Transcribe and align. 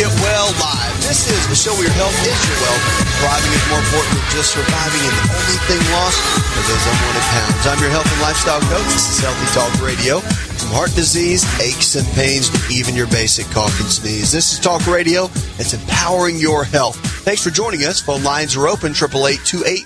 Get 0.00 0.08
well 0.24 0.48
live. 0.56 0.96
This 1.04 1.28
is 1.28 1.44
the 1.52 1.54
show 1.54 1.76
where 1.76 1.84
your 1.84 1.92
health 2.00 2.16
is 2.24 2.32
your 2.48 2.56
wealth. 2.64 2.84
Thriving 3.20 3.52
is 3.52 3.64
more 3.68 3.84
important 3.84 4.16
than 4.16 4.28
just 4.32 4.56
surviving, 4.56 5.04
and 5.04 5.12
the 5.12 5.28
only 5.28 5.60
thing 5.68 5.80
lost 5.92 6.16
are 6.56 6.64
those 6.64 6.84
unwanted 6.88 7.26
pounds. 7.36 7.62
I'm 7.68 7.80
your 7.84 7.92
health 7.92 8.08
and 8.08 8.20
lifestyle 8.24 8.64
coach. 8.72 8.88
This 8.96 9.12
is 9.12 9.20
Healthy 9.20 9.48
Talk 9.52 9.68
Radio. 9.84 10.24
From 10.56 10.72
heart 10.72 10.96
disease, 10.96 11.44
aches 11.60 12.00
and 12.00 12.08
pains, 12.16 12.48
to 12.48 12.56
even 12.72 12.96
your 12.96 13.12
basic 13.12 13.44
cough 13.52 13.76
and 13.76 13.92
sneeze. 13.92 14.32
This 14.32 14.56
is 14.56 14.58
Talk 14.58 14.86
Radio. 14.86 15.28
It's 15.60 15.76
empowering 15.76 16.40
your 16.40 16.64
health. 16.64 16.96
Thanks 17.20 17.44
for 17.44 17.50
joining 17.50 17.84
us. 17.84 18.00
Phone 18.00 18.24
lines 18.24 18.56
are 18.56 18.68
open. 18.72 18.96
888 18.96 19.84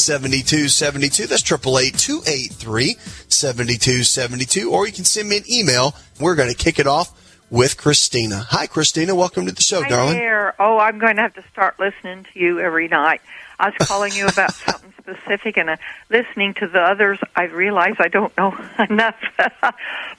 7272. 0.00 1.26
That's 1.28 1.44
888 1.44 1.98
283 2.00 2.96
7272. 3.28 4.72
Or 4.72 4.86
you 4.86 4.92
can 4.94 5.04
send 5.04 5.28
me 5.28 5.36
an 5.36 5.44
email. 5.52 5.94
We're 6.18 6.34
going 6.34 6.48
to 6.48 6.56
kick 6.56 6.78
it 6.78 6.86
off 6.86 7.17
with 7.50 7.76
Christina. 7.76 8.46
Hi, 8.50 8.66
Christina. 8.66 9.14
Welcome 9.14 9.46
to 9.46 9.52
the 9.52 9.62
show, 9.62 9.82
Hi 9.82 9.88
darling. 9.88 10.14
There. 10.18 10.54
Oh, 10.60 10.78
I'm 10.78 10.98
going 10.98 11.16
to 11.16 11.22
have 11.22 11.34
to 11.34 11.44
start 11.52 11.78
listening 11.78 12.24
to 12.32 12.38
you 12.38 12.60
every 12.60 12.88
night. 12.88 13.20
I 13.58 13.70
was 13.70 13.74
calling 13.88 14.12
you 14.12 14.26
about 14.26 14.52
something 14.66 14.92
specific, 14.98 15.56
and 15.56 15.70
uh, 15.70 15.76
listening 16.10 16.54
to 16.54 16.68
the 16.68 16.80
others, 16.80 17.18
I 17.34 17.44
realize 17.44 17.94
I 17.98 18.08
don't 18.08 18.36
know 18.36 18.56
enough. 18.90 19.16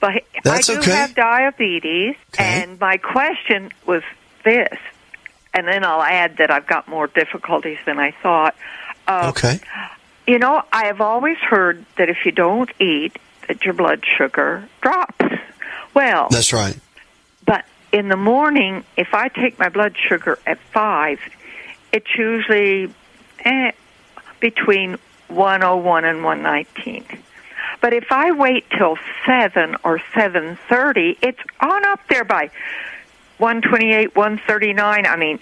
but 0.00 0.24
That's 0.44 0.68
I 0.68 0.74
do 0.74 0.80
okay. 0.80 0.90
have 0.90 1.14
diabetes, 1.14 2.16
Okay. 2.34 2.62
and 2.62 2.78
my 2.80 2.96
question 2.96 3.70
was 3.86 4.02
this, 4.44 4.78
and 5.54 5.66
then 5.66 5.84
I'll 5.84 6.02
add 6.02 6.38
that 6.38 6.50
I've 6.50 6.66
got 6.66 6.88
more 6.88 7.06
difficulties 7.06 7.78
than 7.86 7.98
I 7.98 8.10
thought. 8.22 8.54
Uh, 9.06 9.26
Okay. 9.30 9.60
You 10.26 10.38
know, 10.38 10.62
I 10.72 10.86
have 10.86 11.00
always 11.00 11.38
heard 11.38 11.84
that 11.96 12.08
if 12.08 12.18
you 12.24 12.30
don't 12.30 12.70
eat, 12.78 13.18
that 13.48 13.64
your 13.64 13.74
blood 13.74 14.04
sugar 14.16 14.68
drops. 14.80 15.16
Well, 15.92 16.28
That's 16.30 16.52
right. 16.52 16.76
But 17.44 17.64
in 17.92 18.08
the 18.08 18.16
morning, 18.16 18.84
if 18.96 19.14
I 19.14 19.28
take 19.28 19.58
my 19.58 19.68
blood 19.68 19.96
sugar 19.96 20.38
at 20.46 20.58
five, 20.72 21.18
it's 21.92 22.16
usually 22.16 22.92
eh, 23.44 23.72
between 24.40 24.96
101 25.28 26.04
and 26.04 26.22
119. 26.24 27.04
But 27.80 27.92
if 27.94 28.12
I 28.12 28.32
wait 28.32 28.64
till 28.70 28.96
seven 29.26 29.76
or 29.84 29.98
7:30, 30.14 31.16
it's 31.22 31.40
on 31.60 31.84
up 31.86 32.00
there 32.08 32.24
by 32.24 32.50
128, 33.38 34.14
139. 34.14 35.06
I 35.06 35.16
mean, 35.16 35.38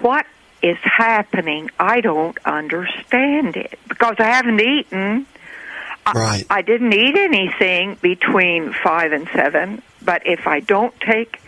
what 0.00 0.26
is 0.62 0.78
happening? 0.82 1.70
I 1.78 2.00
don't 2.00 2.38
understand 2.44 3.56
it 3.56 3.78
because 3.88 4.16
I 4.18 4.24
haven't 4.24 4.60
eaten. 4.60 5.26
I- 6.06 6.12
Right. 6.12 6.44
I 6.50 6.62
didn't 6.62 6.92
eat 6.94 7.16
anything 7.16 7.96
between 8.00 8.72
five 8.72 9.12
and 9.12 9.28
seven, 9.34 9.82
but 10.04 10.26
if 10.26 10.46
I 10.46 10.60
don't 10.60 10.98
take 11.00 11.40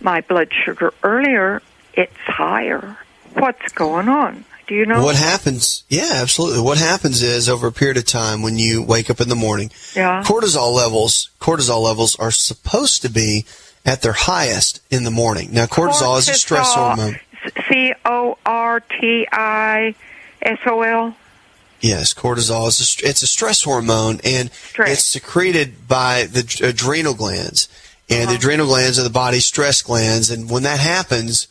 my 0.00 0.20
blood 0.20 0.48
sugar 0.64 0.92
earlier, 1.02 1.62
it's 1.94 2.12
higher. 2.26 2.96
What's 3.34 3.72
going 3.72 4.08
on? 4.08 4.44
Do 4.66 4.74
you 4.74 4.84
know? 4.86 5.02
What 5.04 5.16
happens? 5.16 5.84
Yeah, 5.88 6.10
absolutely. 6.14 6.60
What 6.60 6.78
happens 6.78 7.22
is 7.22 7.48
over 7.48 7.68
a 7.68 7.72
period 7.72 7.96
of 7.98 8.04
time 8.04 8.42
when 8.42 8.58
you 8.58 8.82
wake 8.82 9.10
up 9.10 9.20
in 9.20 9.28
the 9.28 9.36
morning, 9.36 9.70
Yeah. 9.94 10.22
cortisol 10.24 10.74
levels, 10.74 11.30
cortisol 11.40 11.82
levels 11.82 12.16
are 12.16 12.32
supposed 12.32 13.02
to 13.02 13.08
be 13.08 13.44
at 13.84 14.02
their 14.02 14.12
highest 14.14 14.80
in 14.90 15.04
the 15.04 15.10
morning. 15.12 15.50
Now, 15.52 15.66
cortisol 15.66 16.18
is 16.18 16.28
a 16.28 16.34
stress 16.34 16.74
hormone. 16.74 17.20
C 17.70 17.94
O 18.04 18.36
R 18.44 18.80
T 18.80 19.28
I 19.30 19.94
S 20.42 20.58
O 20.66 20.82
L. 20.82 21.16
Yes, 21.80 22.12
cortisol 22.12 22.66
is 22.68 22.98
a, 23.04 23.08
it's 23.08 23.22
a 23.22 23.26
stress 23.28 23.62
hormone, 23.62 24.20
and 24.24 24.50
Stress. 24.52 24.90
it's 24.92 25.02
secreted 25.04 25.86
by 25.86 26.24
the 26.24 26.40
adrenal 26.66 27.14
glands, 27.14 27.68
and 28.08 28.22
Uh-huh. 28.22 28.30
the 28.32 28.36
adrenal 28.36 28.66
glands 28.66 28.98
are 28.98 29.02
the 29.02 29.10
body's 29.10 29.46
stress 29.46 29.82
glands. 29.82 30.30
And 30.30 30.48
when 30.50 30.62
that 30.64 30.78
happens, 30.80 31.48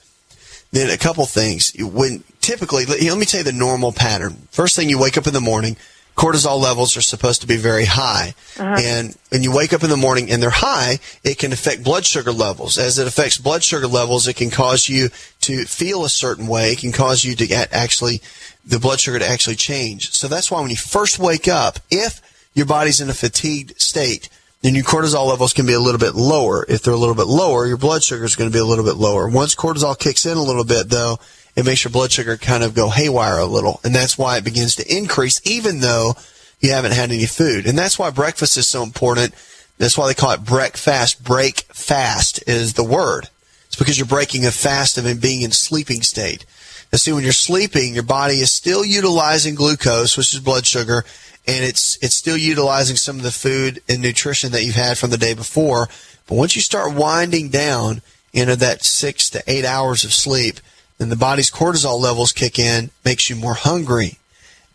then 0.72 0.90
a 0.90 0.98
couple 0.98 1.26
things. 1.26 1.72
When 1.78 2.24
typically, 2.42 2.86
let 2.86 3.02
let 3.02 3.18
me 3.18 3.26
tell 3.26 3.40
you 3.40 3.44
the 3.46 3.52
normal 3.54 3.92
pattern. 3.92 4.48
First 4.52 4.76
thing, 4.76 4.90
you 4.90 5.00
wake 5.00 5.18
up 5.18 5.28
in 5.28 5.34
the 5.34 5.42
morning. 5.42 5.78
Cortisol 6.18 6.62
levels 6.62 6.96
are 6.96 7.02
supposed 7.02 7.42
to 7.42 7.48
be 7.48 7.58
very 7.58 7.84
high, 7.84 8.36
and 8.58 9.18
when 9.32 9.44
you 9.44 9.52
wake 9.54 9.74
up 9.74 9.84
in 9.84 9.90
the 9.90 9.98
morning 9.98 10.32
and 10.32 10.42
they're 10.42 10.50
high, 10.50 11.00
it 11.26 11.38
can 11.38 11.52
affect 11.52 11.84
blood 11.84 12.06
sugar 12.06 12.32
levels. 12.32 12.78
As 12.78 12.98
it 12.98 13.06
affects 13.06 13.38
blood 13.38 13.64
sugar 13.64 13.86
levels, 13.86 14.26
it 14.26 14.38
can 14.38 14.50
cause 14.50 14.88
you 14.88 15.10
to 15.42 15.66
feel 15.66 16.06
a 16.06 16.10
certain 16.10 16.48
way. 16.48 16.72
It 16.72 16.80
can 16.80 16.94
cause 16.94 17.26
you 17.26 17.36
to 17.36 17.46
get 17.46 17.74
actually 17.74 18.22
the 18.66 18.80
blood 18.80 19.02
sugar 19.02 19.20
to 19.20 19.28
actually 19.28 19.58
change. 19.58 20.14
So 20.14 20.30
that's 20.30 20.50
why 20.50 20.62
when 20.62 20.70
you 20.70 20.78
first 20.78 21.20
wake 21.20 21.50
up, 21.50 21.80
if 21.92 22.22
your 22.54 22.66
body's 22.66 23.02
in 23.02 23.10
a 23.10 23.14
fatigued 23.14 23.78
state, 23.82 24.30
then 24.66 24.74
your 24.74 24.84
cortisol 24.84 25.28
levels 25.28 25.53
can 25.53 25.66
be 25.66 25.74
a 25.74 25.80
little 25.80 26.00
bit 26.00 26.16
lower. 26.16 26.66
If 26.68 26.81
they're 26.81 26.94
a 26.94 26.98
little 26.98 27.16
bit 27.16 27.28
lower, 27.28 27.68
your 27.68 27.78
blood 27.78 28.03
sugar 28.03 28.26
is 28.26 28.36
going 28.36 28.50
to 28.50 28.53
be 28.53 28.59
a 28.59 28.66
little 28.66 28.84
bit 28.84 28.96
lower. 28.96 29.30
Once 29.30 29.53
cortisol 29.53 29.98
kicks 29.98 30.26
in 30.26 30.38
a 30.38 30.44
little 30.44 30.64
bit, 30.64 30.90
though, 30.90 31.20
it 31.56 31.66
makes 31.66 31.84
your 31.84 31.92
blood 31.92 32.12
sugar 32.12 32.36
kind 32.36 32.64
of 32.64 32.74
go 32.74 32.90
haywire 32.90 33.38
a 33.38 33.46
little. 33.46 33.80
And 33.84 33.94
that's 33.94 34.18
why 34.18 34.38
it 34.38 34.44
begins 34.44 34.75
to 34.75 34.98
increase, 34.98 35.40
even 35.46 35.81
though 35.81 36.16
you 36.59 36.72
haven't 36.72 36.94
had 36.94 37.12
any 37.12 37.28
food. 37.28 37.68
And 37.68 37.78
that's 37.78 38.00
why 38.00 38.09
breakfast 38.09 38.58
is 38.58 38.68
so 38.68 38.81
important. 38.81 39.36
That's 39.78 39.98
why 39.98 40.08
they 40.08 40.14
call 40.14 40.31
it 40.31 40.44
breakfast. 40.44 41.24
Break 41.24 41.62
fast 41.74 42.44
is 42.48 42.74
the 42.74 42.84
word. 42.84 43.30
It's 43.68 43.75
because 43.75 43.98
you're 44.00 44.08
breaking 44.08 44.46
a 44.46 44.52
fast 44.52 44.98
of 44.98 45.22
being 45.22 45.44
in 45.44 45.52
sleeping 45.52 46.02
state. 46.02 46.46
Now, 46.92 46.98
see, 46.98 47.12
when 47.12 47.24
you're 47.24 47.34
sleeping, 47.34 47.94
your 47.94 48.04
body 48.04 48.36
is 48.36 48.52
still 48.52 48.86
utilizing 48.86 49.54
glucose, 49.54 50.18
which 50.18 50.34
is 50.34 50.40
blood 50.40 50.66
sugar, 50.66 51.04
and 51.47 51.63
it's 51.63 51.97
it's 52.01 52.16
still 52.16 52.38
utilizing 52.38 52.95
some 52.95 53.17
of 53.17 53.23
the 53.23 53.31
food 53.31 53.81
and 53.88 54.01
nutrition 54.01 54.51
that 54.51 54.63
you've 54.63 54.75
had 54.75 54.97
from 54.97 55.09
the 55.09 55.17
day 55.17 55.33
before. 55.33 55.88
But 56.28 56.35
once 56.35 56.56
you 56.56 56.61
start 56.61 56.95
winding 56.95 57.50
down 57.50 58.01
into 58.33 58.56
that 58.57 58.83
six 58.83 59.29
to 59.31 59.44
eight 59.47 59.66
hours 59.66 60.03
of 60.03 60.13
sleep, 60.13 60.59
then 60.97 61.09
the 61.09 61.16
body's 61.16 61.51
cortisol 61.51 62.00
levels 62.00 62.31
kick 62.31 62.57
in, 62.57 62.89
makes 63.03 63.29
you 63.29 63.35
more 63.35 63.53
hungry, 63.53 64.17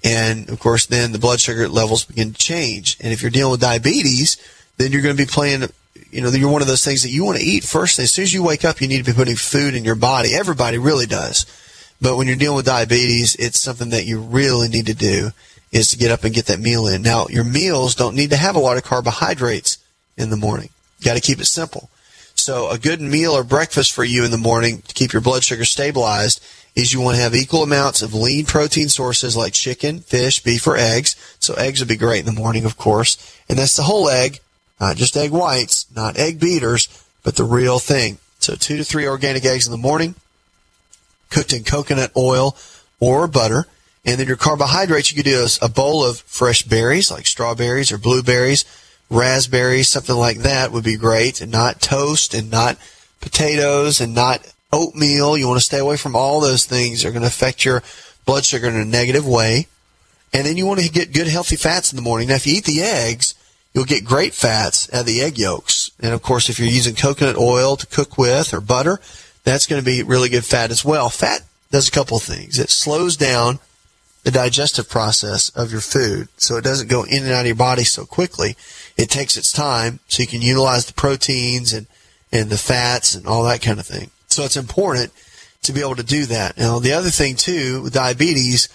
and 0.03 0.49
of 0.49 0.59
course, 0.59 0.87
then 0.87 1.13
the 1.13 1.19
blood 1.19 1.41
sugar 1.41 1.69
levels 1.69 2.05
begin 2.05 2.33
to 2.33 2.39
change. 2.39 2.97
And 3.01 3.13
if 3.13 3.23
you're 3.23 3.31
dealing 3.31 3.53
with 3.53 3.61
diabetes, 3.61 4.37
then 4.77 4.93
you're 4.93 5.03
going 5.03 5.17
to 5.17 5.23
be 5.23 5.31
playing. 5.31 5.65
You 6.11 6.23
know, 6.23 6.31
you're 6.31 6.51
one 6.51 6.63
of 6.63 6.69
those 6.69 6.85
things 6.85 7.03
that 7.03 7.11
you 7.11 7.25
want 7.25 7.39
to 7.39 7.45
eat 7.45 7.65
first. 7.65 7.99
As 7.99 8.13
soon 8.13 8.25
as 8.25 8.33
you 8.33 8.43
wake 8.43 8.65
up, 8.65 8.81
you 8.81 8.89
need 8.89 9.05
to 9.05 9.13
be 9.13 9.17
putting 9.17 9.37
food 9.37 9.75
in 9.75 9.85
your 9.85 9.95
body. 9.95 10.35
Everybody 10.35 10.79
really 10.79 11.07
does. 11.07 11.47
But 12.01 12.17
when 12.17 12.27
you're 12.27 12.37
dealing 12.37 12.57
with 12.57 12.67
diabetes, 12.67 13.37
it's 13.37 13.61
something 13.61 13.91
that 13.91 14.07
you 14.07 14.21
really 14.21 14.69
need 14.69 14.87
to 14.87 14.95
do 14.95 15.33
is 15.73 15.89
to 15.89 15.99
get 15.99 16.11
up 16.11 16.25
and 16.25 16.35
get 16.35 16.47
that 16.47 16.61
meal 16.61 16.87
in. 16.87 17.03
Now, 17.03 17.27
your 17.29 17.45
meals 17.45 17.95
don't 17.95 18.17
need 18.17 18.31
to 18.31 18.37
have 18.37 18.57
a 18.57 18.61
lot 18.61 18.77
of 18.77 18.85
carbohydrates 18.85 19.79
in 20.17 20.31
the 20.31 20.37
morning. 20.37 20.71
You 20.99 21.05
got 21.05 21.15
to 21.15 21.21
keep 21.21 21.41
it 21.41 21.47
simple. 21.47 21.91
So 22.35 22.71
a 22.71 22.79
good 22.79 23.01
meal 23.01 23.33
or 23.33 23.45
breakfast 23.45 23.93
for 23.93 24.03
you 24.03 24.25
in 24.25 24.31
the 24.31 24.39
morning 24.39 24.83
to 24.83 24.95
keep 24.95 25.13
your 25.13 25.23
blood 25.23 25.45
sugar 25.45 25.65
stabilized 25.65 26.43
is 26.75 26.93
you 26.93 27.01
want 27.01 27.17
to 27.17 27.23
have 27.23 27.35
equal 27.35 27.63
amounts 27.63 28.01
of 28.03 28.15
lean 28.15 28.47
protein 28.47 28.89
sources 28.89 29.37
like 29.37 29.53
chicken, 29.53 30.01
fish, 30.01 30.43
beef, 30.43 30.67
or 30.67 30.77
eggs. 30.77 31.17
So 31.39 31.55
eggs 31.55 31.81
would 31.81 31.89
be 31.89 31.97
great 31.97 32.21
in 32.21 32.27
the 32.27 32.41
morning, 32.41 32.65
of 32.65 32.77
course. 32.77 33.17
And 33.49 33.59
that's 33.59 33.77
the 33.77 33.83
whole 33.83 34.09
egg, 34.09 34.41
not 34.81 34.97
just 34.97 35.17
egg 35.17 35.31
whites, 35.31 35.87
not 35.95 36.17
egg 36.17 36.41
beaters, 36.41 36.89
but 37.23 37.37
the 37.37 37.45
real 37.45 37.79
thing. 37.79 38.19
So 38.39 38.55
two 38.55 38.77
to 38.77 38.85
three 38.85 39.07
organic 39.07 39.45
eggs 39.45 39.67
in 39.67 39.73
the 39.73 39.79
morning, 39.79 40.15
cooked 41.29 41.53
in 41.53 41.65
coconut 41.65 42.13
oil 42.17 42.57
or 42.99 43.27
butter. 43.27 43.67
And 44.05 44.19
then 44.19 44.27
your 44.27 44.37
carbohydrates, 44.37 45.11
you 45.11 45.17
could 45.17 45.31
do 45.31 45.45
a, 45.45 45.67
a 45.67 45.69
bowl 45.69 46.05
of 46.05 46.21
fresh 46.21 46.63
berries 46.63 47.11
like 47.11 47.27
strawberries 47.27 47.93
or 47.93 47.99
blueberries, 47.99 48.65
raspberries, 49.11 49.89
something 49.89 50.17
like 50.17 50.39
that 50.39 50.73
would 50.73 50.85
be 50.85 50.97
great. 50.97 51.41
And 51.41 51.53
not 51.53 51.81
toast 51.81 52.35
and 52.35 52.51
not 52.51 52.79
potatoes 53.21 54.01
and 54.01 54.15
not 54.15 54.53
oatmeal. 54.73 55.37
You 55.37 55.49
want 55.49 55.61
to 55.61 55.65
stay 55.65 55.79
away 55.79 55.97
from 55.97 56.17
all 56.17 56.41
those 56.41 56.65
things. 56.65 57.03
They're 57.03 57.13
going 57.13 57.23
to 57.23 57.29
affect 57.29 57.65
your 57.65 57.83
blood 58.25 58.45
sugar 58.45 58.69
in 58.69 58.77
a 58.77 58.85
negative 58.85 59.27
way. 59.27 59.67
And 60.33 60.47
then 60.47 60.57
you 60.57 60.65
want 60.65 60.81
to 60.81 60.89
get 60.89 61.13
good 61.13 61.27
healthy 61.27 61.57
fats 61.57 61.93
in 61.93 61.97
the 61.97 62.03
morning. 62.03 62.29
Now, 62.29 62.37
if 62.37 62.47
you 62.47 62.55
eat 62.55 62.65
the 62.65 62.83
eggs, 62.83 63.35
you'll 63.75 63.85
get 63.85 64.05
great 64.05 64.33
fats 64.33 64.93
out 64.93 65.01
of 65.01 65.07
the 65.07 65.21
egg 65.21 65.39
yolks. 65.39 65.91
And 66.01 66.15
of 66.15 66.23
course, 66.23 66.49
if 66.49 66.59
you're 66.59 66.69
using 66.69 66.95
coconut 66.95 67.37
oil 67.37 67.77
to 67.77 67.87
cook 67.87 68.17
with 68.17 68.55
or 68.55 68.61
butter, 68.61 69.01
that's 69.45 69.67
going 69.67 69.83
to 69.83 69.85
be 69.85 70.03
really 70.03 70.29
good 70.29 70.45
fat 70.45 70.71
as 70.71 70.85
well. 70.85 71.09
Fat 71.09 71.43
does 71.71 71.89
a 71.89 71.93
couple 71.93 72.17
of 72.17 72.23
things. 72.23 72.59
It 72.59 72.71
slows 72.71 73.17
down 73.17 73.59
the 74.23 74.31
digestive 74.31 74.89
process 74.89 75.49
of 75.51 75.73
your 75.73 75.81
food 75.81 76.29
so 76.37 76.57
it 76.57 76.65
doesn't 76.65 76.91
go 76.91 77.05
in 77.05 77.25
and 77.25 77.33
out 77.33 77.41
of 77.41 77.47
your 77.47 77.57
body 77.57 77.85
so 77.85 78.05
quickly. 78.05 78.57
It 78.97 79.09
takes 79.09 79.37
its 79.37 79.53
time 79.53 80.01
so 80.09 80.23
you 80.23 80.27
can 80.27 80.43
utilize 80.43 80.87
the 80.87 80.93
proteins 80.93 81.73
and, 81.73 81.87
and 82.31 82.51
the 82.51 82.59
fats 82.59 83.15
and 83.15 83.27
all 83.27 83.45
that 83.45 83.63
kind 83.63 83.81
of 83.81 83.87
thing. 83.87 84.11
So 84.29 84.45
it's 84.45 84.57
important 84.57 85.13
to 85.63 85.73
be 85.73 85.81
able 85.81 85.97
to 85.97 86.03
do 86.03 86.27
that. 86.27 86.59
Now, 86.59 86.79
the 86.79 86.93
other 86.93 87.11
thing 87.11 87.37
too, 87.37 87.83
with 87.83 87.95
diabetes, 87.95 88.69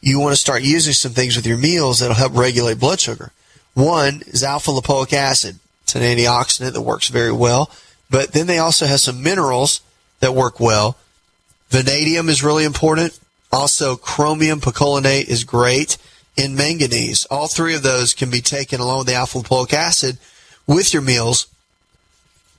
you 0.00 0.20
want 0.20 0.32
to 0.32 0.40
start 0.40 0.62
using 0.62 0.92
some 0.92 1.12
things 1.12 1.34
with 1.34 1.46
your 1.46 1.58
meals 1.58 1.98
that'll 1.98 2.14
help 2.14 2.36
regulate 2.36 2.78
blood 2.78 3.00
sugar. 3.00 3.32
One 3.74 4.22
is 4.26 4.44
alpha 4.44 4.70
lipoic 4.70 5.12
acid. 5.12 5.58
It's 5.82 5.96
an 5.96 6.02
antioxidant 6.02 6.72
that 6.72 6.82
works 6.82 7.08
very 7.08 7.32
well. 7.32 7.70
But 8.10 8.32
then 8.32 8.46
they 8.46 8.58
also 8.58 8.86
have 8.86 9.00
some 9.00 9.22
minerals 9.22 9.80
that 10.20 10.34
work 10.34 10.60
well. 10.60 10.96
Vanadium 11.70 12.28
is 12.28 12.44
really 12.44 12.64
important. 12.64 13.18
Also, 13.54 13.94
chromium 13.94 14.60
picolinate 14.60 15.28
is 15.28 15.44
great. 15.44 15.96
in 16.36 16.54
manganese. 16.56 17.26
All 17.26 17.46
three 17.46 17.74
of 17.74 17.82
those 17.82 18.14
can 18.14 18.30
be 18.30 18.40
taken 18.40 18.80
along 18.80 18.98
with 18.98 19.06
the 19.06 19.14
alpha 19.14 19.38
lipoic 19.38 19.72
acid 19.72 20.18
with 20.66 20.92
your 20.92 21.02
meals 21.02 21.46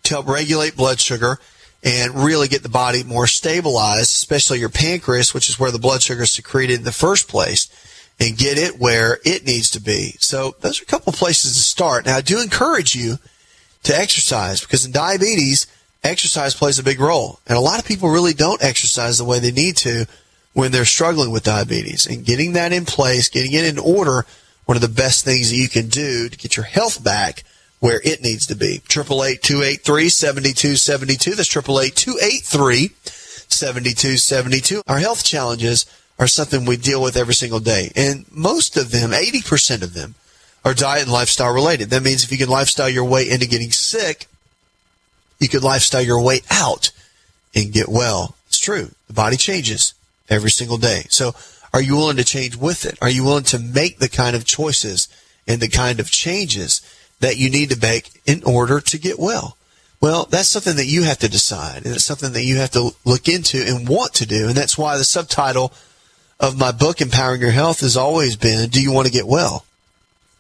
to 0.04 0.14
help 0.16 0.28
regulate 0.28 0.76
blood 0.76 1.00
sugar 1.00 1.40
and 1.84 2.16
really 2.16 2.48
get 2.48 2.64
the 2.64 2.70
body 2.70 3.04
more 3.04 3.28
stabilized, 3.28 4.12
especially 4.12 4.60
your 4.60 4.70
pancreas, 4.70 5.34
which 5.34 5.50
is 5.50 5.60
where 5.60 5.72
the 5.72 5.80
blood 5.80 6.02
sugar 6.02 6.24
is 6.24 6.32
secreted 6.32 6.80
in 6.80 6.86
the 6.86 6.92
first 6.92 7.28
place, 7.28 7.68
and 8.20 8.38
get 8.38 8.58
it 8.58 8.80
where 8.80 9.20
it 9.26 9.46
needs 9.46 9.70
to 9.72 9.82
be. 9.82 10.16
So 10.20 10.56
those 10.62 10.80
are 10.80 10.84
a 10.84 10.88
couple 10.88 11.12
places 11.14 11.54
to 11.54 11.60
start. 11.60 12.06
Now, 12.06 12.18
I 12.18 12.22
do 12.22 12.42
encourage 12.42 12.96
you 12.96 13.20
to 13.84 13.96
exercise 13.96 14.62
because 14.62 14.86
in 14.86 14.92
diabetes, 14.92 15.68
exercise 16.04 16.56
plays 16.56 16.80
a 16.80 16.84
big 16.84 17.00
role. 17.00 17.40
And 17.46 17.58
a 17.58 17.62
lot 17.62 17.80
of 17.80 17.86
people 17.86 18.10
really 18.10 18.34
don't 18.34 18.64
exercise 18.64 19.18
the 19.18 19.26
way 19.26 19.40
they 19.40 19.52
need 19.52 19.76
to 19.78 20.08
when 20.56 20.72
they're 20.72 20.86
struggling 20.86 21.32
with 21.32 21.44
diabetes. 21.44 22.08
And 22.08 22.26
getting 22.26 22.54
that 22.54 22.72
in 22.72 22.86
place, 22.86 23.28
getting 23.28 23.52
it 23.52 23.66
in 23.66 23.78
order, 23.78 24.26
one 24.64 24.78
of 24.78 24.82
the 24.82 24.88
best 24.88 25.26
things 25.26 25.50
that 25.50 25.58
you 25.58 25.68
can 25.68 25.90
do 25.90 26.30
to 26.30 26.38
get 26.38 26.56
your 26.56 26.66
health 26.66 27.04
back 27.04 27.44
where 27.82 28.02
it 28.06 28.24
needs 28.24 28.48
to 28.48 28.56
be. 28.56 28.82
Triple 28.88 29.24
eight 29.24 29.44
two 29.44 29.62
eight 29.62 29.82
three 29.82 30.08
seventy 30.08 30.54
two 30.54 30.78
seventy 30.78 31.18
two. 31.18 31.36
That's 31.36 31.50
triple 31.50 31.82
eight 31.82 31.96
two 31.96 32.18
eight 32.22 32.44
three 32.44 32.92
seventy 33.04 33.94
two 33.94 34.16
seventy 34.16 34.62
two. 34.62 34.82
Our 34.88 35.00
health 35.00 35.26
challenges 35.26 35.86
are 36.18 36.26
something 36.26 36.64
we 36.64 36.78
deal 36.78 37.04
with 37.04 37.18
every 37.18 37.34
single 37.34 37.60
day, 37.60 37.92
and 37.94 38.26
most 38.32 38.78
of 38.78 38.92
them, 38.92 39.14
eighty 39.14 39.42
percent 39.42 39.84
of 39.84 39.94
them, 39.94 40.16
are 40.64 40.74
diet 40.74 41.04
and 41.04 41.12
lifestyle 41.12 41.54
related. 41.54 41.90
That 41.90 42.02
means 42.02 42.24
if 42.24 42.32
you 42.32 42.38
can 42.38 42.48
lifestyle 42.50 42.90
your 42.90 43.04
way 43.04 43.30
into 43.30 43.46
getting 43.46 43.72
sick, 43.72 44.28
you 45.38 45.50
could 45.50 45.64
lifestyle 45.64 46.02
your 46.02 46.22
way 46.22 46.40
out 46.50 46.92
and 47.54 47.74
get 47.74 47.90
well. 47.90 48.38
It's 48.48 48.58
true. 48.58 48.92
The 49.08 49.14
body 49.14 49.36
changes 49.36 49.94
every 50.30 50.52
single 50.52 50.78
day. 50.78 51.06
So 51.10 51.34
are 51.74 51.82
you 51.82 51.96
willing 51.96 52.18
to 52.18 52.24
change 52.24 52.56
with 52.56 52.86
it? 52.86 52.98
Are 53.02 53.10
you 53.10 53.24
willing 53.24 53.44
to 53.46 53.60
make 53.60 54.00
the 54.00 54.10
kind 54.10 54.36
of 54.36 54.46
choices 54.46 55.08
and 55.48 55.62
the 55.62 55.68
kind 55.68 56.00
of 56.00 56.10
changes 56.10 56.82
that 57.20 57.38
you 57.38 57.50
need 57.50 57.70
to 57.70 57.80
make 57.80 58.22
in 58.26 58.44
order 58.44 58.80
to 58.80 58.98
get 58.98 59.20
well? 59.20 59.58
Well, 60.02 60.26
that's 60.30 60.50
something 60.50 60.76
that 60.76 60.86
you 60.86 61.04
have 61.04 61.20
to 61.20 61.30
decide, 61.30 61.86
and 61.86 61.96
it's 61.96 62.04
something 62.04 62.34
that 62.34 62.44
you 62.44 62.58
have 62.58 62.72
to 62.72 62.92
look 63.06 63.28
into 63.28 63.62
and 63.66 63.88
want 63.90 64.14
to 64.16 64.26
do. 64.26 64.48
And 64.48 64.56
that's 64.56 64.78
why 64.78 64.98
the 64.98 65.04
subtitle 65.04 65.74
of 66.40 66.60
my 66.60 66.72
book, 66.72 67.02
Empowering 67.02 67.42
Your 67.42 67.52
Health, 67.52 67.80
has 67.80 67.98
always 67.98 68.36
been, 68.36 68.70
Do 68.70 68.82
you 68.82 68.92
want 68.92 69.08
to 69.08 69.14
get 69.14 69.28
well? 69.28 69.66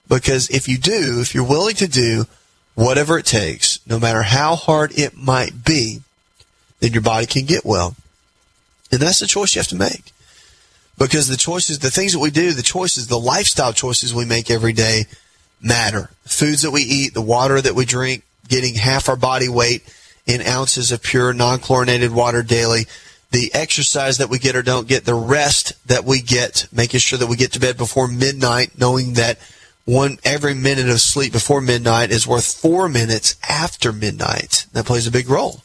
Because 0.08 0.50
if 0.50 0.68
you 0.68 0.78
do, 0.78 1.20
if 1.20 1.34
you're 1.34 1.48
willing 1.48 1.76
to 1.76 1.88
do 1.88 2.28
whatever 2.76 3.18
it 3.18 3.26
takes, 3.26 3.80
no 3.88 3.98
matter 3.98 4.22
how 4.22 4.56
hard 4.56 4.98
it 4.98 5.18
might 5.18 5.66
be, 5.66 6.02
then 6.80 6.94
your 6.94 7.02
body 7.02 7.26
can 7.26 7.46
get 7.46 7.66
well. 7.66 7.96
And 8.92 9.02
that's 9.02 9.20
the 9.20 9.28
choice 9.28 9.56
you 9.56 9.60
have 9.60 9.68
to 9.70 9.76
make. 9.76 10.12
Because 10.98 11.28
the 11.28 11.38
choices, 11.38 11.80
the 11.80 11.92
things 11.92 12.14
that 12.14 12.20
we 12.20 12.32
do, 12.32 12.54
the 12.54 12.62
choices, 12.62 13.08
the 13.08 13.20
lifestyle 13.20 13.74
choices 13.74 14.14
we 14.14 14.26
make 14.26 14.50
every 14.50 14.74
day 14.74 15.06
matter. 15.62 16.10
Foods 16.24 16.62
that 16.62 16.72
we 16.72 16.82
eat, 16.82 17.14
the 17.14 17.22
water 17.22 17.60
that 17.60 17.76
we 17.76 17.86
drink, 17.86 18.24
getting 18.48 18.76
half 18.76 19.10
our 19.10 19.16
body 19.16 19.50
weight 19.50 19.84
in 20.26 20.42
ounces 20.42 20.92
of 20.92 21.04
pure 21.04 21.34
non-chlorinated 21.34 22.12
water 22.12 22.44
daily, 22.44 22.86
the 23.32 23.54
exercise 23.54 24.18
that 24.20 24.30
we 24.30 24.40
get 24.40 24.56
or 24.56 24.62
don't 24.62 24.88
get, 24.88 25.04
the 25.04 25.14
rest 25.14 25.74
that 25.88 26.06
we 26.06 26.22
get, 26.22 26.68
making 26.72 27.00
sure 27.00 27.20
that 27.20 27.28
we 27.28 27.36
get 27.36 27.52
to 27.52 27.60
bed 27.60 27.78
before 27.78 28.08
midnight, 28.08 28.78
knowing 28.78 29.14
that 29.14 29.38
one 29.84 30.18
every 30.24 30.54
minute 30.54 30.90
of 30.90 31.02
sleep 31.02 31.34
before 31.34 31.62
midnight 31.62 32.12
is 32.12 32.26
worth 32.26 32.56
four 32.56 32.88
minutes 32.88 33.36
after 33.48 33.92
midnight. 33.92 34.66
That 34.72 34.86
plays 34.86 35.06
a 35.06 35.12
big 35.12 35.30
role. 35.30 35.65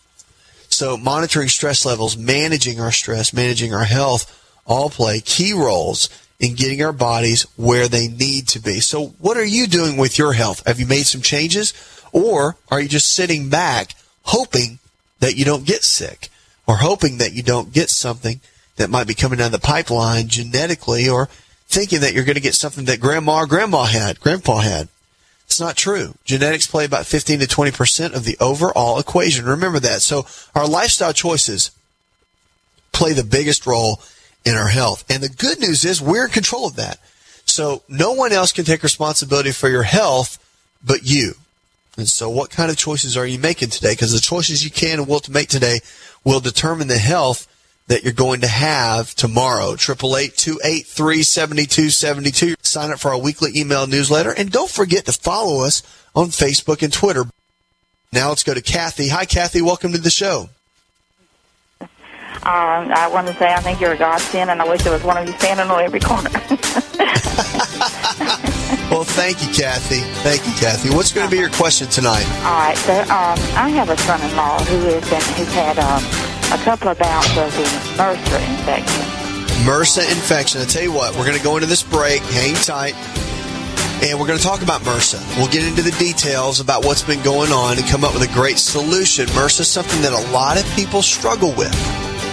So 0.70 0.96
monitoring 0.96 1.48
stress 1.48 1.84
levels, 1.84 2.16
managing 2.16 2.80
our 2.80 2.92
stress, 2.92 3.32
managing 3.32 3.74
our 3.74 3.84
health, 3.84 4.36
all 4.66 4.88
play 4.88 5.20
key 5.20 5.52
roles 5.52 6.08
in 6.38 6.54
getting 6.54 6.82
our 6.82 6.92
bodies 6.92 7.42
where 7.56 7.88
they 7.88 8.08
need 8.08 8.48
to 8.48 8.60
be. 8.60 8.80
So 8.80 9.08
what 9.18 9.36
are 9.36 9.44
you 9.44 9.66
doing 9.66 9.96
with 9.96 10.16
your 10.16 10.32
health? 10.32 10.66
Have 10.66 10.80
you 10.80 10.86
made 10.86 11.06
some 11.06 11.20
changes? 11.20 11.74
Or 12.12 12.56
are 12.70 12.80
you 12.80 12.88
just 12.88 13.14
sitting 13.14 13.50
back 13.50 13.94
hoping 14.22 14.78
that 15.18 15.36
you 15.36 15.44
don't 15.44 15.66
get 15.66 15.84
sick 15.84 16.28
or 16.66 16.76
hoping 16.76 17.18
that 17.18 17.32
you 17.32 17.42
don't 17.42 17.72
get 17.72 17.90
something 17.90 18.40
that 18.76 18.90
might 18.90 19.06
be 19.06 19.14
coming 19.14 19.38
down 19.38 19.52
the 19.52 19.58
pipeline 19.58 20.28
genetically 20.28 21.08
or 21.08 21.26
thinking 21.66 22.00
that 22.00 22.14
you're 22.14 22.24
going 22.24 22.34
to 22.34 22.40
get 22.40 22.54
something 22.54 22.86
that 22.86 23.00
grandma 23.00 23.40
or 23.40 23.46
grandma 23.46 23.84
had, 23.84 24.18
grandpa 24.20 24.58
had. 24.58 24.88
Not 25.60 25.76
true. 25.76 26.14
Genetics 26.24 26.66
play 26.66 26.84
about 26.84 27.06
15 27.06 27.40
to 27.40 27.46
20% 27.46 28.14
of 28.14 28.24
the 28.24 28.36
overall 28.40 28.98
equation. 28.98 29.44
Remember 29.44 29.78
that. 29.80 30.02
So 30.02 30.26
our 30.54 30.66
lifestyle 30.66 31.12
choices 31.12 31.70
play 32.92 33.12
the 33.12 33.24
biggest 33.24 33.66
role 33.66 34.00
in 34.44 34.54
our 34.54 34.68
health. 34.68 35.04
And 35.10 35.22
the 35.22 35.28
good 35.28 35.60
news 35.60 35.84
is 35.84 36.00
we're 36.00 36.24
in 36.24 36.30
control 36.30 36.66
of 36.66 36.76
that. 36.76 36.98
So 37.44 37.82
no 37.88 38.12
one 38.12 38.32
else 38.32 38.52
can 38.52 38.64
take 38.64 38.82
responsibility 38.82 39.52
for 39.52 39.68
your 39.68 39.82
health 39.82 40.38
but 40.84 41.00
you. 41.04 41.34
And 41.96 42.08
so 42.08 42.30
what 42.30 42.50
kind 42.50 42.70
of 42.70 42.76
choices 42.76 43.16
are 43.16 43.26
you 43.26 43.38
making 43.38 43.70
today? 43.70 43.92
Because 43.92 44.12
the 44.12 44.20
choices 44.20 44.64
you 44.64 44.70
can 44.70 45.00
and 45.00 45.08
will 45.08 45.20
to 45.20 45.32
make 45.32 45.48
today 45.48 45.80
will 46.24 46.40
determine 46.40 46.88
the 46.88 46.98
health 46.98 47.46
that 47.90 48.04
you're 48.04 48.12
going 48.12 48.40
to 48.42 48.46
have 48.46 49.14
tomorrow. 49.16 49.74
Triple 49.74 50.16
eight 50.16 50.36
two 50.36 50.60
eight 50.62 50.86
three 50.86 51.24
seventy 51.24 51.66
two 51.66 51.90
seventy 51.90 52.30
two. 52.30 52.54
Sign 52.62 52.92
up 52.92 53.00
for 53.00 53.10
our 53.10 53.18
weekly 53.18 53.50
email 53.56 53.88
newsletter 53.88 54.30
and 54.30 54.50
don't 54.50 54.70
forget 54.70 55.06
to 55.06 55.12
follow 55.12 55.64
us 55.64 55.82
on 56.14 56.28
Facebook 56.28 56.82
and 56.82 56.92
Twitter. 56.92 57.24
Now 58.12 58.28
let's 58.28 58.44
go 58.44 58.54
to 58.54 58.62
Kathy. 58.62 59.08
Hi, 59.08 59.24
Kathy. 59.24 59.60
Welcome 59.60 59.90
to 59.92 59.98
the 59.98 60.10
show. 60.10 60.50
Um, 61.80 62.90
I 62.92 63.10
want 63.12 63.26
to 63.26 63.34
say 63.34 63.52
I 63.52 63.60
think 63.60 63.80
you're 63.80 63.92
a 63.92 63.98
godsend, 63.98 64.50
and 64.50 64.62
I 64.62 64.68
wish 64.68 64.82
there 64.82 64.92
was 64.92 65.02
one 65.02 65.18
of 65.18 65.26
you 65.26 65.32
standing 65.34 65.68
on 65.68 65.82
every 65.82 66.00
corner. 66.00 66.30
well, 68.90 69.04
thank 69.04 69.42
you, 69.44 69.52
Kathy. 69.52 70.00
Thank 70.22 70.46
you, 70.46 70.52
Kathy. 70.54 70.90
What's 70.94 71.12
going 71.12 71.26
to 71.26 71.30
be 71.30 71.38
your 71.38 71.50
question 71.50 71.88
tonight? 71.88 72.24
All 72.44 72.56
right. 72.56 72.78
So 72.78 72.94
um, 73.02 73.38
I 73.58 73.68
have 73.70 73.90
a 73.90 73.96
son-in-law 73.98 74.60
who 74.64 74.86
is 74.86 75.04
who's 75.36 75.52
had 75.52 75.78
um, 75.78 76.29
a 76.52 76.58
couple 76.58 76.88
of 76.88 76.98
bouts 76.98 77.28
of 77.36 77.52
the 77.56 77.62
MRSA 77.96 78.58
infection. 78.58 79.04
MRSA 79.64 80.10
infection. 80.10 80.60
I 80.60 80.64
tell 80.64 80.82
you 80.82 80.92
what, 80.92 81.14
we're 81.16 81.24
going 81.24 81.36
to 81.36 81.44
go 81.44 81.56
into 81.56 81.68
this 81.68 81.82
break. 81.82 82.22
Hang 82.22 82.54
tight. 82.54 82.94
And 84.02 84.18
we're 84.18 84.26
going 84.26 84.38
to 84.38 84.44
talk 84.44 84.62
about 84.62 84.80
MRSA. 84.80 85.20
We'll 85.36 85.50
get 85.50 85.66
into 85.66 85.82
the 85.82 85.92
details 85.92 86.58
about 86.58 86.84
what's 86.84 87.02
been 87.02 87.22
going 87.22 87.52
on 87.52 87.78
and 87.78 87.86
come 87.86 88.02
up 88.02 88.14
with 88.14 88.28
a 88.28 88.32
great 88.32 88.58
solution. 88.58 89.26
MRSA 89.26 89.60
is 89.60 89.68
something 89.68 90.00
that 90.02 90.12
a 90.12 90.32
lot 90.32 90.58
of 90.58 90.68
people 90.74 91.02
struggle 91.02 91.52
with 91.52 91.74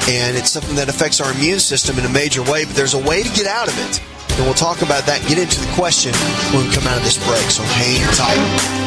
and 0.09 0.37
it's 0.37 0.49
something 0.49 0.75
that 0.75 0.87
affects 0.87 1.19
our 1.19 1.31
immune 1.33 1.59
system 1.59 1.99
in 1.99 2.05
a 2.05 2.09
major 2.09 2.41
way, 2.43 2.63
but 2.63 2.75
there's 2.75 2.93
a 2.93 3.03
way 3.09 3.23
to 3.23 3.29
get 3.35 3.45
out 3.45 3.67
of 3.67 3.77
it. 3.89 4.01
And 4.37 4.45
we'll 4.45 4.53
talk 4.53 4.81
about 4.81 5.05
that 5.05 5.19
and 5.19 5.27
get 5.27 5.37
into 5.37 5.59
the 5.59 5.71
question 5.73 6.13
when 6.55 6.65
we 6.65 6.73
come 6.73 6.87
out 6.87 6.97
of 6.97 7.03
this 7.03 7.17
break. 7.27 7.43
So 7.51 7.63
hang 7.63 8.01
tight. 8.15 8.86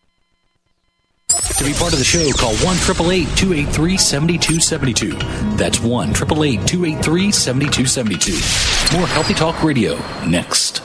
To 1.57 1.63
be 1.63 1.73
part 1.73 1.93
of 1.93 1.99
the 1.99 2.05
show, 2.05 2.31
call 2.31 2.53
1 2.55 2.77
283 2.77 3.97
7272. 3.97 5.11
That's 5.57 5.79
1 5.79 6.13
283 6.13 7.31
7272. 7.31 8.97
More 8.97 9.07
Healthy 9.07 9.33
Talk 9.35 9.63
Radio 9.63 9.97
next. 10.25 10.81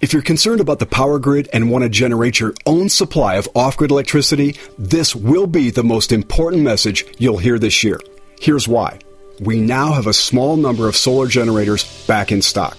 If 0.00 0.14
you're 0.14 0.22
concerned 0.22 0.62
about 0.62 0.78
the 0.78 0.86
power 0.86 1.18
grid 1.18 1.50
and 1.52 1.70
want 1.70 1.84
to 1.84 1.90
generate 1.90 2.40
your 2.40 2.54
own 2.64 2.88
supply 2.88 3.34
of 3.34 3.46
off 3.54 3.76
grid 3.76 3.90
electricity, 3.90 4.56
this 4.78 5.14
will 5.14 5.46
be 5.46 5.68
the 5.68 5.84
most 5.84 6.10
important 6.10 6.62
message 6.62 7.04
you'll 7.18 7.36
hear 7.36 7.58
this 7.58 7.84
year. 7.84 8.00
Here's 8.40 8.66
why. 8.66 8.98
We 9.40 9.60
now 9.60 9.92
have 9.92 10.06
a 10.06 10.14
small 10.14 10.56
number 10.56 10.88
of 10.88 10.96
solar 10.96 11.26
generators 11.26 11.84
back 12.06 12.32
in 12.32 12.40
stock. 12.40 12.78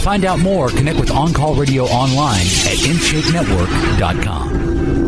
To 0.00 0.04
find 0.04 0.24
out 0.24 0.38
more, 0.38 0.70
connect 0.70 0.98
with 0.98 1.10
On 1.10 1.34
Call 1.34 1.54
Radio 1.54 1.84
online 1.84 2.40
at 2.40 2.78
InShapeNetwork.com. 2.88 4.99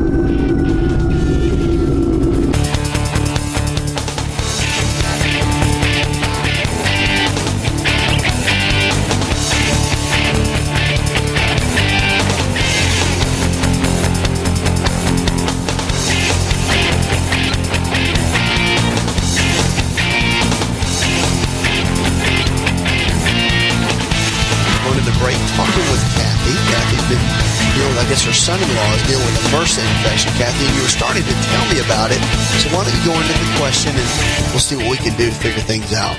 son-in-law 28.43 28.95
is 28.99 29.07
dealing 29.07 29.25
with 29.25 29.39
a 29.39 29.55
MRSA 29.55 29.79
infection. 29.79 30.33
Kathy, 30.35 30.67
and 30.67 30.75
you 30.75 30.83
were 30.83 30.91
starting 30.91 31.23
to 31.23 31.35
tell 31.55 31.63
me 31.71 31.79
about 31.79 32.11
it. 32.11 32.19
So 32.59 32.75
why 32.75 32.83
don't 32.83 32.91
you 32.91 33.05
go 33.07 33.15
into 33.15 33.39
the 33.39 33.51
question 33.55 33.95
and 33.95 34.09
we'll 34.51 34.59
see 34.59 34.75
what 34.75 34.91
we 34.91 34.97
can 34.99 35.17
do 35.17 35.31
to 35.31 35.37
figure 35.39 35.63
things 35.63 35.93
out. 35.95 36.19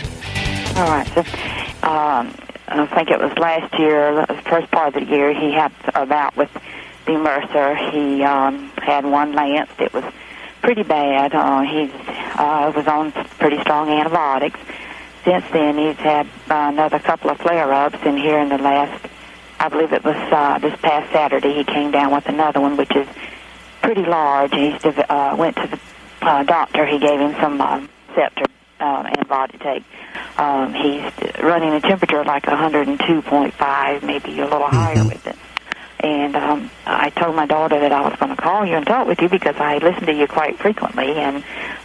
All 0.79 0.87
right. 0.87 1.07
So, 1.11 1.19
um, 1.83 2.31
I 2.69 2.87
think 2.95 3.11
it 3.11 3.19
was 3.19 3.37
last 3.37 3.77
year, 3.77 4.25
the 4.25 4.41
first 4.47 4.71
part 4.71 4.95
of 4.95 5.03
the 5.03 5.03
year, 5.03 5.33
he 5.33 5.51
had 5.51 5.73
a 5.93 6.05
bout 6.05 6.37
with 6.37 6.49
the 7.05 7.11
MRSA. 7.11 7.91
He 7.91 8.23
um, 8.23 8.71
had 8.77 9.03
one 9.03 9.33
lance. 9.33 9.69
It 9.77 9.93
was 9.93 10.05
pretty 10.61 10.83
bad. 10.83 11.35
Uh, 11.35 11.61
he 11.61 11.91
uh, 12.39 12.71
was 12.73 12.87
on 12.87 13.11
pretty 13.11 13.59
strong 13.59 13.89
antibiotics. 13.89 14.61
Since 15.25 15.43
then, 15.51 15.77
he's 15.77 15.97
had 15.97 16.25
uh, 16.49 16.71
another 16.71 16.99
couple 16.99 17.31
of 17.31 17.37
flare-ups, 17.39 17.99
and 18.03 18.17
here 18.17 18.39
in 18.39 18.47
the 18.47 18.57
last, 18.59 19.05
I 19.63 19.69
believe 19.69 19.93
it 19.93 20.03
was 20.03 20.17
uh, 20.17 20.59
this 20.59 20.77
past 20.81 21.13
Saturday, 21.13 21.53
he 21.53 21.63
came 21.63 21.91
down 21.91 22.11
with 22.13 22.27
another 22.27 22.59
one, 22.59 22.75
which 22.75 22.93
is 22.97 23.07
pretty 23.81 24.03
large. 24.03 24.51
He 24.51 24.71
uh, 24.73 25.37
went 25.37 25.55
to 25.55 25.67
the 25.67 25.79
uh, 26.21 26.43
doctor. 26.43 26.85
He 26.85 26.99
gave 26.99 27.17
him 27.17 27.33
some 27.39 27.61
uh, 27.61 27.87
Septra 28.09 28.45
uh, 28.81 29.03
antibiotic 29.03 29.51
to 29.53 29.57
take. 29.59 29.83
Um, 30.37 30.73
he's 30.73 31.03
running 31.41 31.71
a 31.71 31.79
temperature 31.79 32.25
like 32.25 32.43
102.5, 32.43 34.03
maybe 34.03 34.37
a 34.41 34.43
little 34.43 34.59
mm-hmm. 34.59 34.75
higher 34.75 35.05
with 35.05 35.25
it. 35.27 35.37
And 36.01 36.35
um, 36.35 36.69
I 36.85 37.11
told 37.11 37.33
my 37.33 37.45
daughter 37.45 37.79
that 37.79 37.93
I 37.93 38.01
was 38.01 38.19
going 38.19 38.35
to 38.35 38.41
call 38.41 38.65
you 38.65 38.75
and 38.75 38.85
talk 38.85 39.07
with 39.07 39.21
you 39.21 39.29
because 39.29 39.55
I 39.55 39.77
listen 39.77 40.05
to 40.07 40.13
you 40.13 40.27
quite 40.27 40.59
frequently, 40.59 41.13
and 41.13 41.37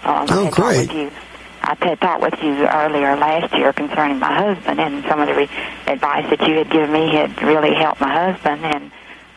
um, 0.02 0.26
oh, 0.30 0.47
I 0.47 0.50
great. 0.50 0.50
talked 0.50 0.78
with 0.78 0.92
you. 0.94 1.12
I 1.62 1.76
had 1.80 2.00
talked 2.00 2.22
with 2.22 2.42
you 2.42 2.66
earlier 2.66 3.16
last 3.16 3.52
year 3.54 3.72
concerning 3.72 4.18
my 4.18 4.32
husband, 4.32 4.80
and 4.80 5.04
some 5.04 5.20
of 5.20 5.28
the 5.28 5.34
re- 5.34 5.50
advice 5.86 6.28
that 6.30 6.40
you 6.46 6.56
had 6.56 6.70
given 6.70 6.92
me 6.92 7.14
had 7.14 7.42
really 7.42 7.74
helped 7.74 8.00
my 8.00 8.32
husband. 8.32 8.64
And 8.64 8.90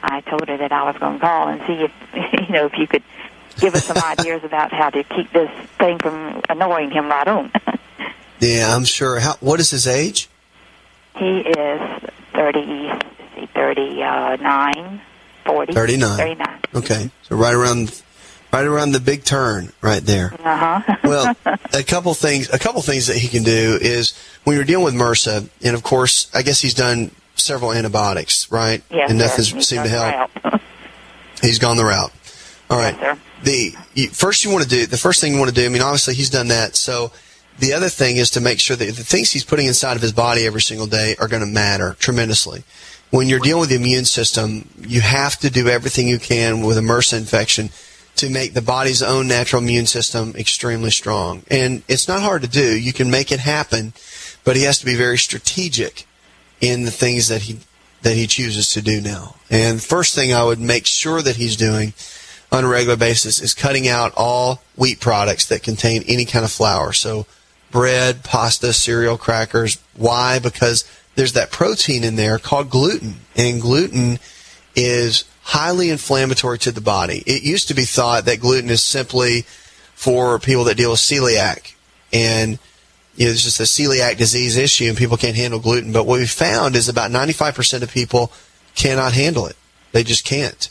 I 0.03 0.21
told 0.21 0.47
her 0.47 0.57
that 0.57 0.71
I 0.71 0.83
was 0.83 0.97
going 0.97 1.19
to 1.19 1.19
call 1.19 1.49
and 1.49 1.61
see 1.67 1.83
if 1.83 1.91
you 2.47 2.53
know 2.53 2.65
if 2.65 2.77
you 2.77 2.87
could 2.87 3.03
give 3.57 3.75
us 3.75 3.85
some 3.85 3.97
ideas 4.03 4.43
about 4.43 4.71
how 4.71 4.89
to 4.89 5.03
keep 5.03 5.31
this 5.31 5.51
thing 5.77 5.99
from 5.99 6.41
annoying 6.49 6.91
him 6.91 7.07
right 7.07 7.27
on. 7.27 7.51
yeah, 8.39 8.75
I'm 8.75 8.85
sure. 8.85 9.19
How, 9.19 9.35
what 9.39 9.59
is 9.59 9.69
his 9.71 9.87
age? 9.87 10.29
He 11.17 11.39
is 11.39 11.81
30, 12.33 12.91
39, 13.53 14.01
uh, 14.01 14.99
40. 15.45 15.73
39. 15.73 16.17
39. 16.17 16.59
Okay. 16.75 17.11
So 17.23 17.35
right 17.35 17.53
around 17.53 18.01
right 18.51 18.65
around 18.65 18.91
the 18.91 18.99
big 18.99 19.23
turn 19.23 19.71
right 19.81 20.03
there. 20.03 20.33
Uh-huh. 20.33 20.97
well, 21.03 21.35
a 21.73 21.83
couple 21.83 22.13
things 22.13 22.49
a 22.53 22.59
couple 22.59 22.81
things 22.81 23.07
that 23.07 23.17
he 23.17 23.27
can 23.27 23.43
do 23.43 23.77
is 23.81 24.13
when 24.43 24.55
you're 24.55 24.65
dealing 24.65 24.85
with 24.85 24.93
MRSA, 24.93 25.49
and 25.63 25.75
of 25.75 25.83
course, 25.83 26.29
I 26.33 26.41
guess 26.41 26.61
he's 26.61 26.73
done 26.73 27.11
several 27.35 27.73
antibiotics, 27.73 28.51
right? 28.51 28.83
Yes, 28.89 29.09
and 29.09 29.19
nothing's. 29.19 29.49
Seemed 29.65 29.85
to 29.85 29.89
help. 29.89 30.31
he's 31.41 31.59
gone 31.59 31.77
the 31.77 31.85
route. 31.85 32.11
All 32.69 32.77
right. 32.77 32.95
Yes. 32.99 33.19
The 33.43 33.75
you, 33.95 34.07
first 34.09 34.43
you 34.43 34.51
want 34.51 34.63
to 34.63 34.69
do 34.69 34.85
the 34.85 34.97
first 34.97 35.19
thing 35.21 35.33
you 35.33 35.39
want 35.39 35.49
to 35.49 35.55
do. 35.55 35.65
I 35.65 35.69
mean, 35.69 35.81
obviously 35.81 36.13
he's 36.13 36.29
done 36.29 36.49
that. 36.49 36.75
So 36.75 37.11
the 37.59 37.73
other 37.73 37.89
thing 37.89 38.17
is 38.17 38.29
to 38.31 38.41
make 38.41 38.59
sure 38.59 38.75
that 38.75 38.85
the 38.85 39.03
things 39.03 39.31
he's 39.31 39.43
putting 39.43 39.67
inside 39.67 39.95
of 39.95 40.01
his 40.01 40.13
body 40.13 40.45
every 40.45 40.61
single 40.61 40.87
day 40.87 41.15
are 41.19 41.27
going 41.27 41.41
to 41.41 41.47
matter 41.47 41.95
tremendously. 41.99 42.63
When 43.09 43.27
you're 43.27 43.39
dealing 43.39 43.61
with 43.61 43.69
the 43.69 43.75
immune 43.75 44.05
system, 44.05 44.69
you 44.79 45.01
have 45.01 45.37
to 45.39 45.49
do 45.49 45.67
everything 45.67 46.07
you 46.07 46.17
can 46.17 46.61
with 46.61 46.77
a 46.77 46.81
MRSA 46.81 47.17
infection 47.17 47.69
to 48.15 48.29
make 48.29 48.53
the 48.53 48.61
body's 48.61 49.01
own 49.01 49.27
natural 49.27 49.61
immune 49.61 49.85
system 49.85 50.33
extremely 50.35 50.91
strong. 50.91 51.43
And 51.49 51.83
it's 51.87 52.07
not 52.07 52.21
hard 52.21 52.41
to 52.43 52.47
do. 52.47 52.77
You 52.77 52.93
can 52.93 53.09
make 53.09 53.31
it 53.31 53.39
happen, 53.39 53.93
but 54.43 54.55
he 54.55 54.63
has 54.63 54.79
to 54.79 54.85
be 54.85 54.95
very 54.95 55.17
strategic 55.17 56.05
in 56.59 56.83
the 56.83 56.91
things 56.91 57.27
that 57.29 57.43
he 57.43 57.59
that 58.03 58.15
he 58.15 58.25
chooses 58.25 58.73
to 58.73 58.81
do 58.81 58.99
now. 58.99 59.35
And 59.49 59.77
the 59.77 59.83
first 59.83 60.15
thing 60.15 60.33
I 60.33 60.43
would 60.43 60.59
make 60.59 60.87
sure 60.87 61.21
that 61.21 61.35
he's 61.35 61.55
doing 61.55 61.93
on 62.51 62.63
a 62.63 62.67
regular 62.67 62.97
basis 62.97 63.39
is 63.39 63.53
cutting 63.53 63.87
out 63.87 64.11
all 64.17 64.63
wheat 64.75 64.99
products 64.99 65.45
that 65.47 65.63
contain 65.63 66.03
any 66.07 66.25
kind 66.25 66.43
of 66.43 66.51
flour. 66.51 66.93
So 66.93 67.27
bread, 67.69 68.23
pasta, 68.23 68.73
cereal, 68.73 69.17
crackers. 69.17 69.81
Why? 69.95 70.39
Because 70.39 70.83
there's 71.15 71.33
that 71.33 71.51
protein 71.51 72.03
in 72.03 72.15
there 72.15 72.39
called 72.39 72.69
gluten. 72.69 73.15
And 73.35 73.61
gluten 73.61 74.19
is 74.75 75.23
highly 75.43 75.89
inflammatory 75.89 76.59
to 76.59 76.71
the 76.71 76.81
body. 76.81 77.23
It 77.25 77.43
used 77.43 77.67
to 77.69 77.73
be 77.73 77.83
thought 77.83 78.25
that 78.25 78.39
gluten 78.39 78.69
is 78.69 78.83
simply 78.83 79.41
for 79.95 80.39
people 80.39 80.63
that 80.65 80.77
deal 80.77 80.91
with 80.91 80.99
celiac. 80.99 81.73
And 82.13 82.59
you 83.15 83.25
know, 83.25 83.31
it's 83.31 83.43
just 83.43 83.59
a 83.59 83.63
celiac 83.63 84.17
disease 84.17 84.57
issue 84.57 84.85
and 84.85 84.97
people 84.97 85.17
can't 85.17 85.35
handle 85.35 85.59
gluten. 85.59 85.91
But 85.91 86.05
what 86.05 86.19
we 86.19 86.27
found 86.27 86.75
is 86.75 86.87
about 86.87 87.11
95% 87.11 87.81
of 87.81 87.91
people 87.91 88.31
cannot 88.75 89.13
handle 89.13 89.47
it. 89.47 89.57
They 89.91 90.03
just 90.03 90.25
can't. 90.25 90.69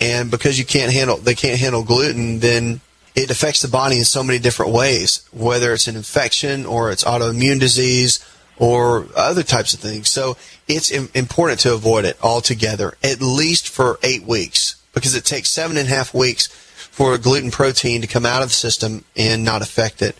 And 0.00 0.30
because 0.30 0.58
you 0.58 0.64
can't 0.64 0.92
handle, 0.92 1.16
they 1.16 1.34
can't 1.34 1.58
handle 1.58 1.82
gluten, 1.82 2.38
then 2.38 2.80
it 3.16 3.30
affects 3.30 3.62
the 3.62 3.68
body 3.68 3.98
in 3.98 4.04
so 4.04 4.22
many 4.22 4.38
different 4.38 4.72
ways, 4.72 5.28
whether 5.32 5.72
it's 5.72 5.88
an 5.88 5.96
infection 5.96 6.64
or 6.64 6.92
it's 6.92 7.02
autoimmune 7.02 7.58
disease 7.58 8.24
or 8.58 9.06
other 9.16 9.42
types 9.42 9.72
of 9.72 9.80
things. 9.80 10.10
So 10.10 10.36
it's 10.66 10.90
important 10.90 11.60
to 11.60 11.74
avoid 11.74 12.04
it 12.04 12.18
altogether, 12.22 12.94
at 13.02 13.20
least 13.20 13.68
for 13.68 13.98
eight 14.02 14.24
weeks, 14.24 14.82
because 14.92 15.14
it 15.14 15.24
takes 15.24 15.50
seven 15.50 15.76
and 15.76 15.86
a 15.86 15.90
half 15.90 16.12
weeks 16.12 16.46
for 16.46 17.14
a 17.14 17.18
gluten 17.18 17.50
protein 17.50 18.00
to 18.00 18.08
come 18.08 18.26
out 18.26 18.42
of 18.42 18.48
the 18.48 18.54
system 18.54 19.04
and 19.16 19.44
not 19.44 19.62
affect 19.62 20.02
it. 20.02 20.16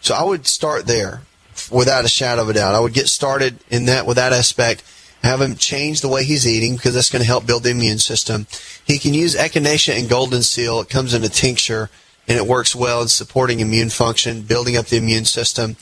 So 0.00 0.14
I 0.14 0.22
would 0.22 0.46
start 0.46 0.86
there 0.86 1.22
without 1.70 2.04
a 2.04 2.08
shadow 2.08 2.42
of 2.42 2.50
a 2.50 2.52
doubt. 2.52 2.74
I 2.74 2.80
would 2.80 2.92
get 2.92 3.08
started 3.08 3.58
in 3.70 3.86
that 3.86 4.06
with 4.06 4.16
that 4.16 4.32
aspect. 4.32 4.84
Have 5.22 5.40
him 5.40 5.56
change 5.56 6.00
the 6.00 6.08
way 6.08 6.24
he's 6.24 6.46
eating 6.46 6.76
because 6.76 6.94
that's 6.94 7.10
going 7.10 7.22
to 7.22 7.26
help 7.26 7.46
build 7.46 7.64
the 7.64 7.70
immune 7.70 7.98
system. 7.98 8.46
He 8.86 8.98
can 8.98 9.14
use 9.14 9.34
echinacea 9.34 9.98
and 9.98 10.08
golden 10.08 10.42
seal. 10.42 10.80
It 10.80 10.88
comes 10.88 11.14
in 11.14 11.24
a 11.24 11.28
tincture 11.28 11.90
and 12.28 12.38
it 12.38 12.46
works 12.46 12.76
well 12.76 13.02
in 13.02 13.08
supporting 13.08 13.58
immune 13.58 13.90
function, 13.90 14.42
building 14.42 14.76
up 14.76 14.86
the 14.86 14.98
immune 14.98 15.24
system. 15.24 15.76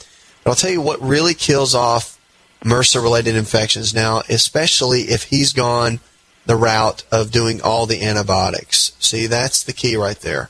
But 0.47 0.51
I'll 0.51 0.55
tell 0.55 0.71
you 0.71 0.81
what 0.81 1.01
really 1.01 1.33
kills 1.33 1.75
off 1.75 2.17
MRSA 2.63 3.03
related 3.03 3.35
infections 3.35 3.93
now, 3.93 4.21
especially 4.29 5.01
if 5.01 5.23
he's 5.23 5.51
gone 5.51 5.99
the 6.45 6.55
route 6.55 7.03
of 7.11 7.31
doing 7.31 7.61
all 7.61 7.85
the 7.85 8.01
antibiotics. 8.01 8.93
See, 8.97 9.27
that's 9.27 9.61
the 9.61 9.73
key 9.73 9.97
right 9.97 10.17
there. 10.17 10.49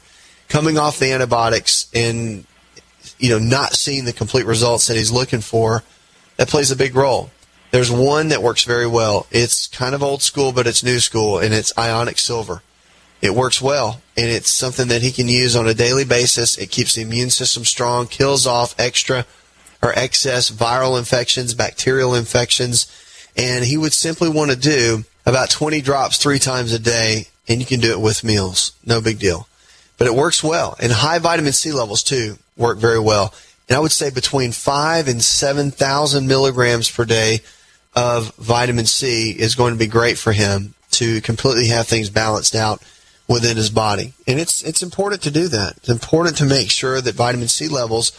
Coming 0.49 0.77
off 0.77 0.99
the 0.99 1.11
antibiotics 1.11 1.89
and 1.95 2.45
you 3.17 3.29
know 3.31 3.39
not 3.39 3.73
seeing 3.73 4.05
the 4.05 4.13
complete 4.13 4.45
results 4.45 4.85
that 4.85 4.97
he's 4.97 5.11
looking 5.11 5.41
for, 5.41 5.81
that 6.35 6.47
plays 6.47 6.69
a 6.69 6.75
big 6.75 6.95
role. 6.95 7.31
There's 7.71 7.89
one 7.89 8.27
that 8.27 8.43
works 8.43 8.65
very 8.65 8.85
well. 8.85 9.25
It's 9.31 9.65
kind 9.65 9.95
of 9.95 10.03
old 10.03 10.21
school, 10.21 10.51
but 10.51 10.67
it's 10.67 10.83
new 10.83 10.99
school, 10.99 11.39
and 11.39 11.55
it's 11.55 11.75
ionic 11.75 12.19
silver. 12.19 12.61
It 13.19 13.33
works 13.33 13.63
well, 13.63 14.03
and 14.15 14.29
it's 14.29 14.51
something 14.51 14.89
that 14.89 15.01
he 15.01 15.11
can 15.11 15.27
use 15.27 15.55
on 15.55 15.67
a 15.67 15.73
daily 15.73 16.05
basis. 16.05 16.55
It 16.55 16.69
keeps 16.69 16.93
the 16.93 17.01
immune 17.01 17.31
system 17.31 17.65
strong, 17.65 18.05
kills 18.05 18.45
off 18.45 18.79
extra 18.79 19.25
or 19.81 19.97
excess 19.97 20.49
viral 20.49 20.97
infections, 20.97 21.53
bacterial 21.53 22.15
infections, 22.15 22.87
and 23.35 23.63
he 23.63 23.77
would 23.77 23.93
simply 23.93 24.29
want 24.29 24.51
to 24.51 24.57
do 24.57 25.03
about 25.25 25.49
20 25.49 25.81
drops 25.81 26.17
three 26.17 26.39
times 26.39 26.73
a 26.73 26.79
day, 26.79 27.27
and 27.47 27.59
you 27.59 27.65
can 27.65 27.79
do 27.79 27.91
it 27.91 27.99
with 27.99 28.23
meals. 28.23 28.71
No 28.85 29.01
big 29.01 29.19
deal. 29.19 29.47
But 29.97 30.07
it 30.07 30.15
works 30.15 30.43
well. 30.43 30.75
And 30.81 30.91
high 30.91 31.19
vitamin 31.19 31.53
C 31.53 31.71
levels, 31.71 32.03
too, 32.03 32.37
work 32.55 32.77
very 32.77 32.99
well. 32.99 33.33
And 33.67 33.75
I 33.75 33.79
would 33.79 33.91
say 33.91 34.09
between 34.09 34.51
5 34.51 35.07
and 35.07 35.21
7,000 35.21 36.27
milligrams 36.27 36.89
per 36.89 37.05
day 37.05 37.39
of 37.95 38.33
vitamin 38.35 38.85
C 38.85 39.31
is 39.31 39.55
going 39.55 39.73
to 39.73 39.79
be 39.79 39.87
great 39.87 40.17
for 40.17 40.31
him 40.31 40.73
to 40.91 41.19
completely 41.21 41.67
have 41.67 41.87
things 41.87 42.09
balanced 42.09 42.55
out 42.55 42.81
within 43.27 43.57
his 43.57 43.69
body. 43.69 44.13
And 44.25 44.39
it's 44.39 44.63
it's 44.63 44.81
important 44.81 45.21
to 45.23 45.31
do 45.31 45.47
that. 45.49 45.77
It's 45.77 45.89
important 45.89 46.37
to 46.37 46.45
make 46.45 46.71
sure 46.71 47.01
that 47.01 47.15
vitamin 47.15 47.49
C 47.49 47.67
levels 47.67 48.11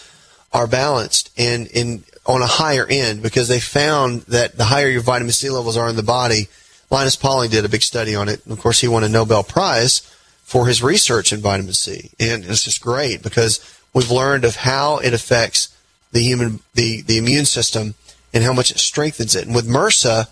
are 0.52 0.66
balanced 0.66 1.30
and 1.36 1.66
in 1.68 2.04
on 2.26 2.42
a 2.42 2.46
higher 2.46 2.86
end 2.88 3.22
because 3.22 3.48
they 3.48 3.60
found 3.60 4.22
that 4.22 4.56
the 4.56 4.64
higher 4.64 4.88
your 4.88 5.00
vitamin 5.00 5.32
C 5.32 5.48
levels 5.48 5.76
are 5.76 5.88
in 5.88 5.96
the 5.96 6.02
body, 6.02 6.48
Linus 6.90 7.16
Pauling 7.16 7.50
did 7.50 7.64
a 7.64 7.70
big 7.70 7.82
study 7.82 8.14
on 8.14 8.28
it. 8.28 8.44
And 8.44 8.52
of 8.52 8.60
course, 8.60 8.80
he 8.80 8.88
won 8.88 9.02
a 9.02 9.08
Nobel 9.08 9.42
Prize 9.42 10.00
for 10.42 10.66
his 10.66 10.82
research 10.82 11.32
in 11.32 11.40
vitamin 11.40 11.72
C. 11.72 12.10
And 12.20 12.44
it's 12.44 12.64
just 12.64 12.82
great 12.82 13.22
because 13.22 13.60
we've 13.94 14.10
learned 14.10 14.44
of 14.44 14.56
how 14.56 14.98
it 14.98 15.14
affects 15.14 15.74
the 16.12 16.20
human 16.20 16.60
the, 16.74 17.02
the 17.02 17.18
immune 17.18 17.46
system 17.46 17.94
and 18.32 18.44
how 18.44 18.52
much 18.52 18.70
it 18.70 18.78
strengthens 18.78 19.34
it. 19.34 19.46
And 19.46 19.54
with 19.54 19.68
MRSA, 19.68 20.28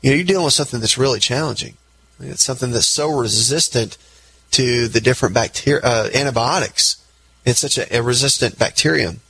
you 0.00 0.10
know, 0.10 0.16
you're 0.16 0.24
dealing 0.24 0.44
with 0.44 0.54
something 0.54 0.80
that's 0.80 0.98
really 0.98 1.20
challenging. 1.20 1.76
It's 2.20 2.44
something 2.44 2.70
that's 2.70 2.86
so 2.86 3.10
resistant 3.10 3.98
to 4.52 4.86
the 4.86 5.00
different 5.00 5.34
bacteria, 5.34 5.82
uh, 5.82 6.08
antibiotics. 6.14 7.04
It's 7.44 7.60
such 7.60 7.78
a, 7.78 7.96
a, 7.96 8.02
resistant 8.02 8.58
bacterium 8.58 9.20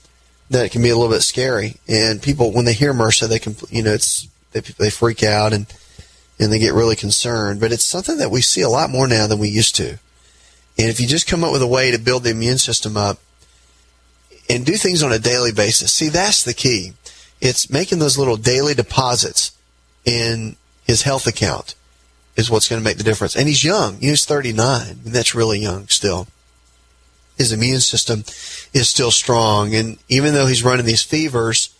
that 0.52 0.70
can 0.70 0.82
be 0.82 0.90
a 0.90 0.96
little 0.96 1.12
bit 1.12 1.22
scary. 1.22 1.76
And 1.88 2.22
people, 2.22 2.52
when 2.52 2.64
they 2.64 2.72
hear 2.72 2.92
MRSA, 2.92 3.28
they 3.28 3.38
can, 3.38 3.56
you 3.70 3.82
know, 3.82 3.92
it's 3.92 4.28
they, 4.52 4.60
they 4.60 4.90
freak 4.90 5.22
out 5.22 5.52
and 5.52 5.66
and 6.38 6.52
they 6.52 6.58
get 6.58 6.74
really 6.74 6.96
concerned. 6.96 7.60
But 7.60 7.72
it's 7.72 7.84
something 7.84 8.18
that 8.18 8.30
we 8.30 8.40
see 8.40 8.62
a 8.62 8.68
lot 8.68 8.90
more 8.90 9.06
now 9.06 9.26
than 9.26 9.38
we 9.38 9.48
used 9.48 9.76
to. 9.76 9.98
And 10.78 10.88
if 10.88 11.00
you 11.00 11.06
just 11.06 11.26
come 11.26 11.44
up 11.44 11.52
with 11.52 11.62
a 11.62 11.66
way 11.66 11.90
to 11.90 11.98
build 11.98 12.24
the 12.24 12.30
immune 12.30 12.58
system 12.58 12.96
up 12.96 13.18
and 14.48 14.64
do 14.64 14.74
things 14.74 15.02
on 15.02 15.12
a 15.12 15.18
daily 15.18 15.52
basis, 15.52 15.92
see, 15.92 16.08
that's 16.08 16.42
the 16.42 16.54
key. 16.54 16.92
It's 17.40 17.70
making 17.70 17.98
those 17.98 18.18
little 18.18 18.36
daily 18.36 18.74
deposits 18.74 19.52
in 20.04 20.56
his 20.84 21.02
health 21.02 21.26
account 21.26 21.74
is 22.36 22.50
what's 22.50 22.68
going 22.68 22.80
to 22.80 22.84
make 22.84 22.96
the 22.96 23.04
difference. 23.04 23.36
And 23.36 23.48
he's 23.48 23.62
young. 23.64 23.98
He's 23.98 24.24
39, 24.24 24.88
and 24.88 24.98
that's 25.04 25.34
really 25.34 25.60
young 25.60 25.88
still. 25.88 26.26
His 27.36 27.52
immune 27.52 27.80
system 27.80 28.20
is 28.72 28.88
still 28.88 29.10
strong, 29.10 29.74
and 29.74 29.98
even 30.08 30.34
though 30.34 30.46
he's 30.46 30.62
running 30.62 30.86
these 30.86 31.02
fevers, 31.02 31.74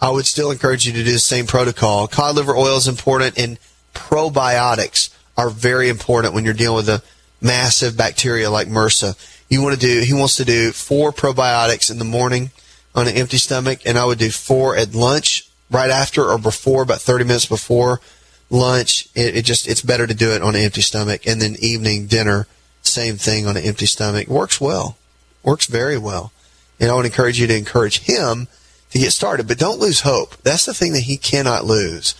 I 0.00 0.10
would 0.10 0.26
still 0.26 0.50
encourage 0.50 0.86
you 0.86 0.92
to 0.92 1.04
do 1.04 1.12
the 1.12 1.18
same 1.18 1.46
protocol. 1.46 2.06
Cod 2.06 2.36
liver 2.36 2.54
oil 2.54 2.76
is 2.76 2.88
important, 2.88 3.38
and 3.38 3.58
probiotics 3.94 5.10
are 5.36 5.50
very 5.50 5.88
important 5.88 6.34
when 6.34 6.44
you're 6.44 6.54
dealing 6.54 6.76
with 6.76 6.88
a 6.88 7.02
massive 7.40 7.96
bacteria 7.96 8.50
like 8.50 8.68
MRSA. 8.68 9.16
You 9.48 9.62
want 9.62 9.74
to 9.74 9.80
do, 9.80 10.00
he 10.00 10.12
wants 10.12 10.36
to 10.36 10.44
do 10.44 10.72
four 10.72 11.12
probiotics 11.12 11.90
in 11.90 11.98
the 11.98 12.04
morning 12.04 12.50
on 12.94 13.08
an 13.08 13.16
empty 13.16 13.38
stomach, 13.38 13.80
and 13.84 13.98
I 13.98 14.04
would 14.04 14.18
do 14.18 14.30
four 14.30 14.76
at 14.76 14.94
lunch, 14.94 15.48
right 15.70 15.90
after 15.90 16.24
or 16.24 16.38
before, 16.38 16.82
about 16.82 17.00
30 17.00 17.24
minutes 17.24 17.46
before 17.46 18.00
lunch. 18.50 19.08
It, 19.14 19.36
it 19.36 19.44
just, 19.44 19.68
it's 19.68 19.82
better 19.82 20.06
to 20.06 20.14
do 20.14 20.32
it 20.32 20.42
on 20.42 20.54
an 20.54 20.62
empty 20.62 20.82
stomach, 20.82 21.26
and 21.26 21.40
then 21.40 21.56
evening 21.60 22.06
dinner, 22.06 22.46
same 22.82 23.16
thing 23.16 23.46
on 23.46 23.56
an 23.56 23.64
empty 23.64 23.86
stomach. 23.86 24.28
Works 24.28 24.60
well. 24.60 24.96
Works 25.42 25.66
very 25.66 25.98
well. 25.98 26.32
And 26.80 26.90
I 26.90 26.94
would 26.94 27.06
encourage 27.06 27.40
you 27.40 27.46
to 27.46 27.56
encourage 27.56 28.00
him 28.00 28.48
to 28.90 28.98
get 28.98 29.12
started, 29.12 29.48
but 29.48 29.58
don't 29.58 29.80
lose 29.80 30.00
hope. 30.00 30.36
That's 30.42 30.64
the 30.64 30.74
thing 30.74 30.92
that 30.92 31.00
he 31.00 31.16
cannot 31.16 31.64
lose 31.64 32.14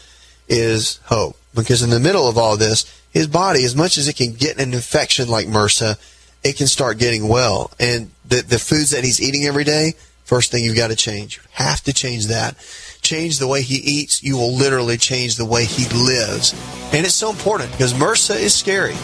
is 0.49 1.01
hope. 1.05 1.37
Because 1.55 1.83
in 1.83 1.91
the 1.91 2.01
middle 2.01 2.29
of 2.29 2.37
all 2.37 2.57
this, 2.57 2.85
his 3.11 3.27
body, 3.27 3.65
as 3.65 3.75
much 3.75 3.97
as 3.97 4.09
it 4.09 4.17
can 4.17 4.35
get 4.35 4.61
an 4.61 4.75
infection 4.75 5.29
like 5.29 5.47
MRSA, 5.47 5.99
it 6.45 6.57
can 6.57 6.67
start 6.67 6.99
getting 6.99 7.29
well. 7.29 7.71
And 7.81 8.11
the, 8.27 8.43
the 8.43 8.59
foods 8.59 8.91
that 8.91 9.05
he's 9.05 9.21
eating 9.21 9.45
every 9.45 9.65
day, 9.65 9.95
first 10.25 10.51
thing 10.51 10.63
you've 10.63 10.77
got 10.77 10.89
to 10.89 10.97
change. 10.97 11.39
You 11.39 11.43
have 11.53 11.83
to 11.85 11.93
change 11.93 12.27
that. 12.27 12.57
Change 13.01 13.39
the 13.39 13.47
way 13.47 13.63
he 13.63 13.77
eats. 13.77 14.23
You 14.23 14.37
will 14.37 14.55
literally 14.55 14.99
change 14.99 15.37
the 15.37 15.47
way 15.47 15.65
he 15.65 15.89
lives. 15.97 16.53
And 16.93 17.07
it's 17.07 17.15
so 17.15 17.31
important 17.31 17.71
because 17.73 17.95
MRSA 17.95 18.37
is 18.37 18.55
scary. 18.55 18.97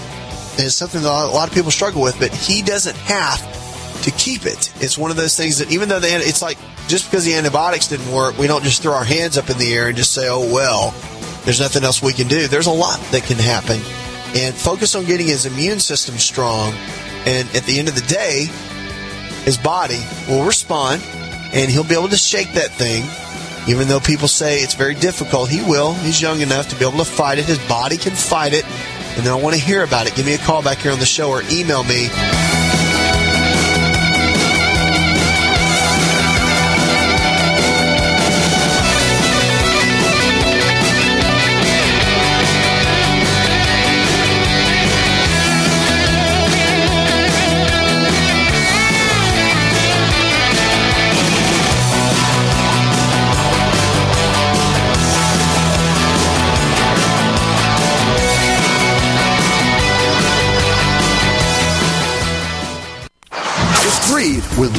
And 0.57 0.67
it's 0.67 0.77
something 0.77 1.03
that 1.03 1.09
a 1.09 1.27
lot 1.29 1.49
of 1.49 1.55
people 1.55 1.71
struggle 1.71 2.03
with, 2.03 2.19
but 2.19 2.33
he 2.33 2.63
doesn't 2.63 2.97
have 2.97 4.03
to 4.03 4.11
keep 4.13 4.47
it. 4.47 4.73
It's 4.83 4.97
one 4.97 5.11
of 5.11 5.17
those 5.17 5.37
things 5.37 5.59
that 5.59 5.71
even 5.73 5.89
though 5.89 5.99
the, 5.99 6.09
it's 6.09 6.43
like 6.43 6.59
just 6.87 7.11
because 7.11 7.25
the 7.25 7.35
antibiotics 7.35 7.89
didn't 7.89 8.11
work, 8.13 8.39
we 8.39 8.47
don't 8.47 8.63
just 8.63 8.83
throw 8.83 8.93
our 8.93 9.05
hands 9.05 9.37
up 9.39 9.51
in 9.51 9.59
the 9.59 9.73
air 9.75 9.89
and 9.89 9.97
just 9.97 10.13
say, 10.13 10.29
oh, 10.29 10.53
well, 10.53 10.95
there's 11.45 11.61
nothing 11.61 11.85
else 11.85 12.03
we 12.03 12.13
can 12.13 12.29
do. 12.29 12.47
There's 12.47 12.67
a 12.67 12.73
lot 12.73 13.01
that 13.11 13.25
can 13.25 13.37
happen. 13.37 13.81
And 14.37 14.55
focus 14.55 14.95
on 14.95 15.05
getting 15.05 15.27
his 15.27 15.47
immune 15.47 15.81
system 15.81 16.17
strong. 16.17 16.73
And 17.27 17.49
at 17.55 17.65
the 17.65 17.79
end 17.79 17.89
of 17.89 17.95
the 17.95 18.07
day, 18.07 18.49
his 19.45 19.57
body 19.57 20.01
will 20.29 20.45
respond 20.45 21.03
and 21.53 21.71
he'll 21.71 21.85
be 21.85 21.95
able 21.95 22.09
to 22.09 22.17
shake 22.17 22.53
that 22.55 22.71
thing. 22.71 23.05
Even 23.67 23.89
though 23.89 24.01
people 24.01 24.29
say 24.29 24.59
it's 24.59 24.75
very 24.75 24.95
difficult, 24.95 25.49
he 25.49 25.63
will. 25.63 25.95
He's 25.95 26.21
young 26.21 26.43
enough 26.43 26.69
to 26.69 26.77
be 26.77 26.85
able 26.87 26.99
to 26.99 27.05
fight 27.05 27.39
it. 27.39 27.47
His 27.47 27.59
body 27.67 27.97
can 27.97 28.13
fight 28.13 28.53
it. 28.53 28.65
And 29.17 29.25
then 29.25 29.33
I 29.33 29.37
want 29.37 29.55
to 29.55 29.61
hear 29.61 29.83
about 29.83 30.07
it. 30.07 30.15
Give 30.15 30.27
me 30.27 30.35
a 30.35 30.39
call 30.39 30.63
back 30.63 30.79
here 30.79 30.93
on 30.93 30.99
the 30.99 31.07
show 31.07 31.31
or 31.31 31.43
email 31.51 31.85
me 31.85 32.09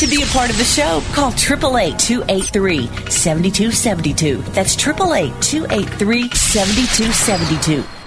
To 0.00 0.06
be 0.06 0.22
a 0.22 0.26
part 0.28 0.48
of 0.48 0.56
the 0.56 0.64
show, 0.64 1.02
call 1.12 1.28
888 1.28 1.98
283 1.98 2.86
7272. 3.10 4.38
That's 4.52 4.74
888 4.74 5.42
283 5.42 6.30
7272. 6.30 7.99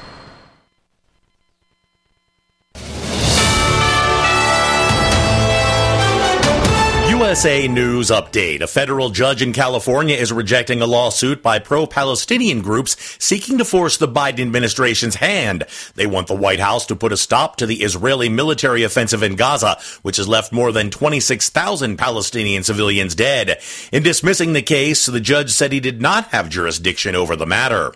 USA 7.34 7.68
News 7.68 8.12
Update. 8.12 8.62
A 8.62 8.68
federal 8.68 9.10
judge 9.10 9.42
in 9.42 9.54
California 9.54 10.16
is 10.16 10.32
rejecting 10.32 10.84
a 10.84 10.86
lawsuit 10.86 11.42
by 11.42 11.58
pro-Palestinian 11.58 12.62
groups 12.62 12.96
seeking 13.18 13.58
to 13.58 13.66
force 13.66 13.98
the 13.98 14.08
Biden 14.08 14.42
administration's 14.42 15.16
hand. 15.16 15.66
They 15.96 16.06
want 16.06 16.28
the 16.28 16.36
White 16.36 16.60
House 16.60 16.86
to 16.86 16.96
put 16.96 17.12
a 17.12 17.18
stop 17.18 17.56
to 17.56 17.66
the 17.66 17.82
Israeli 17.82 18.30
military 18.30 18.84
offensive 18.84 19.24
in 19.24 19.36
Gaza, 19.36 19.80
which 20.04 20.18
has 20.18 20.28
left 20.28 20.54
more 20.54 20.72
than 20.72 20.92
26,000 20.92 21.98
Palestinian 21.98 22.62
civilians 22.62 23.16
dead. 23.16 23.60
In 23.92 24.04
dismissing 24.04 24.54
the 24.54 24.62
case, 24.62 25.08
the 25.08 25.20
judge 25.20 25.50
said 25.50 25.72
he 25.72 25.80
did 25.80 26.04
not 26.04 26.28
have 26.28 26.50
jurisdiction 26.50 27.16
over 27.16 27.36
the 27.36 27.48
matter. 27.48 27.96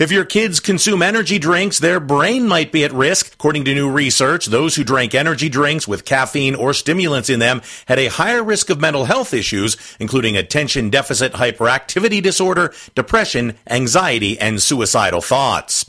If 0.00 0.10
your 0.10 0.24
kids 0.24 0.60
consume 0.60 1.02
energy 1.02 1.38
drinks, 1.38 1.78
their 1.78 2.00
brain 2.00 2.48
might 2.48 2.72
be 2.72 2.84
at 2.84 2.92
risk. 2.94 3.34
According 3.34 3.66
to 3.66 3.74
new 3.74 3.90
research, 3.90 4.46
those 4.46 4.74
who 4.74 4.82
drank 4.82 5.14
energy 5.14 5.50
drinks 5.50 5.86
with 5.86 6.06
caffeine 6.06 6.54
or 6.54 6.72
stimulants 6.72 7.28
in 7.28 7.38
them 7.38 7.60
had 7.84 7.98
a 7.98 8.06
higher 8.06 8.42
risk 8.42 8.70
of 8.70 8.80
mental 8.80 9.04
health 9.04 9.34
issues, 9.34 9.76
including 10.00 10.38
attention 10.38 10.88
deficit 10.88 11.34
hyperactivity 11.34 12.22
disorder, 12.22 12.72
depression, 12.94 13.58
anxiety, 13.68 14.40
and 14.40 14.62
suicidal 14.62 15.20
thoughts. 15.20 15.84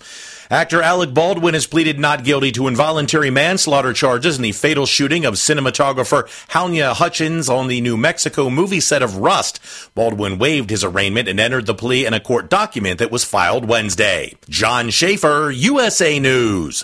Actor 0.52 0.82
Alec 0.82 1.14
Baldwin 1.14 1.54
has 1.54 1.66
pleaded 1.66 1.98
not 1.98 2.26
guilty 2.26 2.52
to 2.52 2.68
involuntary 2.68 3.30
manslaughter 3.30 3.94
charges 3.94 4.36
in 4.36 4.42
the 4.42 4.52
fatal 4.52 4.86
shooting 4.86 5.24
of 5.24 5.36
cinematographer 5.36 6.24
Halyna 6.50 6.92
Hutchins 6.92 7.48
on 7.48 7.70
the 7.70 7.80
New 7.80 7.96
Mexico 7.96 8.50
movie 8.50 8.82
set 8.82 9.02
of 9.02 9.16
Rust. 9.16 9.62
Baldwin 9.96 10.38
waived 10.38 10.70
his 10.70 10.84
arraignment 10.84 11.30
and 11.30 11.40
entered 11.40 11.68
the 11.68 11.74
plea 11.74 12.06
in 12.06 12.14
a 12.14 12.20
court 12.20 12.50
document 12.50 13.00
that 13.00 13.12
was 13.12 13.24
filed 13.24 13.64
Wednesday. 13.64 14.36
John 14.50 14.90
Schaefer, 14.90 15.52
USA 15.52 16.20
News. 16.20 16.84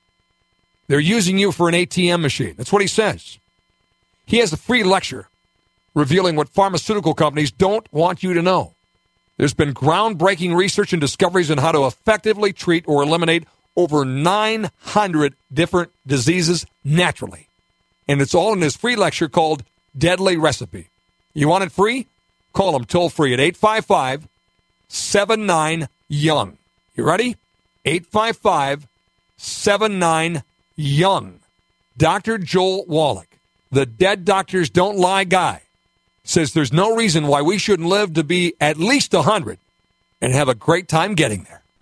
They're 0.87 0.99
using 0.99 1.37
you 1.37 1.51
for 1.51 1.69
an 1.69 1.75
ATM 1.75 2.21
machine. 2.21 2.55
That's 2.57 2.73
what 2.73 2.81
he 2.81 2.87
says. 2.87 3.37
He 4.29 4.37
has 4.37 4.53
a 4.53 4.57
free 4.57 4.83
lecture 4.83 5.27
revealing 5.95 6.35
what 6.35 6.49
pharmaceutical 6.49 7.15
companies 7.15 7.49
don't 7.49 7.91
want 7.91 8.21
you 8.21 8.35
to 8.35 8.43
know. 8.43 8.73
There's 9.37 9.55
been 9.55 9.73
groundbreaking 9.73 10.55
research 10.55 10.93
and 10.93 11.01
discoveries 11.01 11.49
on 11.49 11.57
how 11.57 11.71
to 11.71 11.87
effectively 11.87 12.53
treat 12.53 12.87
or 12.87 13.01
eliminate 13.01 13.45
over 13.75 14.05
900 14.05 15.33
different 15.51 15.91
diseases 16.05 16.67
naturally. 16.85 17.47
And 18.07 18.21
it's 18.21 18.35
all 18.35 18.53
in 18.53 18.61
his 18.61 18.75
free 18.75 18.95
lecture 18.95 19.29
called 19.29 19.63
Deadly 19.97 20.37
Recipe. 20.37 20.89
You 21.33 21.47
want 21.47 21.63
it 21.63 21.71
free? 21.71 22.05
Call 22.53 22.75
him 22.75 22.85
toll 22.85 23.09
free 23.09 23.33
at 23.33 23.39
855 23.39 24.27
79 24.89 25.87
Young. 26.07 26.57
You 26.95 27.03
ready? 27.03 27.35
855 27.83 28.85
79 29.37 30.43
Young. 30.75 31.39
Dr. 31.97 32.37
Joel 32.37 32.85
Wallach, 32.85 33.28
the 33.71 33.85
Dead 33.85 34.25
Doctors 34.25 34.69
Don't 34.69 34.97
Lie 34.97 35.25
guy, 35.25 35.61
says 36.23 36.53
there's 36.53 36.73
no 36.73 36.95
reason 36.95 37.27
why 37.27 37.41
we 37.41 37.57
shouldn't 37.57 37.87
live 37.87 38.13
to 38.13 38.23
be 38.23 38.53
at 38.59 38.77
least 38.77 39.13
100 39.13 39.59
and 40.21 40.33
have 40.33 40.49
a 40.49 40.55
great 40.55 40.87
time 40.87 41.15
getting 41.15 41.43
there. 41.43 41.58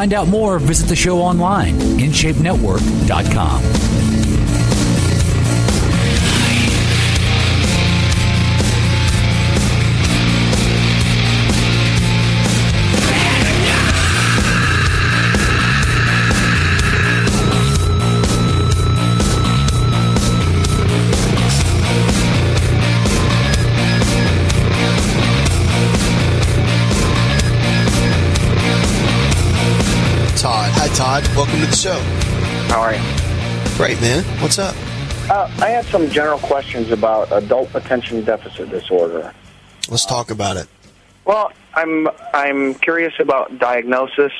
Find 0.00 0.14
out 0.14 0.28
more, 0.28 0.58
visit 0.58 0.88
the 0.88 0.96
show 0.96 1.18
online, 1.18 1.74
InShapeNetwork.com. 1.98 3.89
Welcome 31.40 31.60
to 31.60 31.66
the 31.68 31.74
show. 31.74 31.98
How 32.68 32.82
are 32.82 32.92
you? 32.92 33.76
Great, 33.78 33.98
man. 34.02 34.22
What's 34.42 34.58
up? 34.58 34.76
Uh, 35.30 35.50
I 35.62 35.70
have 35.70 35.86
some 35.86 36.10
general 36.10 36.38
questions 36.38 36.90
about 36.90 37.32
adult 37.32 37.74
attention 37.74 38.22
deficit 38.26 38.68
disorder. 38.68 39.32
Let's 39.88 40.04
talk 40.04 40.30
about 40.30 40.58
it. 40.58 40.68
Well, 41.24 41.50
I'm 41.72 42.08
I'm 42.34 42.74
curious 42.74 43.14
about 43.18 43.58
diagnosis 43.58 44.32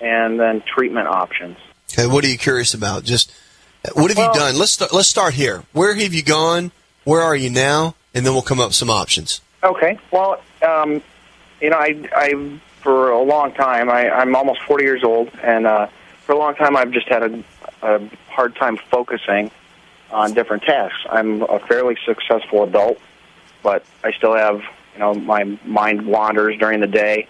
and 0.00 0.40
then 0.40 0.62
treatment 0.62 1.08
options. 1.08 1.58
Okay, 1.92 2.06
what 2.06 2.24
are 2.24 2.28
you 2.28 2.38
curious 2.38 2.72
about? 2.72 3.04
Just 3.04 3.30
what 3.92 4.10
have 4.10 4.16
you 4.16 4.32
done? 4.32 4.56
Let's 4.56 4.72
start, 4.72 4.94
let's 4.94 5.08
start 5.08 5.34
here. 5.34 5.64
Where 5.74 5.94
have 5.96 6.14
you 6.14 6.22
gone? 6.22 6.72
Where 7.04 7.20
are 7.20 7.36
you 7.36 7.50
now? 7.50 7.94
And 8.14 8.24
then 8.24 8.32
we'll 8.32 8.40
come 8.40 8.58
up 8.58 8.68
with 8.68 8.74
some 8.74 8.88
options. 8.88 9.42
Okay. 9.62 9.98
Well, 10.10 10.40
um, 10.66 11.02
you 11.60 11.68
know, 11.68 11.76
I 11.76 12.08
I 12.16 12.58
for 12.80 13.10
a 13.10 13.20
long 13.20 13.52
time 13.52 13.90
I, 13.90 14.08
I'm 14.08 14.34
almost 14.34 14.62
40 14.62 14.84
years 14.84 15.04
old, 15.04 15.28
and 15.42 15.66
uh, 15.66 15.88
for 16.28 16.34
a 16.34 16.38
long 16.38 16.54
time 16.54 16.76
I've 16.76 16.90
just 16.90 17.08
had 17.08 17.22
a, 17.22 17.44
a 17.80 18.10
hard 18.28 18.54
time 18.54 18.76
focusing 18.90 19.50
on 20.10 20.34
different 20.34 20.62
tasks. 20.62 20.98
I'm 21.08 21.40
a 21.40 21.58
fairly 21.58 21.96
successful 22.04 22.64
adult, 22.64 22.98
but 23.62 23.82
I 24.04 24.12
still 24.12 24.34
have 24.34 24.60
you 24.92 24.98
know 24.98 25.14
my 25.14 25.44
mind 25.64 26.06
wanders 26.06 26.58
during 26.58 26.80
the 26.80 26.86
day. 26.86 27.26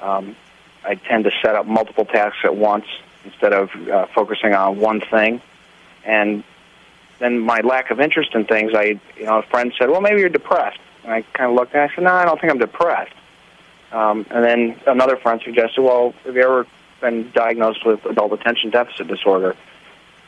Um, 0.00 0.34
I 0.84 0.96
tend 0.96 1.22
to 1.24 1.30
set 1.40 1.54
up 1.54 1.66
multiple 1.66 2.04
tasks 2.04 2.40
at 2.42 2.56
once 2.56 2.84
instead 3.24 3.52
of 3.52 3.70
uh, 3.88 4.06
focusing 4.12 4.54
on 4.54 4.80
one 4.80 5.00
thing, 5.00 5.40
and 6.04 6.42
then 7.20 7.38
my 7.38 7.60
lack 7.60 7.92
of 7.92 8.00
interest 8.00 8.34
in 8.34 8.44
things. 8.44 8.72
I 8.74 8.98
you 9.16 9.24
know 9.24 9.38
a 9.38 9.42
friend 9.42 9.72
said, 9.78 9.88
well 9.88 10.00
maybe 10.00 10.18
you're 10.18 10.28
depressed, 10.28 10.80
and 11.04 11.12
I 11.12 11.22
kind 11.34 11.48
of 11.48 11.54
looked 11.54 11.74
and 11.74 11.82
I 11.82 11.94
said, 11.94 12.02
no, 12.02 12.12
I 12.12 12.24
don't 12.24 12.40
think 12.40 12.52
I'm 12.52 12.58
depressed. 12.58 13.14
Um, 13.92 14.26
and 14.30 14.44
then 14.44 14.80
another 14.88 15.16
friend 15.16 15.40
suggested, 15.44 15.80
well, 15.80 16.12
have 16.24 16.34
you 16.34 16.42
ever 16.42 16.66
been 17.02 17.30
diagnosed 17.32 17.84
with 17.84 18.04
adult 18.06 18.32
attention 18.32 18.70
deficit 18.70 19.08
disorder? 19.08 19.54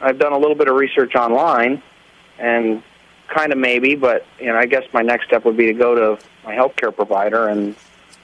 I've 0.01 0.19
done 0.19 0.33
a 0.33 0.39
little 0.39 0.57
bit 0.57 0.69
of 0.69 0.77
research 0.77 1.15
online, 1.15 1.83
and 2.39 2.83
kind 3.29 3.53
of 3.53 3.59
maybe, 3.59 3.95
but 3.95 4.27
you 4.39 4.47
know, 4.47 4.57
I 4.57 4.67
guess 4.67 4.85
my 4.93 5.03
next 5.03 5.27
step 5.27 5.45
would 5.47 5.57
be 5.57 5.67
to 5.67 5.73
go 5.73 5.95
to 5.95 6.25
my 6.45 6.55
healthcare 6.55 6.95
provider. 6.95 7.49
And 7.49 7.75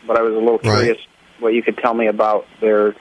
but 0.06 0.18
I 0.18 0.22
was 0.22 0.34
a 0.34 0.38
little 0.38 0.58
curious 0.58 0.98
what 1.38 1.54
you 1.54 1.62
could 1.62 1.78
tell 1.78 1.94
me 1.94 2.06
about 2.06 2.46
their 2.60 2.94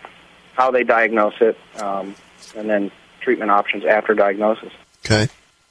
how 0.53 0.71
they 0.71 0.83
diagnose 0.83 1.35
it, 1.41 1.57
um, 1.81 2.15
and 2.55 2.69
then 2.69 2.91
treatment 3.21 3.51
options 3.51 3.83
after 3.85 4.13
diagnosis. 4.13 4.71
Okay. 5.05 5.27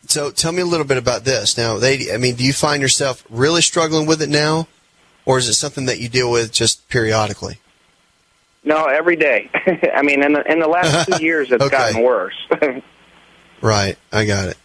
So 0.06 0.30
tell 0.30 0.52
me 0.52 0.62
a 0.62 0.66
little 0.66 0.86
bit 0.86 0.96
about 0.96 1.24
this. 1.24 1.58
Now, 1.58 1.78
they, 1.78 2.12
I 2.12 2.16
mean, 2.16 2.36
do 2.36 2.44
you 2.44 2.54
find 2.54 2.80
yourself 2.80 3.24
really 3.28 3.60
struggling 3.60 4.06
with 4.06 4.22
it 4.22 4.30
now, 4.30 4.66
or 5.26 5.36
is 5.36 5.48
it 5.48 5.54
something 5.54 5.84
that 5.86 6.00
you 6.00 6.08
deal 6.08 6.30
with 6.30 6.50
just 6.50 6.88
periodically? 6.88 7.58
No, 8.68 8.84
every 8.84 9.16
day. 9.16 9.50
I 9.94 10.02
mean, 10.02 10.22
in 10.22 10.34
the 10.34 10.52
in 10.52 10.60
the 10.60 10.68
last 10.68 11.08
two 11.08 11.22
years, 11.24 11.50
it's 11.50 11.64
Okay. 11.64 11.76
gotten 11.76 12.02
worse. 12.02 12.36
Right. 13.60 13.96
I 14.12 14.24
got 14.24 14.50
it. 14.50 14.56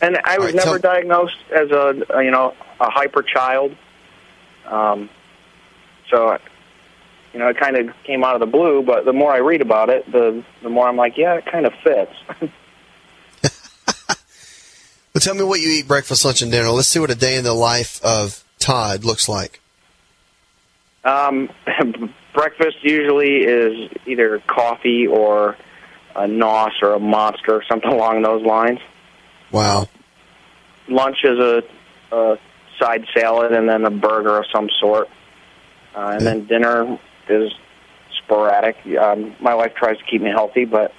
And 0.00 0.16
I 0.22 0.38
was 0.38 0.46
right, 0.46 0.54
never 0.54 0.78
tell- 0.78 0.92
diagnosed 0.92 1.36
as 1.52 1.68
a, 1.72 2.04
a 2.10 2.22
you 2.22 2.30
know 2.30 2.54
a 2.78 2.88
hyper 2.90 3.22
child. 3.24 3.74
Um, 4.66 5.10
so 6.10 6.38
you 7.32 7.40
know 7.40 7.48
it 7.48 7.56
kind 7.56 7.76
of 7.76 7.92
came 8.04 8.22
out 8.22 8.34
of 8.34 8.40
the 8.40 8.46
blue. 8.46 8.82
But 8.82 9.04
the 9.04 9.12
more 9.12 9.32
I 9.32 9.38
read 9.38 9.62
about 9.62 9.88
it, 9.90 10.04
the 10.12 10.44
the 10.62 10.68
more 10.68 10.86
I'm 10.86 10.96
like, 10.96 11.16
yeah, 11.18 11.34
it 11.34 11.46
kind 11.46 11.66
of 11.66 11.72
fits. 11.82 12.12
Well, 15.14 15.20
tell 15.20 15.34
me 15.34 15.44
what 15.44 15.60
you 15.60 15.70
eat 15.70 15.88
breakfast, 15.88 16.24
lunch, 16.26 16.42
and 16.42 16.52
dinner. 16.52 16.68
Let's 16.68 16.88
see 16.88 16.98
what 17.00 17.10
a 17.10 17.14
day 17.14 17.36
in 17.36 17.44
the 17.44 17.54
life 17.54 18.04
of 18.04 18.44
Todd 18.58 19.02
looks 19.04 19.28
like. 19.30 19.60
Um, 21.06 21.48
breakfast 22.34 22.76
usually 22.82 23.38
is 23.38 23.90
either 24.06 24.40
coffee 24.46 25.06
or 25.06 25.56
a 26.14 26.26
nos 26.26 26.72
or 26.82 26.94
a 26.94 26.98
monster 27.00 27.54
or 27.54 27.64
something 27.68 27.90
along 27.92 28.22
those 28.22 28.44
lines. 28.44 28.80
Wow. 29.52 29.88
Lunch 30.88 31.18
is 31.24 31.38
a, 31.38 31.62
a 32.12 32.38
side 32.78 33.06
salad 33.14 33.52
and 33.52 33.68
then 33.68 33.84
a 33.84 33.90
burger 33.90 34.38
of 34.38 34.44
some 34.54 34.68
sort. 34.80 35.08
Uh, 35.94 36.16
and 36.18 36.26
then 36.26 36.46
dinner 36.46 36.98
is 37.28 37.52
sporadic. 38.22 38.76
Um, 38.98 39.34
my 39.40 39.54
wife 39.54 39.74
tries 39.74 39.96
to 39.98 40.04
keep 40.04 40.20
me 40.20 40.30
healthy, 40.30 40.64
but 40.64 40.92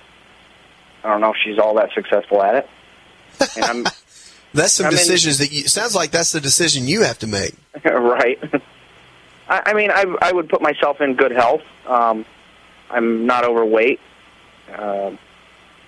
I 1.04 1.10
don't 1.10 1.22
know 1.22 1.32
if 1.32 1.38
she's 1.44 1.60
all 1.60 1.76
that 1.76 1.90
successful 1.94 2.42
at 2.42 2.56
it. 2.56 2.70
And 3.56 3.66
I'm, 3.66 3.84
That's 4.54 4.74
some 4.74 4.88
I 4.88 4.90
mean- 4.90 4.98
decisions 4.98 5.38
that 5.38 5.52
you, 5.52 5.68
sounds 5.68 5.94
like 5.94 6.12
that's 6.12 6.32
the 6.32 6.42
decision 6.42 6.88
you 6.88 7.04
have 7.04 7.20
to 7.20 7.28
make. 7.28 7.54
right. 7.86 8.40
I, 9.50 9.64
I 9.68 9.74
mean, 9.74 9.92
I, 9.92 10.06
I 10.22 10.32
would 10.32 10.50
put 10.50 10.62
myself 10.62 11.02
in 11.02 11.16
good 11.16 11.32
health. 11.32 11.62
Um, 11.86 12.26
I'm 12.90 13.26
not 13.26 13.44
overweight. 13.44 14.00
Uh, 14.72 15.12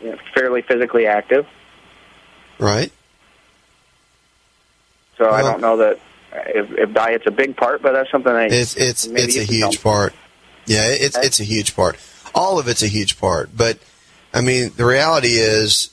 you 0.02 0.12
know, 0.12 0.18
fairly 0.34 0.62
physically 0.62 1.06
active. 1.06 1.46
Right. 2.58 2.92
So 5.18 5.30
I 5.30 5.42
don't 5.42 5.60
know 5.60 5.78
that 5.78 6.00
if, 6.34 6.72
if 6.72 6.94
diet's 6.94 7.26
a 7.28 7.32
big 7.32 7.58
part, 7.58 7.82
but 7.82 7.92
that's 7.92 8.10
something 8.10 8.32
I 8.32 8.46
It's 8.46 8.76
it's 8.78 9.06
it's 9.06 9.36
a 9.36 9.44
huge 9.44 9.84
part. 9.84 10.14
Yeah, 10.66 10.86
it's 10.86 11.18
it's 11.18 11.40
a 11.42 11.44
huge 11.44 11.76
part. 11.76 11.98
All 12.34 12.58
of 12.60 12.68
it's 12.68 12.84
a 12.84 12.88
huge 12.88 13.20
part. 13.20 13.50
But 13.56 13.80
I 14.34 14.42
mean, 14.42 14.72
the 14.78 14.86
reality 14.86 15.34
is, 15.34 15.90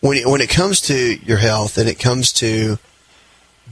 when 0.00 0.18
it, 0.18 0.26
when 0.26 0.40
it 0.40 0.50
comes 0.50 0.82
to 0.82 0.94
your 0.94 1.38
health 1.38 1.78
and 1.78 1.88
it 1.88 1.98
comes 1.98 2.32
to 2.34 2.78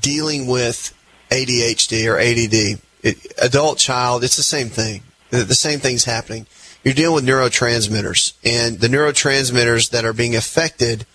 dealing 0.01 0.47
with 0.47 0.93
ADHD 1.31 2.07
or 2.07 2.19
ADD, 2.19 2.81
it, 3.03 3.33
adult 3.41 3.79
child, 3.79 4.25
it's 4.25 4.37
the 4.37 4.43
same 4.43 4.69
thing. 4.69 5.03
The, 5.31 5.45
the 5.45 5.55
same 5.55 5.79
thing's 5.79 6.05
happening. 6.05 6.47
You're 6.85 6.95
dealing 6.95 7.15
with 7.15 7.27
neurotransmitters, 7.27 8.35
and 8.45 8.81
the 8.81 8.89
neurotransmitters 8.89 9.91
that 9.91 10.05
are 10.05 10.13
being 10.13 10.35
affected, 10.35 11.07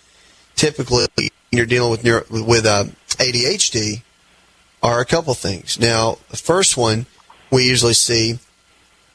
typically, 0.54 1.06
when 1.16 1.30
you're 1.50 1.66
dealing 1.66 1.90
with 1.90 2.04
neuro, 2.04 2.24
with 2.30 2.64
uh, 2.66 2.84
ADHD, 3.08 4.02
are 4.82 5.00
a 5.00 5.04
couple 5.04 5.34
things. 5.34 5.78
Now, 5.78 6.18
the 6.30 6.36
first 6.36 6.76
one 6.76 7.06
we 7.50 7.66
usually 7.66 7.94
see 7.94 8.38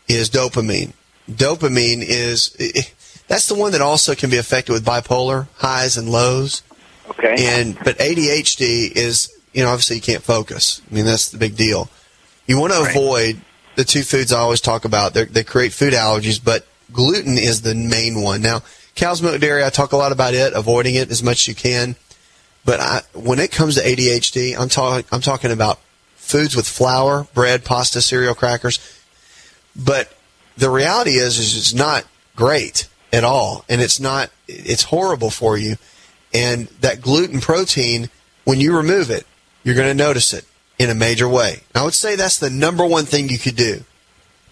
is 0.07 0.29
dopamine. 0.29 0.93
Dopamine 1.29 2.03
is 2.05 2.55
that's 3.27 3.47
the 3.47 3.55
one 3.55 3.71
that 3.71 3.81
also 3.81 4.13
can 4.13 4.29
be 4.29 4.37
affected 4.37 4.73
with 4.73 4.83
bipolar 4.83 5.47
highs 5.55 5.95
and 5.95 6.09
lows. 6.09 6.63
Okay. 7.11 7.35
And 7.39 7.77
but 7.79 7.97
ADHD 7.97 8.91
is 8.93 9.33
you 9.53 9.63
know 9.63 9.69
obviously 9.69 9.97
you 9.97 10.01
can't 10.01 10.23
focus. 10.23 10.81
I 10.89 10.95
mean 10.95 11.05
that's 11.05 11.29
the 11.29 11.37
big 11.37 11.55
deal. 11.55 11.89
You 12.47 12.59
want 12.59 12.73
to 12.73 12.81
avoid 12.81 13.41
the 13.75 13.83
two 13.83 14.03
foods 14.03 14.33
I 14.33 14.39
always 14.39 14.61
talk 14.61 14.85
about. 14.85 15.13
They're, 15.13 15.25
they 15.25 15.43
create 15.43 15.73
food 15.73 15.93
allergies, 15.93 16.43
but 16.43 16.67
gluten 16.91 17.37
is 17.37 17.61
the 17.61 17.75
main 17.75 18.21
one. 18.21 18.41
Now, 18.41 18.61
cow's 18.95 19.21
milk 19.21 19.39
dairy, 19.39 19.63
I 19.63 19.69
talk 19.69 19.93
a 19.93 19.97
lot 19.97 20.11
about 20.11 20.33
it, 20.33 20.53
avoiding 20.53 20.95
it 20.95 21.09
as 21.09 21.23
much 21.23 21.41
as 21.41 21.47
you 21.47 21.55
can. 21.55 21.95
But 22.65 22.79
I, 22.79 23.01
when 23.13 23.39
it 23.39 23.51
comes 23.51 23.75
to 23.75 23.81
ADHD, 23.81 24.57
I'm 24.57 24.69
talking 24.69 25.05
I'm 25.11 25.21
talking 25.21 25.51
about 25.51 25.79
foods 26.15 26.55
with 26.55 26.67
flour, 26.67 27.27
bread, 27.33 27.65
pasta, 27.65 28.01
cereal, 28.01 28.35
crackers. 28.35 28.79
But 29.75 30.15
the 30.57 30.69
reality 30.69 31.11
is, 31.11 31.39
is 31.39 31.57
it's 31.57 31.73
not 31.73 32.05
great 32.35 32.87
at 33.11 33.23
all, 33.23 33.65
and 33.67 33.81
it's 33.81 33.99
not. 33.99 34.29
It's 34.47 34.83
horrible 34.83 35.31
for 35.31 35.57
you. 35.57 35.77
And 36.33 36.67
that 36.81 37.01
gluten 37.01 37.41
protein, 37.41 38.09
when 38.45 38.59
you 38.59 38.75
remove 38.77 39.09
it, 39.09 39.25
you're 39.63 39.75
going 39.75 39.87
to 39.87 40.03
notice 40.03 40.33
it 40.33 40.45
in 40.79 40.89
a 40.89 40.95
major 40.95 41.29
way. 41.29 41.61
I 41.75 41.83
would 41.83 41.93
say 41.93 42.15
that's 42.15 42.39
the 42.39 42.49
number 42.49 42.85
one 42.85 43.05
thing 43.05 43.29
you 43.29 43.37
could 43.37 43.55
do. 43.55 43.83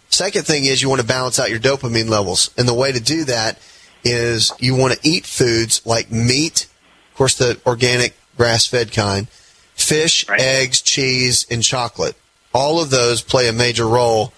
Second 0.10 0.46
thing 0.46 0.66
is 0.66 0.82
you 0.82 0.90
want 0.90 1.02
to 1.02 1.08
balance 1.08 1.40
out 1.40 1.50
your 1.50 1.60
dopamine 1.60 2.10
levels, 2.10 2.52
and 2.58 2.68
the 2.68 2.74
way 2.74 2.92
to 2.92 3.00
do 3.00 3.26
that 3.26 3.60
is 4.04 4.52
you 4.60 4.76
want 4.76 4.94
to 4.94 5.00
eat 5.08 5.26
foods 5.26 5.86
like 5.86 6.12
meat, 6.12 6.68
of 7.12 7.18
course, 7.18 7.36
the 7.36 7.60
organic 7.66 8.16
grass-fed 8.38 8.92
kind, 8.92 9.28
fish, 9.30 10.26
eggs, 10.30 10.82
cheese, 10.82 11.46
and 11.50 11.64
chocolate. 11.64 12.16
All 12.54 12.82
of 12.82 12.90
those 12.90 13.22
play 13.22 13.48
a 13.48 13.54
major 13.54 13.88
role 13.88 14.34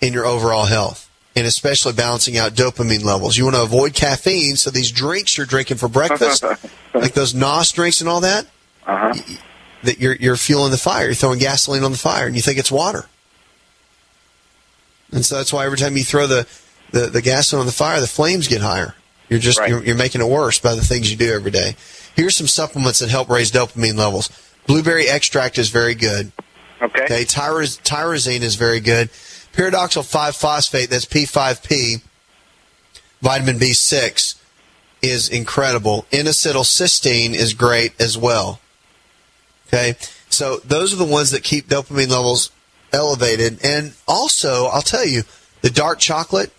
in 0.00 0.12
your 0.12 0.26
overall 0.26 0.66
health, 0.66 1.10
and 1.34 1.46
especially 1.46 1.94
balancing 1.94 2.36
out 2.36 2.52
dopamine 2.52 3.04
levels. 3.04 3.36
You 3.36 3.44
want 3.44 3.56
to 3.56 3.62
avoid 3.62 3.94
caffeine, 3.94 4.56
so 4.56 4.70
these 4.70 4.90
drinks 4.90 5.36
you're 5.36 5.46
drinking 5.46 5.78
for 5.78 5.88
breakfast, 5.88 6.42
like 6.94 7.14
those 7.14 7.34
NOS 7.34 7.72
drinks 7.72 8.00
and 8.00 8.10
all 8.10 8.20
that, 8.20 8.46
uh-huh. 8.86 9.14
That 9.84 9.98
you're 9.98 10.16
you're 10.16 10.36
fueling 10.36 10.70
the 10.70 10.78
fire. 10.78 11.06
You're 11.06 11.14
throwing 11.14 11.38
gasoline 11.38 11.84
on 11.84 11.92
the 11.92 11.98
fire, 11.98 12.26
and 12.26 12.36
you 12.36 12.42
think 12.42 12.58
it's 12.58 12.72
water. 12.72 13.06
And 15.12 15.24
so 15.24 15.36
that's 15.36 15.52
why 15.52 15.64
every 15.64 15.78
time 15.78 15.96
you 15.96 16.02
throw 16.02 16.26
the, 16.26 16.46
the, 16.90 17.06
the 17.06 17.22
gasoline 17.22 17.60
on 17.60 17.66
the 17.66 17.72
fire, 17.72 18.00
the 18.00 18.06
flames 18.06 18.48
get 18.48 18.62
higher. 18.62 18.94
You're 19.28 19.38
just 19.38 19.60
you're, 19.66 19.82
you're 19.84 19.96
making 19.96 20.20
it 20.20 20.28
worse 20.28 20.58
by 20.58 20.74
the 20.74 20.82
things 20.82 21.10
you 21.10 21.16
do 21.16 21.32
every 21.32 21.50
day. 21.50 21.76
Here's 22.14 22.36
some 22.36 22.46
supplements 22.46 22.98
that 22.98 23.10
help 23.10 23.28
raise 23.28 23.50
dopamine 23.50 23.96
levels. 23.96 24.28
Blueberry 24.66 25.08
extract 25.08 25.58
is 25.58 25.70
very 25.70 25.94
good. 25.94 26.32
Okay. 26.82 27.04
Okay. 27.04 27.24
Tyrosine 27.24 28.42
is 28.42 28.56
very 28.56 28.80
good. 28.80 29.10
Pyridoxal 29.52 30.04
5 30.04 30.36
phosphate, 30.36 30.90
that's 30.90 31.06
P5P, 31.06 32.02
vitamin 33.22 33.58
B6 33.58 34.34
is 35.00 35.28
incredible. 35.28 36.06
N-acetylcysteine 36.10 37.34
is 37.34 37.54
great 37.54 37.98
as 38.00 38.18
well. 38.18 38.58
Okay. 39.68 39.96
So 40.28 40.58
those 40.58 40.92
are 40.92 40.96
the 40.96 41.04
ones 41.04 41.30
that 41.30 41.42
keep 41.42 41.68
dopamine 41.68 42.08
levels 42.08 42.50
elevated. 42.92 43.64
And 43.64 43.94
also, 44.06 44.66
I'll 44.66 44.82
tell 44.82 45.06
you, 45.06 45.22
the 45.62 45.70
dark 45.70 45.98
chocolate, 45.98 46.52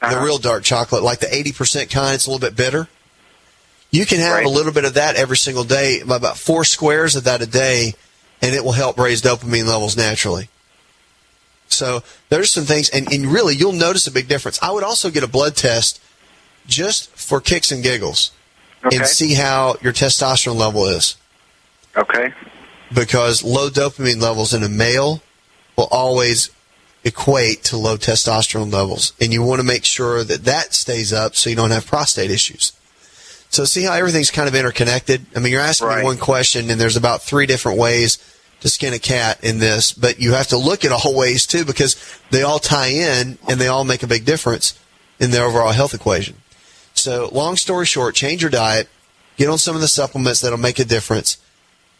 the 0.00 0.06
uh-huh. 0.06 0.24
real 0.24 0.38
dark 0.38 0.64
chocolate, 0.64 1.02
like 1.02 1.20
the 1.20 1.26
80% 1.26 1.90
kind, 1.90 2.14
it's 2.14 2.26
a 2.26 2.30
little 2.30 2.46
bit 2.46 2.56
bitter. 2.56 2.88
You 3.90 4.06
can 4.06 4.18
have 4.18 4.44
a 4.44 4.48
little 4.48 4.72
bit 4.72 4.84
of 4.84 4.94
that 4.94 5.14
every 5.14 5.36
single 5.36 5.62
day, 5.62 6.00
about 6.00 6.36
four 6.36 6.64
squares 6.64 7.14
of 7.14 7.24
that 7.24 7.40
a 7.42 7.46
day, 7.46 7.94
and 8.42 8.54
it 8.54 8.64
will 8.64 8.72
help 8.72 8.98
raise 8.98 9.22
dopamine 9.22 9.66
levels 9.66 9.96
naturally. 9.96 10.48
So 11.68 12.02
there's 12.28 12.50
some 12.50 12.64
things, 12.64 12.90
and, 12.90 13.12
and 13.12 13.26
really, 13.26 13.54
you'll 13.54 13.72
notice 13.72 14.06
a 14.06 14.12
big 14.12 14.26
difference. 14.26 14.60
I 14.62 14.72
would 14.72 14.82
also 14.82 15.10
get 15.10 15.22
a 15.22 15.28
blood 15.28 15.54
test 15.54 16.00
just 16.66 17.10
for 17.10 17.40
kicks 17.40 17.70
and 17.70 17.82
giggles 17.82 18.32
Okay. 18.84 18.96
and 18.96 19.06
see 19.06 19.34
how 19.34 19.76
your 19.80 19.92
testosterone 19.92 20.56
level 20.56 20.86
is. 20.86 21.16
Okay. 21.96 22.32
Because 22.92 23.42
low 23.42 23.70
dopamine 23.70 24.20
levels 24.20 24.52
in 24.54 24.62
a 24.62 24.68
male 24.68 25.22
will 25.76 25.88
always 25.90 26.50
equate 27.04 27.62
to 27.64 27.76
low 27.76 27.96
testosterone 27.96 28.72
levels. 28.72 29.12
And 29.20 29.32
you 29.32 29.42
want 29.42 29.60
to 29.60 29.66
make 29.66 29.84
sure 29.84 30.24
that 30.24 30.44
that 30.44 30.74
stays 30.74 31.12
up 31.12 31.36
so 31.36 31.50
you 31.50 31.56
don't 31.56 31.70
have 31.70 31.86
prostate 31.86 32.30
issues. 32.30 32.72
So 33.50 33.64
see 33.64 33.84
how 33.84 33.92
everything's 33.92 34.30
kind 34.30 34.48
of 34.48 34.54
interconnected? 34.54 35.26
I 35.36 35.38
mean, 35.38 35.52
you're 35.52 35.60
asking 35.60 35.88
me 35.88 36.02
one 36.02 36.18
question 36.18 36.70
and 36.70 36.80
there's 36.80 36.96
about 36.96 37.22
three 37.22 37.46
different 37.46 37.78
ways 37.78 38.18
to 38.60 38.68
skin 38.68 38.94
a 38.94 38.98
cat 38.98 39.44
in 39.44 39.58
this, 39.58 39.92
but 39.92 40.18
you 40.18 40.32
have 40.32 40.48
to 40.48 40.56
look 40.56 40.84
at 40.84 40.90
all 40.90 41.14
ways 41.14 41.46
too 41.46 41.64
because 41.64 41.96
they 42.30 42.42
all 42.42 42.58
tie 42.58 42.88
in 42.88 43.38
and 43.48 43.60
they 43.60 43.68
all 43.68 43.84
make 43.84 44.02
a 44.02 44.08
big 44.08 44.24
difference 44.24 44.78
in 45.20 45.30
the 45.30 45.40
overall 45.40 45.70
health 45.72 45.94
equation. 45.94 46.36
So 46.94 47.28
long 47.30 47.56
story 47.56 47.86
short, 47.86 48.14
change 48.14 48.42
your 48.42 48.50
diet, 48.50 48.88
get 49.36 49.48
on 49.48 49.58
some 49.58 49.74
of 49.74 49.82
the 49.82 49.88
supplements 49.88 50.40
that'll 50.40 50.58
make 50.58 50.78
a 50.78 50.84
difference. 50.84 51.36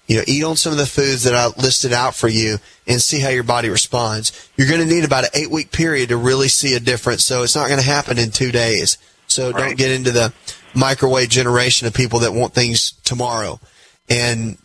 You 0.06 0.18
know, 0.18 0.24
eat 0.26 0.44
on 0.44 0.56
some 0.56 0.72
of 0.72 0.78
the 0.78 0.86
foods 0.86 1.24
that 1.24 1.34
I 1.34 1.46
listed 1.60 1.92
out 1.92 2.14
for 2.14 2.28
you 2.28 2.58
and 2.86 3.00
see 3.00 3.20
how 3.20 3.30
your 3.30 3.42
body 3.42 3.70
responds. 3.70 4.50
You're 4.56 4.68
going 4.68 4.86
to 4.86 4.94
need 4.94 5.04
about 5.04 5.24
an 5.24 5.30
eight 5.34 5.50
week 5.50 5.72
period 5.72 6.10
to 6.10 6.16
really 6.16 6.48
see 6.48 6.74
a 6.74 6.80
difference. 6.80 7.24
So 7.24 7.42
it's 7.42 7.56
not 7.56 7.68
going 7.68 7.80
to 7.80 7.86
happen 7.86 8.18
in 8.18 8.30
two 8.30 8.52
days. 8.52 8.98
So 9.26 9.52
don't 9.52 9.78
get 9.78 9.90
into 9.90 10.10
the 10.10 10.32
microwave 10.74 11.30
generation 11.30 11.86
of 11.86 11.94
people 11.94 12.18
that 12.20 12.34
want 12.34 12.52
things 12.52 12.92
tomorrow. 13.04 13.58
And 14.08 14.58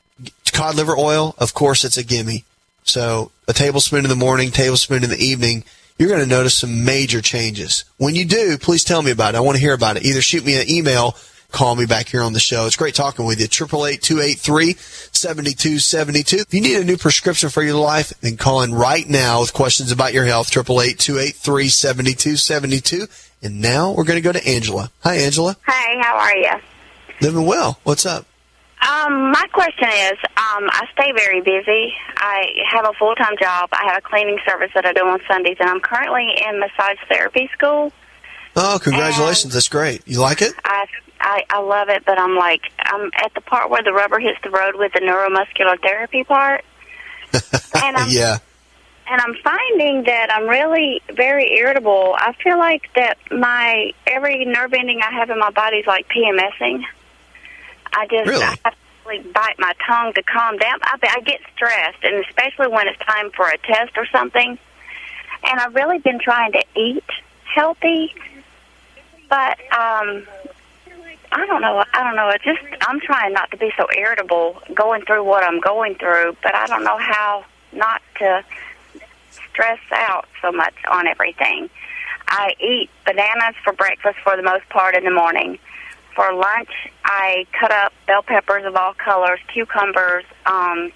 cod 0.51 0.75
liver 0.75 0.97
oil, 0.97 1.35
of 1.37 1.53
course, 1.53 1.85
it's 1.85 1.97
a 1.97 2.03
gimme. 2.03 2.43
So 2.83 3.31
a 3.47 3.53
tablespoon 3.53 4.03
in 4.03 4.09
the 4.09 4.15
morning, 4.15 4.51
tablespoon 4.51 5.03
in 5.03 5.09
the 5.09 5.23
evening, 5.23 5.63
you're 5.97 6.09
going 6.09 6.21
to 6.21 6.27
notice 6.27 6.55
some 6.55 6.85
major 6.85 7.21
changes. 7.21 7.85
When 7.97 8.15
you 8.15 8.25
do, 8.25 8.57
please 8.57 8.83
tell 8.83 9.01
me 9.01 9.11
about 9.11 9.35
it. 9.35 9.37
I 9.37 9.41
want 9.41 9.57
to 9.57 9.61
hear 9.61 9.73
about 9.73 9.97
it. 9.97 10.05
Either 10.05 10.21
shoot 10.21 10.45
me 10.45 10.59
an 10.59 10.69
email, 10.69 11.15
call 11.51 11.75
me 11.75 11.85
back 11.85 12.07
here 12.09 12.21
on 12.21 12.33
the 12.33 12.39
show. 12.39 12.65
It's 12.65 12.75
great 12.75 12.95
talking 12.95 13.25
with 13.25 13.39
you. 13.39 13.47
Triple 13.47 13.85
eight 13.85 14.01
two 14.01 14.21
eight 14.21 14.39
three 14.39 14.73
seventy 14.73 15.53
two 15.53 15.79
seventy 15.79 16.23
two. 16.23 16.37
If 16.37 16.53
you 16.53 16.61
need 16.61 16.77
a 16.77 16.83
new 16.83 16.97
prescription 16.97 17.49
for 17.49 17.63
your 17.63 17.75
life, 17.75 18.13
then 18.21 18.37
call 18.37 18.61
in 18.61 18.73
right 18.73 19.07
now 19.07 19.41
with 19.41 19.53
questions 19.53 19.91
about 19.91 20.13
your 20.13 20.25
health. 20.25 20.51
Triple 20.51 20.81
eight 20.81 20.99
two 20.99 21.17
eight 21.17 21.35
three 21.35 21.69
seventy 21.69 22.13
two 22.13 22.35
seventy 22.35 22.81
two. 22.81 23.07
And 23.41 23.61
now 23.61 23.91
we're 23.91 24.03
going 24.03 24.17
to 24.17 24.21
go 24.21 24.33
to 24.33 24.47
Angela. 24.47 24.91
Hi, 25.01 25.15
Angela. 25.15 25.55
Hi, 25.65 26.01
how 26.01 26.17
are 26.17 26.35
you? 26.35 26.51
Living 27.21 27.45
well. 27.45 27.79
What's 27.83 28.05
up? 28.05 28.25
Um, 28.81 29.31
my 29.31 29.45
question 29.51 29.89
is, 29.89 30.17
um, 30.37 30.69
I 30.71 30.87
stay 30.93 31.11
very 31.11 31.41
busy. 31.41 31.93
I 32.17 32.45
have 32.71 32.85
a 32.85 32.93
full 32.93 33.13
time 33.15 33.35
job. 33.39 33.69
I 33.73 33.85
have 33.87 33.97
a 33.97 34.01
cleaning 34.01 34.39
service 34.47 34.71
that 34.73 34.85
I 34.85 34.93
do 34.93 35.05
on 35.05 35.19
Sundays, 35.27 35.57
and 35.59 35.69
I'm 35.69 35.81
currently 35.81 36.33
in 36.47 36.59
massage 36.59 36.97
therapy 37.09 37.49
school. 37.53 37.91
Oh, 38.55 38.79
congratulations. 38.81 39.53
That's 39.53 39.69
great. 39.69 40.01
You 40.07 40.19
like 40.21 40.41
it? 40.41 40.53
I, 41.29 41.43
I 41.51 41.59
love 41.61 41.89
it, 41.89 42.05
but 42.05 42.17
I'm 42.17 42.35
like 42.35 42.63
I'm 42.79 43.11
at 43.23 43.31
the 43.35 43.41
part 43.41 43.69
where 43.69 43.83
the 43.83 43.93
rubber 43.93 44.19
hits 44.19 44.39
the 44.43 44.49
road 44.49 44.75
with 44.75 44.93
the 44.93 44.99
neuromuscular 44.99 45.79
therapy 45.79 46.23
part, 46.23 46.65
and 47.33 47.95
I'm 47.95 48.09
yeah. 48.09 48.39
and 49.07 49.21
I'm 49.21 49.35
finding 49.43 50.03
that 50.05 50.33
I'm 50.33 50.47
really 50.49 51.03
very 51.13 51.55
irritable. 51.59 52.15
I 52.17 52.33
feel 52.43 52.57
like 52.57 52.91
that 52.95 53.19
my 53.31 53.93
every 54.07 54.43
nerve 54.45 54.73
ending 54.73 55.01
I 55.03 55.11
have 55.11 55.29
in 55.29 55.37
my 55.37 55.51
body 55.51 55.77
is 55.77 55.85
like 55.85 56.07
PMSing. 56.09 56.83
I 57.93 58.07
just 58.07 58.27
Really? 58.27 58.43
I 58.43 58.57
have 58.65 58.73
to 58.73 58.77
really 59.05 59.23
bite 59.31 59.59
my 59.59 59.73
tongue 59.85 60.13
to 60.13 60.23
calm 60.23 60.57
down. 60.57 60.79
I, 60.81 60.97
I 61.15 61.21
get 61.21 61.41
stressed, 61.55 62.03
and 62.03 62.25
especially 62.25 62.69
when 62.69 62.87
it's 62.87 62.99
time 63.05 63.29
for 63.35 63.47
a 63.47 63.57
test 63.59 63.97
or 63.97 64.07
something. 64.07 64.57
And 65.43 65.59
I've 65.59 65.75
really 65.75 65.99
been 65.99 66.19
trying 66.19 66.53
to 66.53 66.63
eat 66.75 67.05
healthy, 67.45 68.15
but 69.29 69.59
um, 69.71 70.27
I 71.31 71.45
don't 71.45 71.61
know. 71.61 71.83
I 71.93 72.03
don't 72.03 72.15
know. 72.15 72.29
It 72.29 72.41
just 72.41 72.59
I'm 72.81 72.99
trying 72.99 73.33
not 73.33 73.51
to 73.51 73.57
be 73.57 73.71
so 73.77 73.85
irritable 73.95 74.61
going 74.73 75.03
through 75.03 75.23
what 75.23 75.43
I'm 75.43 75.59
going 75.59 75.95
through, 75.95 76.35
but 76.41 76.55
I 76.55 76.65
don't 76.67 76.83
know 76.83 76.97
how 76.97 77.45
not 77.71 78.01
to 78.19 78.43
stress 79.51 79.79
out 79.91 80.27
so 80.41 80.51
much 80.51 80.73
on 80.89 81.07
everything. 81.07 81.69
I 82.27 82.53
eat 82.59 82.89
bananas 83.05 83.55
for 83.63 83.73
breakfast 83.73 84.17
for 84.23 84.35
the 84.35 84.43
most 84.43 84.67
part 84.69 84.95
in 84.95 85.03
the 85.03 85.11
morning. 85.11 85.59
For 86.15 86.33
lunch, 86.33 86.69
I 87.05 87.45
cut 87.59 87.71
up 87.71 87.93
bell 88.07 88.23
peppers 88.23 88.65
of 88.65 88.75
all 88.75 88.93
colors, 88.93 89.39
cucumbers, 89.47 90.25
um, 90.45 90.91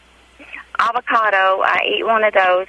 avocado. 0.80 1.62
I 1.64 1.96
eat 1.98 2.06
one 2.06 2.24
of 2.24 2.34
those. 2.34 2.68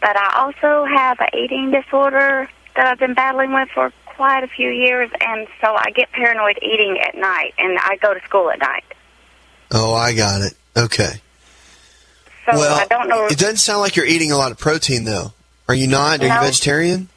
But 0.00 0.16
I 0.16 0.34
also 0.36 0.86
have 0.86 1.20
an 1.20 1.28
eating 1.34 1.70
disorder 1.70 2.48
that 2.76 2.86
I've 2.86 2.98
been 2.98 3.14
battling 3.14 3.52
with 3.52 3.68
for 3.74 3.92
quite 4.20 4.44
a 4.44 4.48
few 4.48 4.68
years, 4.68 5.10
and 5.26 5.48
so 5.62 5.74
I 5.74 5.92
get 5.94 6.12
paranoid 6.12 6.58
eating 6.60 6.98
at 7.02 7.14
night, 7.14 7.54
and 7.56 7.78
I 7.78 7.96
go 8.02 8.12
to 8.12 8.20
school 8.26 8.50
at 8.50 8.58
night. 8.58 8.84
Oh, 9.70 9.94
I 9.94 10.12
got 10.12 10.42
it. 10.42 10.52
Okay. 10.76 11.22
So 12.44 12.52
well, 12.52 12.78
I 12.78 12.84
don't 12.84 13.08
know. 13.08 13.28
it 13.28 13.38
doesn't 13.38 13.56
sound 13.56 13.80
like 13.80 13.96
you're 13.96 14.04
eating 14.04 14.30
a 14.30 14.36
lot 14.36 14.52
of 14.52 14.58
protein, 14.58 15.04
though. 15.04 15.32
Are 15.68 15.74
you 15.74 15.86
not? 15.86 16.20
Are 16.20 16.24
you 16.24 16.32
vegetarian? 16.34 17.08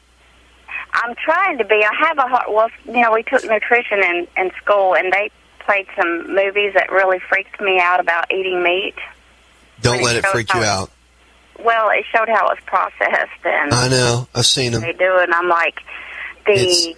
I'm 0.94 1.14
trying 1.22 1.58
to 1.58 1.66
be. 1.66 1.74
I 1.74 2.06
have 2.06 2.16
a 2.16 2.22
hard. 2.22 2.46
Well, 2.48 2.70
you 2.86 3.02
know, 3.02 3.12
we 3.12 3.22
took 3.22 3.44
nutrition 3.44 3.98
in 3.98 4.26
in 4.38 4.50
school, 4.62 4.94
and 4.96 5.12
they 5.12 5.30
played 5.58 5.86
some 6.00 6.34
movies 6.34 6.72
that 6.72 6.90
really 6.90 7.18
freaked 7.18 7.60
me 7.60 7.80
out 7.80 8.00
about 8.00 8.32
eating 8.32 8.62
meat. 8.62 8.94
Don't 9.82 10.02
let 10.02 10.16
it 10.16 10.24
it 10.24 10.28
freak 10.28 10.54
you 10.54 10.60
out. 10.62 10.90
Well, 11.62 11.90
it 11.90 12.06
showed 12.10 12.30
how 12.30 12.48
it 12.48 12.56
was 12.56 12.64
processed, 12.64 13.44
and 13.44 13.74
I 13.74 13.88
know. 13.88 14.26
I've 14.34 14.46
seen 14.46 14.72
them. 14.72 14.80
they 14.80 14.94
do, 14.94 15.18
and 15.18 15.34
I'm 15.34 15.48
like, 15.50 15.82
the 16.46 16.96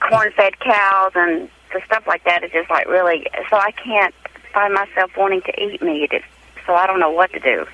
corn-fed 0.00 0.58
cows 0.60 1.12
and 1.14 1.48
the 1.72 1.80
stuff 1.84 2.06
like 2.06 2.24
that 2.24 2.44
is 2.44 2.50
just 2.52 2.70
like 2.70 2.86
really. 2.88 3.26
So 3.50 3.56
I 3.56 3.70
can't 3.72 4.14
find 4.52 4.72
myself 4.74 5.16
wanting 5.16 5.42
to 5.42 5.62
eat 5.62 5.82
meat. 5.82 6.10
It's, 6.12 6.24
so 6.66 6.74
I 6.74 6.86
don't 6.86 7.00
know 7.00 7.10
what 7.10 7.32
to 7.32 7.40
do. 7.40 7.66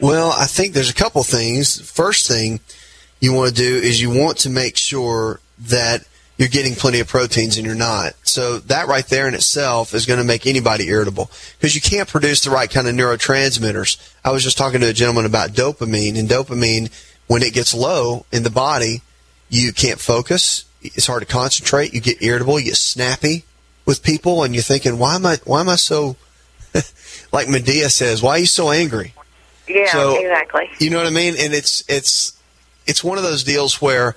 Well, 0.00 0.32
I 0.32 0.46
think 0.46 0.72
there's 0.72 0.90
a 0.90 0.94
couple 0.94 1.22
things. 1.22 1.80
First 1.80 2.26
thing 2.26 2.60
you 3.20 3.34
want 3.34 3.50
to 3.50 3.54
do 3.54 3.76
is 3.76 4.00
you 4.00 4.10
want 4.10 4.38
to 4.38 4.50
make 4.50 4.76
sure 4.76 5.40
that 5.68 6.06
you're 6.38 6.48
getting 6.48 6.74
plenty 6.74 7.00
of 7.00 7.06
proteins 7.06 7.58
and 7.58 7.66
you're 7.66 7.74
not. 7.74 8.14
So 8.22 8.60
that 8.60 8.88
right 8.88 9.06
there 9.06 9.28
in 9.28 9.34
itself 9.34 9.92
is 9.92 10.06
going 10.06 10.20
to 10.20 10.24
make 10.24 10.46
anybody 10.46 10.88
irritable 10.88 11.30
because 11.58 11.74
you 11.74 11.82
can't 11.82 12.08
produce 12.08 12.42
the 12.42 12.50
right 12.50 12.70
kind 12.70 12.88
of 12.88 12.94
neurotransmitters. 12.94 14.14
I 14.24 14.30
was 14.30 14.42
just 14.42 14.56
talking 14.56 14.80
to 14.80 14.88
a 14.88 14.94
gentleman 14.94 15.26
about 15.26 15.50
dopamine 15.50 16.18
and 16.18 16.30
dopamine 16.30 16.90
when 17.26 17.42
it 17.42 17.52
gets 17.52 17.74
low 17.74 18.24
in 18.32 18.42
the 18.42 18.50
body, 18.50 19.02
you 19.50 19.72
can't 19.72 20.00
focus. 20.00 20.64
It's 20.80 21.06
hard 21.06 21.20
to 21.20 21.26
concentrate. 21.26 21.92
You 21.92 22.00
get 22.00 22.22
irritable. 22.22 22.58
You 22.58 22.66
get 22.66 22.76
snappy 22.76 23.44
with 23.84 24.02
people 24.02 24.44
and 24.44 24.54
you're 24.54 24.62
thinking, 24.62 24.98
why 24.98 25.14
am 25.16 25.26
I, 25.26 25.36
why 25.44 25.60
am 25.60 25.68
I 25.68 25.76
so, 25.76 26.16
like 27.32 27.48
Madea 27.48 27.90
says, 27.90 28.22
why 28.22 28.30
are 28.32 28.38
you 28.38 28.46
so 28.46 28.70
angry? 28.70 29.12
Yeah, 29.68 29.92
So- 29.92 30.18
exactly. 30.18 30.70
You 30.78 30.90
know 30.90 30.96
what 30.98 31.06
I 31.06 31.10
mean? 31.10 31.34
And 31.38 31.52
it's 31.52 31.84
it's 31.88 32.32
it's 32.86 33.04
one 33.04 33.18
of 33.18 33.24
those 33.24 33.44
deals 33.44 33.80
where 33.82 34.16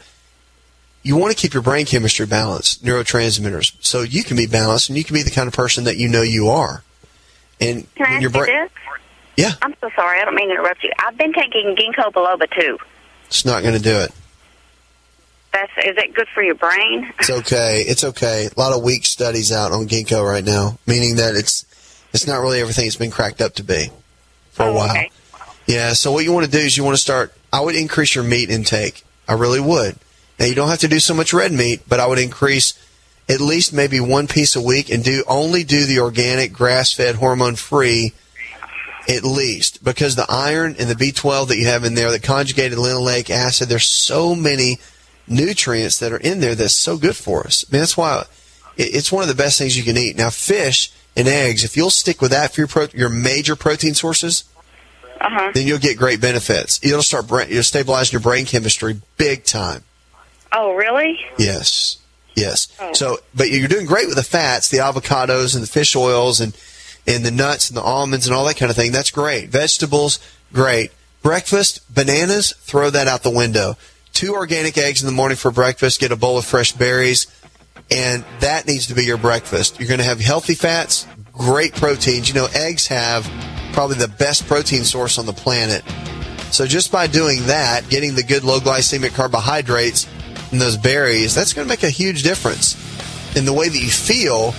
you 1.04 1.18
want 1.18 1.32
to 1.36 1.38
keep 1.38 1.54
your 1.54 1.62
brain 1.62 1.86
chemistry 1.86 2.26
balanced, 2.26 2.84
neurotransmitters, 2.84 3.76
so 3.82 4.02
you 4.02 4.24
can 4.24 4.38
be 4.38 4.48
balanced 4.48 4.90
and 4.90 4.98
you 4.98 5.04
can 5.04 5.14
be 5.14 5.22
the 5.22 5.32
kind 5.32 5.48
of 5.48 5.54
person 5.54 5.84
that 5.84 5.98
you 5.98 6.08
know 6.08 6.22
you 6.22 6.48
are. 6.48 6.84
And 7.60 7.94
Can 7.96 8.06
I 8.08 8.10
ask 8.14 8.22
your 8.22 8.32
you 8.32 8.46
this? 8.46 8.72
Yeah. 9.38 9.52
I'm 9.62 9.76
so 9.82 9.90
sorry. 9.96 10.20
I 10.22 10.26
don't 10.26 10.34
mean 10.36 10.48
to 10.48 10.56
interrupt 10.56 10.84
you. 10.84 10.92
I've 11.00 11.18
been 11.18 11.34
taking 11.34 11.76
ginkgo 11.76 12.12
biloba 12.14 12.50
too. 12.52 12.78
it's 13.28 13.46
not 13.46 13.62
going 13.64 13.76
to 13.76 13.82
do 13.82 13.96
it. 13.98 14.12
That's 15.54 15.72
is 15.86 15.98
it 15.98 16.16
good 16.16 16.28
for 16.34 16.42
your 16.42 16.56
brain? 16.56 17.14
It's 17.20 17.30
okay. 17.30 17.82
It's 17.82 18.04
okay. 18.04 18.50
A 18.56 18.60
lot 18.60 18.74
of 18.74 18.84
weak 18.84 19.06
studies 19.06 19.52
out 19.52 19.72
on 19.72 19.88
ginkgo 19.88 20.28
right 20.28 20.44
now, 20.44 20.80
meaning 20.88 21.18
that 21.18 21.36
it's 21.36 21.66
it's 22.12 22.26
not 22.26 22.42
really 22.42 22.60
everything 22.60 22.88
it's 22.88 22.96
been 22.96 23.12
cracked 23.12 23.40
up 23.40 23.54
to 23.56 23.64
be 23.64 23.90
for 24.52 24.64
a 24.64 24.70
oh, 24.70 24.74
while. 24.74 25.06
Yeah. 25.68 25.94
So 25.94 26.12
what 26.12 26.26
you 26.26 26.34
want 26.34 26.46
to 26.46 26.52
do 26.52 26.58
is 26.58 26.76
you 26.76 26.84
want 26.84 26.96
to 26.96 27.02
start. 27.02 27.34
I 27.54 27.62
would 27.62 27.76
increase 27.76 28.16
your 28.16 28.24
meat 28.24 28.50
intake. 28.50 29.04
I 29.28 29.34
really 29.34 29.60
would. 29.60 29.96
Now 30.40 30.46
you 30.48 30.56
don't 30.56 30.70
have 30.70 30.80
to 30.80 30.88
do 30.88 31.00
so 31.00 31.14
much 31.14 31.34
red 31.34 31.52
meat, 31.52 31.82
but 31.88 32.00
I 32.00 32.08
would 32.08 32.20
increase 32.20 32.74
at 33.30 33.40
least 33.40 33.74
maybe 33.74 34.00
one 34.00 34.28
piece 34.28 34.56
a 34.56 34.62
week 34.62 34.90
and 34.90 35.04
do 35.04 35.24
only 35.28 35.64
do 35.64 35.86
the 35.86 36.00
organic, 36.00 36.52
grass-fed, 36.52 37.16
hormone-free 37.16 38.12
at 39.08 39.24
least 39.24 39.84
because 39.84 40.16
the 40.16 40.26
iron 40.30 40.76
and 40.80 40.90
the 40.90 40.96
B12 40.96 41.50
that 41.50 41.58
you 41.58 41.68
have 41.68 41.84
in 41.84 41.94
there, 41.94 42.12
the 42.12 42.20
conjugated 42.20 42.78
linoleic 42.78 43.30
acid, 43.30 43.70
there's 43.70 43.90
so 43.90 44.34
many 44.34 44.80
nutrients 45.28 46.00
that 46.00 46.12
are 46.12 46.18
in 46.18 46.40
there 46.40 46.56
that's 46.56 46.74
so 46.74 46.98
good 46.98 47.16
for 47.16 47.46
us. 47.46 47.66
I 47.68 47.74
mean, 47.74 47.82
that's 47.82 47.98
why 47.98 48.24
it's 48.78 49.12
one 49.12 49.22
of 49.24 49.30
the 49.30 49.36
best 49.36 49.58
things 49.58 49.78
you 49.78 49.84
can 49.84 49.98
eat. 49.98 50.16
Now, 50.18 50.30
fish 50.30 50.92
and 51.16 51.28
eggs, 51.28 51.64
if 51.64 51.78
you'll 51.78 51.90
stick 51.90 52.22
with 52.22 52.32
that 52.32 52.54
for 52.54 52.62
your, 52.62 52.68
pro- 52.68 52.88
your 52.94 53.10
major 53.10 53.56
protein 53.56 53.94
sources, 53.94 54.44
Uh-huh. 55.22 55.52
then 55.54 55.66
you'll 55.68 55.80
get 55.80 55.98
great 55.98 56.20
benefits. 56.20 56.80
You'll 56.84 57.04
start 57.04 57.28
bra- 57.28 57.46
you'll 57.48 57.64
stabilize 57.64 58.12
your 58.12 58.20
brain 58.22 58.46
chemistry 58.46 59.00
big 59.18 59.44
time. 59.46 59.84
Oh, 60.52 60.74
really? 60.74 61.20
Yes. 61.38 61.98
Yes. 62.36 62.68
Oh. 62.82 62.94
So, 62.94 63.18
but 63.34 63.50
you're 63.52 63.68
doing 63.68 63.86
great 63.86 64.08
with 64.08 64.16
the 64.18 64.24
fats, 64.24 64.70
the 64.70 64.80
avocados 64.80 65.54
and 65.56 65.64
the 65.64 65.68
fish 65.68 65.96
oils 65.96 66.42
and, 66.42 66.56
and 67.08 67.24
the 67.24 67.32
nuts 67.32 67.70
and 67.70 67.78
the 67.78 67.82
almonds 67.82 68.26
and 68.28 68.36
all 68.36 68.44
that 68.46 68.58
kind 68.58 68.70
of 68.70 68.76
thing. 68.76 68.92
That's 68.92 69.12
great. 69.12 69.50
Vegetables, 69.50 70.20
great. 70.52 70.92
Breakfast, 71.22 71.80
bananas, 71.94 72.54
throw 72.60 72.90
that 72.90 73.08
out 73.08 73.24
the 73.24 73.30
window. 73.30 73.78
Two 74.14 74.36
organic 74.36 74.78
eggs 74.78 75.02
in 75.02 75.08
the 75.08 75.12
morning 75.12 75.36
for 75.36 75.52
breakfast, 75.52 76.00
get 76.00 76.12
a 76.12 76.16
bowl 76.16 76.38
of 76.38 76.46
fresh 76.46 76.72
berries, 76.72 77.26
and 77.90 78.24
that 78.40 78.68
needs 78.68 78.88
to 78.88 78.94
be 78.94 79.04
your 79.04 79.18
breakfast. 79.18 79.80
You're 79.80 79.88
going 79.88 80.00
to 80.00 80.06
have 80.06 80.20
healthy 80.20 80.54
fats, 80.54 81.08
great 81.32 81.74
proteins. 81.74 82.30
You 82.30 82.36
know, 82.36 82.48
eggs 82.54 82.88
have 82.88 83.30
probably 83.74 83.98
the 83.98 84.08
best 84.08 84.46
protein 84.46 84.84
source 84.84 85.18
on 85.18 85.26
the 85.26 85.34
planet. 85.34 85.84
So 86.52 86.68
just 86.68 86.92
by 86.92 87.08
doing 87.08 87.48
that, 87.48 87.90
getting 87.90 88.14
the 88.14 88.22
good 88.22 88.44
low 88.44 88.60
glycemic 88.60 89.16
carbohydrates 89.16 90.08
in 90.52 90.60
those 90.60 90.78
berries, 90.78 91.34
that's 91.34 91.54
going 91.54 91.68
to 91.68 91.70
make 91.70 91.82
a 91.82 91.90
huge 91.90 92.22
difference 92.22 92.76
in 93.36 93.46
the 93.46 93.54
way 93.54 93.68
that 93.68 93.78
you 93.80 93.90
feel 93.90 94.54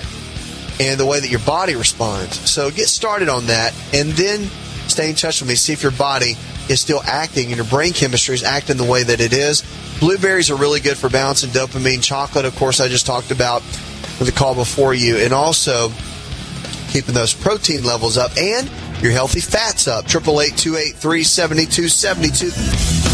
and 0.81 0.99
the 0.99 1.07
way 1.07 1.21
that 1.21 1.31
your 1.31 1.41
body 1.41 1.77
responds. 1.77 2.37
So 2.51 2.73
get 2.73 2.89
started 2.89 3.29
on 3.29 3.47
that 3.47 3.73
and 3.95 4.11
then 4.11 4.51
stay 4.89 5.09
in 5.09 5.15
touch 5.15 5.41
with 5.41 5.49
me. 5.49 5.55
See 5.55 5.73
if 5.73 5.85
your 5.85 5.93
body 5.93 6.35
is 6.69 6.81
still 6.81 7.03
acting 7.05 7.49
and 7.49 7.57
your 7.57 7.67
brain 7.67 7.93
chemistry 7.93 8.35
is 8.35 8.43
acting 8.43 8.77
the 8.77 8.85
way 8.85 9.03
that 9.03 9.21
it 9.21 9.33
is. 9.33 9.63
Blueberries 10.01 10.51
are 10.51 10.57
really 10.57 10.81
good 10.81 10.97
for 10.97 11.09
balancing 11.09 11.51
dopamine. 11.51 12.03
Chocolate, 12.03 12.45
of 12.45 12.57
course, 12.57 12.81
I 12.81 12.89
just 12.89 13.07
talked 13.07 13.31
about 13.31 13.63
with 14.19 14.27
the 14.27 14.33
call 14.33 14.55
before 14.55 14.95
you. 14.95 15.19
And 15.19 15.33
also 15.33 15.91
keeping 16.89 17.15
those 17.15 17.35
protein 17.35 17.85
levels 17.85 18.17
up 18.17 18.37
and 18.37 18.71
your 19.03 19.13
healthy 19.13 19.41
fats 19.41 19.89
up. 19.89 20.07
888 20.07 20.57
283 20.57 21.25
7272. 21.25 23.14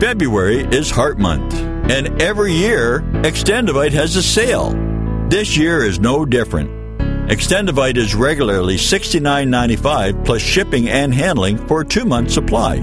February 0.00 0.64
is 0.76 0.90
Heart 0.90 1.20
Month, 1.20 1.54
and 1.88 2.20
every 2.20 2.54
year, 2.54 3.02
Extendovite 3.22 3.92
has 3.92 4.16
a 4.16 4.22
sale. 4.22 4.72
This 5.28 5.56
year 5.56 5.84
is 5.84 6.00
no 6.00 6.24
different. 6.24 6.81
Extendovite 7.28 7.96
is 7.96 8.16
regularly 8.16 8.74
$69.95 8.74 10.24
plus 10.24 10.42
shipping 10.42 10.88
and 10.88 11.14
handling 11.14 11.56
for 11.68 11.82
a 11.82 11.86
two 11.86 12.04
month 12.04 12.32
supply. 12.32 12.76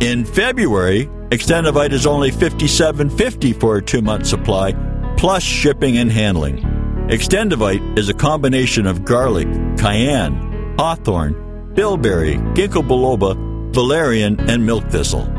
In 0.00 0.24
February, 0.24 1.06
Extendovite 1.30 1.92
is 1.92 2.04
only 2.04 2.32
$57.50 2.32 3.58
for 3.58 3.76
a 3.76 3.82
two 3.82 4.02
month 4.02 4.26
supply 4.26 4.72
plus 5.16 5.44
shipping 5.44 5.98
and 5.98 6.10
handling. 6.10 6.56
Extendovite 7.08 7.96
is 7.96 8.08
a 8.08 8.14
combination 8.14 8.86
of 8.86 9.04
garlic, 9.04 9.46
cayenne, 9.78 10.74
hawthorn, 10.76 11.72
bilberry, 11.74 12.34
ginkgo 12.54 12.82
biloba, 12.82 13.36
valerian, 13.72 14.40
and 14.50 14.66
milk 14.66 14.88
thistle. 14.90 15.32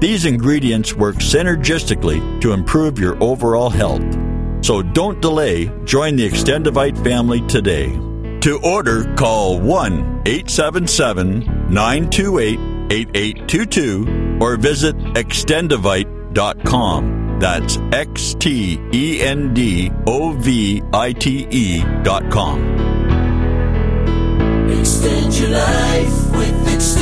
These 0.00 0.26
ingredients 0.26 0.94
work 0.94 1.16
synergistically 1.16 2.40
to 2.42 2.52
improve 2.52 2.98
your 2.98 3.20
overall 3.22 3.70
health. 3.70 4.02
So 4.62 4.80
don't 4.80 5.20
delay, 5.20 5.70
join 5.84 6.16
the 6.16 6.26
Extendovite 6.28 6.96
family 7.04 7.42
today. 7.42 7.90
To 8.42 8.58
order, 8.64 9.04
call 9.14 9.60
1 9.60 10.22
877 10.26 11.68
928 11.68 12.58
8822 12.90 14.38
or 14.40 14.56
visit 14.56 14.96
extendovite.com. 14.96 17.38
That's 17.38 17.76
X 17.92 18.34
T 18.38 18.80
E 18.92 19.20
N 19.20 19.52
D 19.52 19.90
O 20.06 20.32
V 20.32 20.80
I 20.92 21.12
T 21.12 21.46
E.com. 21.50 22.62
Extend 24.70 25.34
your 25.38 25.50
life 25.50 26.30
with 26.36 26.68
Extendovite. 26.68 27.01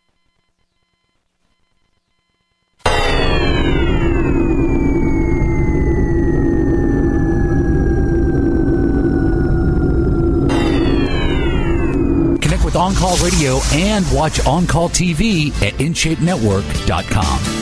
On 12.91 12.97
Call 12.97 13.15
Radio 13.23 13.61
and 13.71 14.05
watch 14.11 14.45
On 14.45 14.67
Call 14.67 14.89
TV 14.89 15.49
at 15.61 15.73
InShapeNetwork.com. 15.75 17.60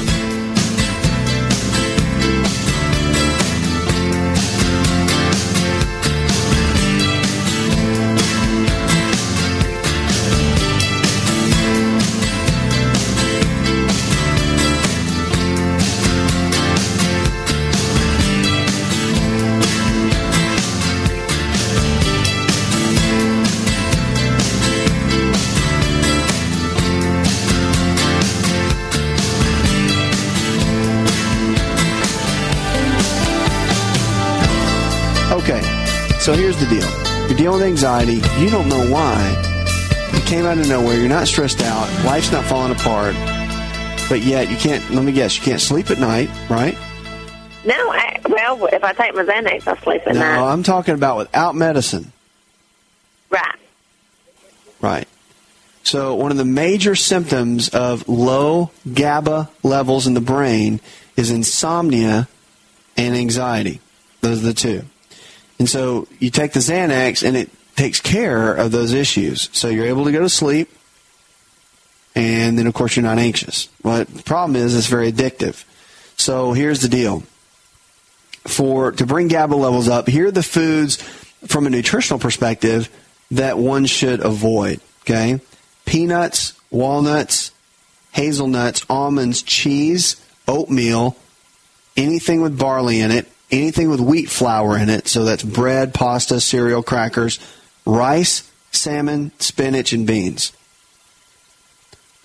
so 36.30 36.36
here's 36.36 36.60
the 36.60 36.68
deal. 36.68 37.28
You're 37.28 37.38
dealing 37.40 37.58
with 37.58 37.68
anxiety. 37.68 38.22
You 38.40 38.52
don't 38.52 38.70
know 38.70 38.92
why. 38.92 39.34
It 40.14 40.24
came 40.28 40.46
out 40.46 40.60
of 40.60 40.70
nowhere. 40.70 40.96
You're 40.96 41.10
not 41.10 41.28
stressed 41.28 41.60
out. 41.60 41.90
Life's 42.06 42.32
not 42.32 42.46
falling 42.46 42.72
apart. 42.72 43.16
But 44.10 44.22
yet, 44.22 44.48
you 44.52 44.56
can't, 44.56 44.88
let 44.92 45.04
me 45.04 45.12
guess, 45.12 45.36
you 45.38 45.44
can't 45.44 45.60
sleep 45.60 45.90
at 45.90 45.98
night, 45.98 46.30
right? 46.48 46.78
No, 47.66 47.74
I, 47.74 48.22
well, 48.30 48.64
if 48.68 48.84
I 48.84 48.94
take 48.94 49.16
my 49.16 49.24
Xanax, 49.24 49.68
I'll 49.68 49.78
sleep 49.78 50.04
at 50.06 50.14
no, 50.14 50.20
night. 50.20 50.36
No, 50.36 50.46
I'm 50.46 50.62
talking 50.62 50.94
about 50.94 51.18
without 51.18 51.56
medicine. 51.56 52.14
Right. 53.32 53.60
Right. 54.82 55.08
So, 55.82 56.14
one 56.14 56.30
of 56.30 56.38
the 56.38 56.46
major 56.46 56.94
symptoms 56.94 57.70
of 57.70 58.08
low 58.08 58.70
GABA 58.94 59.50
levels 59.64 60.06
in 60.06 60.14
the 60.14 60.22
brain 60.22 60.80
is 61.18 61.32
insomnia 61.32 62.28
and 62.96 63.16
anxiety. 63.16 63.82
Those 64.22 64.44
are 64.44 64.46
the 64.46 64.54
two. 64.54 64.84
And 65.60 65.70
so, 65.70 66.08
you 66.20 66.30
take 66.30 66.54
the 66.54 66.62
Xanax 66.62 67.28
and 67.28 67.36
it 67.36 67.50
takes 67.76 68.00
care 68.00 68.54
of 68.54 68.72
those 68.72 68.94
issues. 68.94 69.50
So, 69.52 69.68
you're 69.68 69.88
able 69.88 70.06
to 70.06 70.12
go 70.12 70.22
to 70.22 70.30
sleep, 70.30 70.70
and 72.16 72.58
then, 72.58 72.66
of 72.66 72.74
course, 72.74 72.96
you're 72.96 73.04
not 73.04 73.20
anxious. 73.20 73.70
Well, 73.84 74.06
the 74.06 74.24
problem 74.24 74.56
is 74.56 74.76
it's 74.76 74.88
very 74.88 75.12
addictive. 75.12 75.64
So, 76.18 76.54
here's 76.54 76.82
the 76.82 76.90
deal. 76.90 77.24
For 78.48 78.94
to 78.94 79.06
bring 79.06 79.28
GABA 79.28 79.56
levels 79.56 79.90
up, 79.90 80.08
here 80.08 80.28
are 80.28 80.32
the 80.32 80.44
foods 80.44 80.96
from 81.48 81.68
a 81.68 81.70
nutritional 81.70 82.20
perspective 82.20 82.90
that 83.32 83.58
one 83.58 83.86
should 83.86 84.22
avoid. 84.22 84.80
Okay, 85.02 85.42
peanuts, 85.86 86.54
walnuts, 86.72 87.52
hazelnuts, 88.12 88.86
almonds, 88.90 89.42
cheese, 89.42 90.16
oatmeal, 90.48 91.16
anything 91.96 92.42
with 92.42 92.58
barley 92.58 93.02
in 93.02 93.12
it, 93.12 93.28
anything 93.52 93.90
with 93.90 94.00
wheat 94.00 94.30
flour 94.30 94.78
in 94.78 94.90
it. 94.90 95.08
So 95.08 95.24
that's 95.24 95.44
bread, 95.44 95.94
pasta, 95.94 96.40
cereal, 96.40 96.84
crackers, 96.84 97.40
rice, 97.86 98.50
salmon, 98.72 99.32
spinach, 99.40 99.94
and 99.94 100.06
beans. 100.06 100.52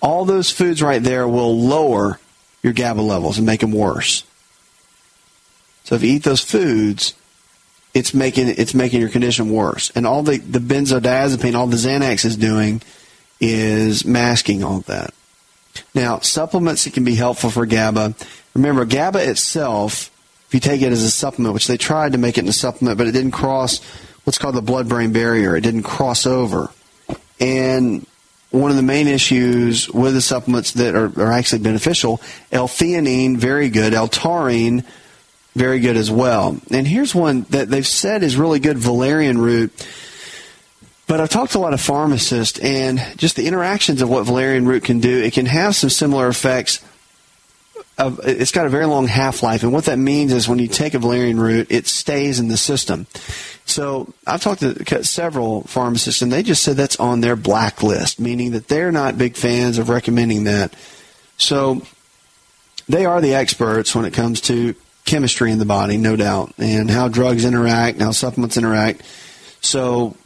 All 0.01 0.25
those 0.25 0.51
foods 0.51 0.81
right 0.81 1.01
there 1.01 1.27
will 1.27 1.59
lower 1.59 2.19
your 2.61 2.73
GABA 2.73 3.01
levels 3.01 3.37
and 3.37 3.45
make 3.45 3.61
them 3.61 3.71
worse. 3.71 4.23
So 5.83 5.95
if 5.95 6.03
you 6.03 6.13
eat 6.13 6.23
those 6.23 6.41
foods, 6.41 7.13
it's 7.93 8.13
making 8.13 8.49
it's 8.49 8.73
making 8.73 8.99
your 8.99 9.09
condition 9.09 9.51
worse. 9.51 9.91
And 9.91 10.05
all 10.05 10.23
the, 10.23 10.37
the 10.37 10.59
benzodiazepine, 10.59 11.55
all 11.55 11.67
the 11.67 11.77
Xanax 11.77 12.25
is 12.25 12.35
doing 12.37 12.81
is 13.39 14.05
masking 14.05 14.63
all 14.63 14.81
that. 14.81 15.13
Now, 15.93 16.19
supplements 16.19 16.83
that 16.83 16.93
can 16.93 17.03
be 17.03 17.15
helpful 17.15 17.49
for 17.49 17.65
GABA. 17.65 18.15
Remember, 18.53 18.85
GABA 18.85 19.29
itself, 19.29 20.09
if 20.47 20.53
you 20.53 20.59
take 20.59 20.81
it 20.81 20.91
as 20.91 21.03
a 21.03 21.11
supplement, 21.11 21.53
which 21.53 21.67
they 21.67 21.77
tried 21.77 22.11
to 22.11 22.17
make 22.17 22.37
it 22.37 22.41
in 22.41 22.47
a 22.47 22.53
supplement, 22.53 22.97
but 22.97 23.07
it 23.07 23.11
didn't 23.11 23.31
cross 23.31 23.83
what's 24.23 24.37
called 24.37 24.55
the 24.55 24.61
blood 24.61 24.87
brain 24.89 25.11
barrier. 25.13 25.55
It 25.55 25.61
didn't 25.61 25.83
cross 25.83 26.25
over. 26.25 26.69
And 27.39 28.05
one 28.51 28.71
of 28.71 28.77
the 28.77 28.83
main 28.83 29.07
issues 29.07 29.89
with 29.89 30.13
the 30.13 30.21
supplements 30.21 30.71
that 30.73 30.95
are, 30.95 31.11
are 31.21 31.31
actually 31.31 31.59
beneficial, 31.59 32.21
L-theanine, 32.51 33.37
very 33.37 33.69
good. 33.69 33.93
L-taurine, 33.93 34.83
very 35.55 35.79
good 35.79 35.97
as 35.97 36.09
well. 36.09 36.57
And 36.71 36.87
here's 36.87 37.13
one 37.13 37.41
that 37.49 37.69
they've 37.69 37.85
said 37.85 38.23
is 38.23 38.37
really 38.37 38.59
good, 38.59 38.77
valerian 38.77 39.39
root. 39.39 39.71
But 41.07 41.21
I've 41.21 41.29
talked 41.29 41.51
to 41.51 41.59
a 41.59 41.59
lot 41.59 41.73
of 41.73 41.81
pharmacists, 41.81 42.57
and 42.59 42.99
just 43.15 43.35
the 43.35 43.45
interactions 43.45 44.01
of 44.01 44.09
what 44.09 44.25
valerian 44.25 44.65
root 44.65 44.83
can 44.83 44.99
do, 44.99 45.21
it 45.21 45.33
can 45.33 45.45
have 45.45 45.75
some 45.75 45.89
similar 45.89 46.27
effects. 46.27 46.83
Of, 47.97 48.19
it's 48.25 48.51
got 48.51 48.65
a 48.65 48.69
very 48.69 48.85
long 48.85 49.07
half 49.07 49.41
life, 49.41 49.63
and 49.63 49.71
what 49.71 49.85
that 49.85 49.97
means 49.97 50.33
is 50.33 50.49
when 50.49 50.59
you 50.59 50.67
take 50.67 50.93
a 50.95 50.99
valerian 50.99 51.39
root, 51.39 51.67
it 51.69 51.87
stays 51.87 52.41
in 52.41 52.49
the 52.49 52.57
system. 52.57 53.07
So 53.65 54.13
I've 54.27 54.41
talked 54.41 54.59
to 54.59 55.03
several 55.05 55.63
pharmacists, 55.63 56.21
and 56.21 56.29
they 56.29 56.43
just 56.43 56.61
said 56.61 56.75
that's 56.75 56.99
on 56.99 57.21
their 57.21 57.37
blacklist, 57.37 58.19
meaning 58.19 58.51
that 58.51 58.67
they're 58.67 58.91
not 58.91 59.17
big 59.17 59.37
fans 59.37 59.77
of 59.77 59.87
recommending 59.87 60.43
that. 60.43 60.73
So 61.37 61.83
they 62.89 63.05
are 63.05 63.21
the 63.21 63.33
experts 63.33 63.95
when 63.95 64.03
it 64.03 64.13
comes 64.13 64.41
to 64.41 64.75
chemistry 65.05 65.51
in 65.51 65.59
the 65.59 65.65
body, 65.65 65.97
no 65.97 66.15
doubt, 66.15 66.53
and 66.57 66.91
how 66.91 67.07
drugs 67.07 67.45
interact, 67.45 68.01
how 68.01 68.11
supplements 68.11 68.57
interact. 68.57 69.03
So 69.61 70.17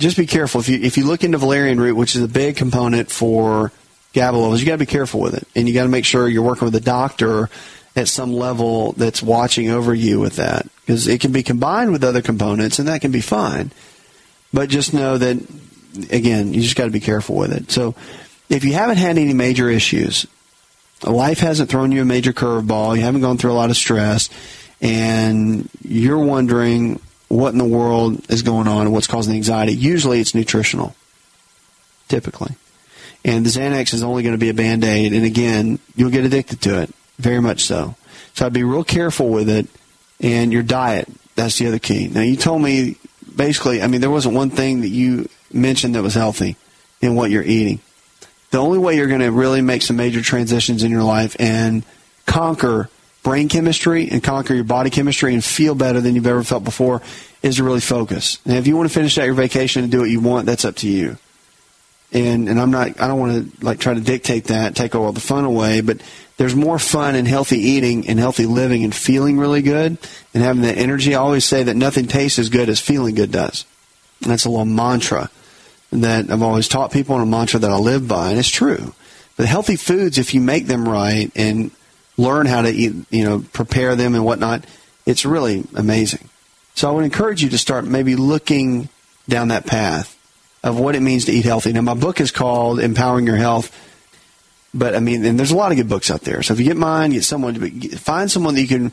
just 0.00 0.16
be 0.16 0.26
careful 0.26 0.60
if 0.60 0.68
you 0.68 0.80
if 0.80 0.98
you 0.98 1.06
look 1.06 1.22
into 1.22 1.38
valerian 1.38 1.78
root, 1.78 1.94
which 1.94 2.16
is 2.16 2.22
a 2.22 2.28
big 2.28 2.56
component 2.56 3.10
for 3.10 3.70
GABA 4.12 4.36
levels. 4.36 4.60
You 4.60 4.66
got 4.66 4.72
to 4.72 4.78
be 4.78 4.86
careful 4.86 5.20
with 5.20 5.34
it, 5.34 5.46
and 5.54 5.68
you 5.68 5.74
got 5.74 5.84
to 5.84 5.88
make 5.88 6.04
sure 6.04 6.28
you're 6.28 6.42
working 6.42 6.66
with 6.66 6.74
a 6.74 6.80
doctor 6.80 7.48
at 7.96 8.08
some 8.08 8.32
level 8.32 8.92
that's 8.92 9.22
watching 9.22 9.70
over 9.70 9.92
you 9.94 10.20
with 10.20 10.36
that, 10.36 10.66
because 10.80 11.08
it 11.08 11.20
can 11.20 11.32
be 11.32 11.42
combined 11.42 11.92
with 11.92 12.04
other 12.04 12.22
components, 12.22 12.78
and 12.78 12.88
that 12.88 13.00
can 13.00 13.10
be 13.10 13.20
fine. 13.20 13.72
But 14.52 14.68
just 14.68 14.94
know 14.94 15.18
that 15.18 15.38
again, 16.10 16.54
you 16.54 16.60
just 16.60 16.76
got 16.76 16.84
to 16.84 16.90
be 16.90 17.00
careful 17.00 17.36
with 17.36 17.52
it. 17.52 17.70
So 17.70 17.94
if 18.48 18.64
you 18.64 18.74
haven't 18.74 18.98
had 18.98 19.18
any 19.18 19.32
major 19.32 19.68
issues, 19.68 20.26
life 21.02 21.40
hasn't 21.40 21.70
thrown 21.70 21.92
you 21.92 22.02
a 22.02 22.04
major 22.04 22.32
curveball, 22.32 22.96
you 22.96 23.02
haven't 23.02 23.22
gone 23.22 23.38
through 23.38 23.52
a 23.52 23.54
lot 23.54 23.70
of 23.70 23.76
stress, 23.76 24.28
and 24.80 25.68
you're 25.82 26.18
wondering 26.18 27.00
what 27.28 27.52
in 27.52 27.58
the 27.58 27.64
world 27.64 28.28
is 28.30 28.42
going 28.42 28.66
on 28.66 28.82
and 28.82 28.92
what's 28.92 29.06
causing 29.06 29.32
the 29.32 29.36
anxiety. 29.36 29.72
Usually 29.72 30.20
it's 30.20 30.34
nutritional, 30.34 30.94
typically. 32.08 32.54
And 33.24 33.44
the 33.44 33.50
Xanax 33.50 33.92
is 33.92 34.02
only 34.02 34.22
going 34.22 34.34
to 34.34 34.38
be 34.38 34.48
a 34.48 34.54
band 34.54 34.84
aid. 34.84 35.12
And 35.12 35.24
again, 35.24 35.78
you'll 35.94 36.10
get 36.10 36.24
addicted 36.24 36.60
to 36.62 36.82
it, 36.82 36.90
very 37.18 37.40
much 37.40 37.64
so. 37.64 37.94
So 38.34 38.46
I'd 38.46 38.52
be 38.52 38.64
real 38.64 38.84
careful 38.84 39.28
with 39.28 39.48
it. 39.48 39.66
And 40.20 40.52
your 40.52 40.62
diet, 40.62 41.08
that's 41.34 41.58
the 41.58 41.66
other 41.66 41.78
key. 41.78 42.08
Now, 42.08 42.20
you 42.20 42.36
told 42.36 42.62
me 42.62 42.96
basically, 43.34 43.82
I 43.82 43.86
mean, 43.86 44.00
there 44.00 44.10
wasn't 44.10 44.34
one 44.34 44.50
thing 44.50 44.82
that 44.82 44.88
you 44.88 45.28
mentioned 45.52 45.94
that 45.94 46.02
was 46.02 46.14
healthy 46.14 46.56
in 47.00 47.14
what 47.14 47.30
you're 47.30 47.42
eating. 47.42 47.80
The 48.50 48.58
only 48.58 48.78
way 48.78 48.96
you're 48.96 49.06
going 49.06 49.20
to 49.20 49.30
really 49.30 49.62
make 49.62 49.82
some 49.82 49.96
major 49.96 50.20
transitions 50.20 50.82
in 50.82 50.90
your 50.90 51.02
life 51.02 51.36
and 51.38 51.84
conquer 52.26 52.90
brain 53.22 53.48
chemistry 53.48 54.08
and 54.10 54.22
conquer 54.22 54.54
your 54.54 54.64
body 54.64 54.90
chemistry 54.90 55.34
and 55.34 55.44
feel 55.44 55.74
better 55.74 56.00
than 56.00 56.14
you've 56.14 56.26
ever 56.26 56.42
felt 56.42 56.64
before 56.64 57.02
is 57.42 57.56
to 57.56 57.64
really 57.64 57.80
focus. 57.80 58.38
And 58.44 58.56
if 58.56 58.66
you 58.66 58.76
want 58.76 58.88
to 58.88 58.94
finish 58.94 59.18
out 59.18 59.24
your 59.24 59.34
vacation 59.34 59.82
and 59.82 59.92
do 59.92 60.00
what 60.00 60.10
you 60.10 60.20
want, 60.20 60.46
that's 60.46 60.64
up 60.64 60.76
to 60.76 60.88
you. 60.88 61.16
And 62.12 62.48
and 62.48 62.60
I'm 62.60 62.70
not 62.70 63.00
I 63.00 63.06
don't 63.06 63.20
want 63.20 63.58
to 63.58 63.64
like 63.64 63.78
try 63.78 63.94
to 63.94 64.00
dictate 64.00 64.44
that, 64.44 64.74
take 64.74 64.94
all 64.94 65.12
the 65.12 65.20
fun 65.20 65.44
away, 65.44 65.80
but 65.80 66.00
there's 66.36 66.56
more 66.56 66.78
fun 66.78 67.14
in 67.14 67.26
healthy 67.26 67.58
eating 67.58 68.08
and 68.08 68.18
healthy 68.18 68.46
living 68.46 68.82
and 68.82 68.94
feeling 68.94 69.38
really 69.38 69.62
good 69.62 69.98
and 70.34 70.42
having 70.42 70.62
that 70.62 70.78
energy. 70.78 71.14
I 71.14 71.18
always 71.18 71.44
say 71.44 71.64
that 71.64 71.76
nothing 71.76 72.06
tastes 72.06 72.38
as 72.38 72.48
good 72.48 72.68
as 72.68 72.80
feeling 72.80 73.14
good 73.14 73.30
does. 73.30 73.66
And 74.22 74.30
that's 74.30 74.46
a 74.46 74.50
little 74.50 74.64
mantra 74.64 75.30
that 75.92 76.30
I've 76.30 76.42
always 76.42 76.66
taught 76.66 76.92
people 76.92 77.14
and 77.16 77.22
a 77.22 77.26
mantra 77.26 77.60
that 77.60 77.70
I 77.70 77.76
live 77.76 78.08
by, 78.08 78.30
and 78.30 78.38
it's 78.38 78.48
true. 78.48 78.94
But 79.36 79.46
healthy 79.46 79.76
foods, 79.76 80.18
if 80.18 80.34
you 80.34 80.40
make 80.40 80.66
them 80.66 80.88
right 80.88 81.30
and 81.34 81.70
learn 82.16 82.46
how 82.46 82.62
to 82.62 82.70
eat, 82.70 82.94
you 83.10 83.24
know, 83.24 83.44
prepare 83.52 83.96
them 83.96 84.14
and 84.14 84.24
whatnot, 84.24 84.64
it's 85.06 85.24
really 85.24 85.64
amazing. 85.74 86.28
So 86.74 86.88
I 86.88 86.92
would 86.92 87.04
encourage 87.04 87.42
you 87.42 87.50
to 87.50 87.58
start 87.58 87.84
maybe 87.84 88.16
looking 88.16 88.88
down 89.28 89.48
that 89.48 89.66
path 89.66 90.16
of 90.62 90.78
what 90.78 90.94
it 90.94 91.00
means 91.00 91.24
to 91.24 91.32
eat 91.32 91.44
healthy. 91.44 91.72
Now, 91.72 91.80
my 91.80 91.94
book 91.94 92.20
is 92.20 92.30
called 92.30 92.80
Empowering 92.80 93.26
Your 93.26 93.36
Health, 93.36 93.74
but 94.74 94.94
I 94.94 95.00
mean, 95.00 95.24
and 95.24 95.38
there's 95.38 95.50
a 95.50 95.56
lot 95.56 95.72
of 95.72 95.78
good 95.78 95.88
books 95.88 96.10
out 96.10 96.20
there. 96.22 96.42
So 96.42 96.54
if 96.54 96.60
you 96.60 96.66
get 96.66 96.76
mine, 96.76 97.10
get 97.10 97.24
someone 97.24 97.54
to 97.54 97.96
find 97.96 98.30
someone 98.30 98.54
that 98.54 98.60
you 98.60 98.68
can 98.68 98.90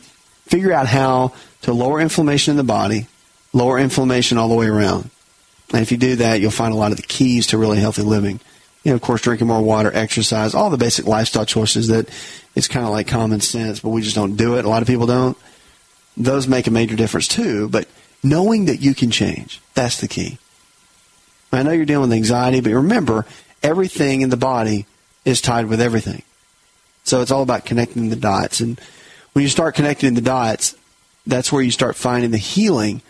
figure 0.48 0.72
out 0.72 0.88
how 0.88 1.34
to 1.64 1.74
lower 1.74 2.00
inflammation 2.00 2.52
in 2.52 2.58
the 2.58 2.64
body, 2.64 3.08
lower 3.54 3.78
inflammation 3.78 4.38
all 4.38 4.50
the 4.50 4.56
way 4.56 4.68
around. 4.68 5.10
And 5.74 5.82
if 5.82 5.92
you 5.92 5.98
do 5.98 6.16
that, 6.18 6.40
you'll 6.40 6.52
find 6.52 6.74
a 6.74 6.78
lot 6.78 6.92
of 6.92 6.98
the 6.98 7.04
keys 7.04 7.48
to 7.48 7.58
really 7.58 7.78
healthy 7.78 8.02
living. 8.02 8.40
You 8.84 8.92
know, 8.92 8.96
of 8.96 9.02
course, 9.02 9.22
drinking 9.22 9.48
more 9.48 9.62
water, 9.62 9.92
exercise, 9.94 10.56
all 10.56 10.70
the 10.70 10.78
basic 10.78 11.06
lifestyle 11.06 11.46
choices 11.46 11.90
that 11.90 12.10
it's 12.56 12.70
kind 12.70 12.86
of 12.86 12.92
like 12.92 13.08
common 13.08 13.42
sense, 13.42 13.82
but 13.82 13.90
we 13.90 14.02
just 14.02 14.16
don't 14.16 14.38
do 14.38 14.58
it. 14.58 14.64
A 14.64 14.70
lot 14.70 14.82
of 14.82 14.88
people 14.88 15.08
don't. 15.08 15.38
Those 16.16 16.48
make 16.48 16.68
a 16.68 16.72
major 16.72 16.96
difference 16.96 17.28
too, 17.28 17.68
but 17.68 17.88
knowing 18.24 18.66
that 18.66 18.78
you 18.78 18.96
can 18.96 19.12
change, 19.12 19.62
that's 19.74 20.00
the 20.00 20.08
key. 20.08 20.38
I 21.58 21.64
know 21.64 21.72
you're 21.72 21.86
dealing 21.86 22.10
with 22.10 22.18
anxiety, 22.18 22.62
but 22.62 22.72
remember, 22.72 23.26
everything 23.64 24.22
in 24.22 24.30
the 24.30 24.38
body 24.38 24.86
is 25.26 25.42
tied 25.42 25.66
with 25.68 25.82
everything. 25.82 26.22
So 27.04 27.22
it's 27.22 27.32
all 27.32 27.44
about 27.44 27.66
connecting 27.66 28.10
the 28.10 28.16
dots. 28.16 28.60
And 28.60 28.80
when 29.34 29.44
you 29.44 29.50
start 29.50 29.76
connecting 29.76 30.14
the 30.14 30.22
dots, 30.22 30.76
that's 31.26 31.52
where 31.52 31.62
you 31.62 31.72
start 31.72 31.96
finding 31.96 32.32
the 32.32 32.38
healing 32.38 33.02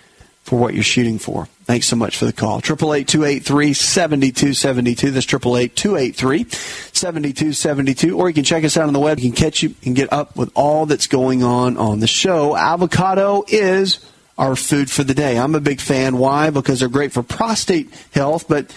for 0.43 0.57
what 0.57 0.73
you're 0.73 0.83
shooting 0.83 1.19
for. 1.19 1.47
Thanks 1.65 1.87
so 1.87 1.97
much 1.97 2.15
for 2.15 2.25
the 2.25 2.31
call. 2.31 2.61
888-283-7272. 2.61 5.11
That's 5.11 5.25
888-283-7272. 5.25 8.17
Or 8.17 8.29
you 8.29 8.33
can 8.33 8.45
check 8.45 8.63
us 8.63 8.77
out 8.77 8.87
on 8.87 8.93
the 8.93 8.99
web. 8.99 9.19
You 9.19 9.29
can 9.29 9.35
catch 9.35 9.61
you 9.61 9.75
and 9.83 9.93
get 9.95 10.13
up 10.13 10.37
with 10.37 10.49
all 10.55 10.85
that's 10.85 11.07
going 11.07 11.43
on 11.43 11.75
on 11.75 11.99
the 11.99 12.07
show. 12.07 12.55
Avocado 12.55 13.43
is 13.49 13.99
our 14.37 14.55
food 14.55 14.91
for 14.91 15.03
the 15.03 15.13
day. 15.13 15.37
I'm 15.37 15.55
a 15.55 15.59
big 15.59 15.81
fan. 15.81 16.17
Why? 16.17 16.49
Because 16.49 16.79
they're 16.79 16.89
great 16.89 17.11
for 17.11 17.23
prostate 17.23 17.89
health, 18.11 18.47
but 18.47 18.73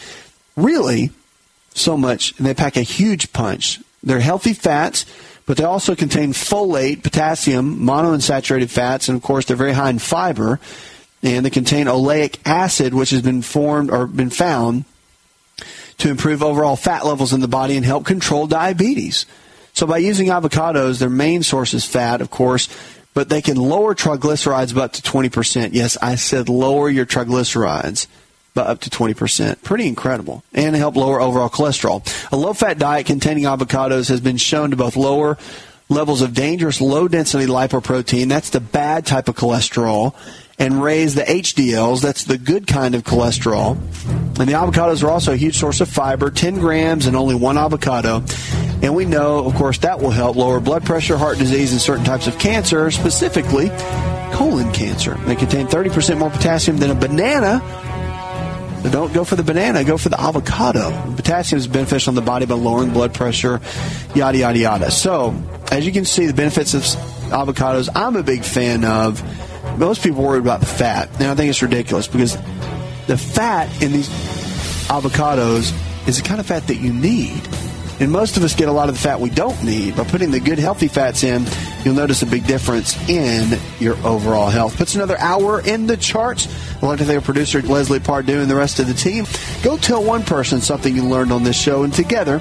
really 0.56 1.10
so 1.74 1.96
much. 1.96 2.36
And 2.38 2.46
they 2.46 2.54
pack 2.54 2.76
a 2.76 2.82
huge 2.82 3.32
punch. 3.32 3.80
They're 4.02 4.20
healthy 4.20 4.54
fats, 4.54 5.04
but 5.46 5.56
they 5.56 5.64
also 5.64 5.94
contain 5.94 6.32
folate, 6.32 7.02
potassium, 7.02 7.80
monounsaturated 7.80 8.70
fats, 8.70 9.08
and 9.08 9.16
of 9.16 9.22
course 9.22 9.44
they're 9.44 9.56
very 9.56 9.72
high 9.72 9.90
in 9.90 9.98
fiber. 9.98 10.58
and 11.22 11.44
they 11.44 11.50
contain 11.50 11.86
oleic 11.86 12.38
acid, 12.46 12.94
which 12.94 13.10
has 13.10 13.20
been 13.20 13.42
formed 13.42 13.90
or 13.90 14.06
been 14.06 14.30
found 14.30 14.84
to 15.98 16.08
improve 16.08 16.42
overall 16.42 16.76
fat 16.76 17.04
levels 17.04 17.34
in 17.34 17.40
the 17.40 17.48
body 17.48 17.76
and 17.76 17.84
help 17.84 18.06
control 18.06 18.46
diabetes. 18.46 19.26
So 19.74 19.86
by 19.86 19.98
using 19.98 20.28
avocados, 20.28 20.98
their 20.98 21.10
main 21.10 21.42
source 21.42 21.74
is 21.74 21.84
fat, 21.84 22.22
of 22.22 22.30
course, 22.30 22.68
but 23.14 23.28
they 23.28 23.42
can 23.42 23.56
lower 23.56 23.94
triglycerides 23.94 24.74
by 24.74 24.82
up 24.82 24.92
to 24.92 25.02
20%. 25.02 25.70
Yes, 25.72 25.96
I 26.00 26.14
said 26.14 26.48
lower 26.48 26.88
your 26.88 27.06
triglycerides 27.06 28.06
by 28.54 28.62
up 28.62 28.80
to 28.80 28.90
20%. 28.90 29.62
Pretty 29.62 29.86
incredible. 29.86 30.44
And 30.52 30.76
help 30.76 30.96
lower 30.96 31.20
overall 31.20 31.50
cholesterol. 31.50 32.06
A 32.32 32.36
low 32.36 32.52
fat 32.52 32.78
diet 32.78 33.06
containing 33.06 33.44
avocados 33.44 34.08
has 34.08 34.20
been 34.20 34.36
shown 34.36 34.70
to 34.70 34.76
both 34.76 34.96
lower 34.96 35.38
levels 35.90 36.22
of 36.22 36.32
dangerous 36.32 36.80
low 36.80 37.08
density 37.08 37.46
lipoprotein, 37.46 38.28
that's 38.28 38.50
the 38.50 38.60
bad 38.60 39.04
type 39.04 39.28
of 39.28 39.34
cholesterol, 39.34 40.14
and 40.60 40.82
raise 40.82 41.14
the 41.14 41.22
HDLs, 41.22 42.02
that's 42.02 42.24
the 42.24 42.36
good 42.36 42.66
kind 42.66 42.94
of 42.94 43.02
cholesterol. 43.02 43.76
And 44.38 44.48
the 44.48 44.52
avocados 44.52 45.02
are 45.02 45.10
also 45.10 45.32
a 45.32 45.36
huge 45.36 45.56
source 45.56 45.80
of 45.80 45.88
fiber, 45.88 46.30
10 46.30 46.56
grams 46.56 47.06
and 47.06 47.16
only 47.16 47.34
one 47.34 47.56
avocado. 47.56 48.22
And 48.82 48.94
we 48.94 49.06
know, 49.06 49.44
of 49.46 49.54
course, 49.54 49.78
that 49.78 50.00
will 50.00 50.10
help 50.10 50.36
lower 50.36 50.60
blood 50.60 50.84
pressure, 50.84 51.16
heart 51.16 51.38
disease, 51.38 51.72
and 51.72 51.80
certain 51.80 52.04
types 52.04 52.26
of 52.26 52.38
cancer, 52.38 52.90
specifically 52.90 53.70
colon 54.32 54.70
cancer. 54.72 55.14
They 55.26 55.34
contain 55.34 55.66
30% 55.66 56.18
more 56.18 56.30
potassium 56.30 56.76
than 56.76 56.90
a 56.90 56.94
banana. 56.94 57.60
So 58.82 58.90
don't 58.90 59.12
go 59.12 59.24
for 59.24 59.36
the 59.36 59.42
banana, 59.42 59.82
go 59.84 59.96
for 59.96 60.10
the 60.10 60.20
avocado. 60.20 60.90
Potassium 61.16 61.58
is 61.58 61.66
beneficial 61.66 62.10
in 62.10 62.14
the 62.14 62.22
body 62.22 62.44
by 62.44 62.54
lowering 62.54 62.90
blood 62.90 63.14
pressure, 63.14 63.60
yada, 64.14 64.38
yada, 64.38 64.58
yada. 64.58 64.90
So, 64.90 65.34
as 65.72 65.86
you 65.86 65.92
can 65.92 66.04
see, 66.04 66.26
the 66.26 66.34
benefits 66.34 66.74
of 66.74 66.82
avocados, 67.30 67.88
I'm 67.94 68.16
a 68.16 68.22
big 68.22 68.44
fan 68.44 68.84
of. 68.84 69.22
Most 69.78 70.02
people 70.02 70.22
worry 70.22 70.38
about 70.38 70.60
the 70.60 70.66
fat. 70.66 71.08
And 71.14 71.24
I 71.24 71.34
think 71.34 71.50
it's 71.50 71.62
ridiculous 71.62 72.06
because 72.06 72.36
the 73.06 73.16
fat 73.16 73.82
in 73.82 73.92
these 73.92 74.08
avocados 74.88 75.72
is 76.08 76.20
the 76.20 76.26
kind 76.26 76.40
of 76.40 76.46
fat 76.46 76.66
that 76.66 76.76
you 76.76 76.92
need. 76.92 77.48
And 78.00 78.10
most 78.10 78.38
of 78.38 78.44
us 78.44 78.54
get 78.54 78.68
a 78.68 78.72
lot 78.72 78.88
of 78.88 78.94
the 78.94 79.00
fat 79.00 79.20
we 79.20 79.28
don't 79.28 79.62
need. 79.62 79.94
By 79.94 80.04
putting 80.04 80.30
the 80.30 80.40
good, 80.40 80.58
healthy 80.58 80.88
fats 80.88 81.22
in, 81.22 81.44
you'll 81.84 81.94
notice 81.94 82.22
a 82.22 82.26
big 82.26 82.46
difference 82.46 82.96
in 83.10 83.58
your 83.78 83.94
overall 84.06 84.48
health. 84.48 84.78
Puts 84.78 84.94
another 84.94 85.18
hour 85.18 85.60
in 85.60 85.86
the 85.86 85.98
charts. 85.98 86.48
I'd 86.76 86.82
like 86.82 86.98
to 87.00 87.04
thank 87.04 87.24
producer, 87.24 87.60
Leslie 87.60 88.00
Pardue, 88.00 88.40
and 88.40 88.50
the 88.50 88.56
rest 88.56 88.78
of 88.78 88.86
the 88.86 88.94
team. 88.94 89.26
Go 89.62 89.76
tell 89.76 90.02
one 90.02 90.22
person 90.22 90.62
something 90.62 90.96
you 90.96 91.04
learned 91.04 91.30
on 91.30 91.42
this 91.42 91.60
show, 91.60 91.82
and 91.82 91.92
together 91.92 92.40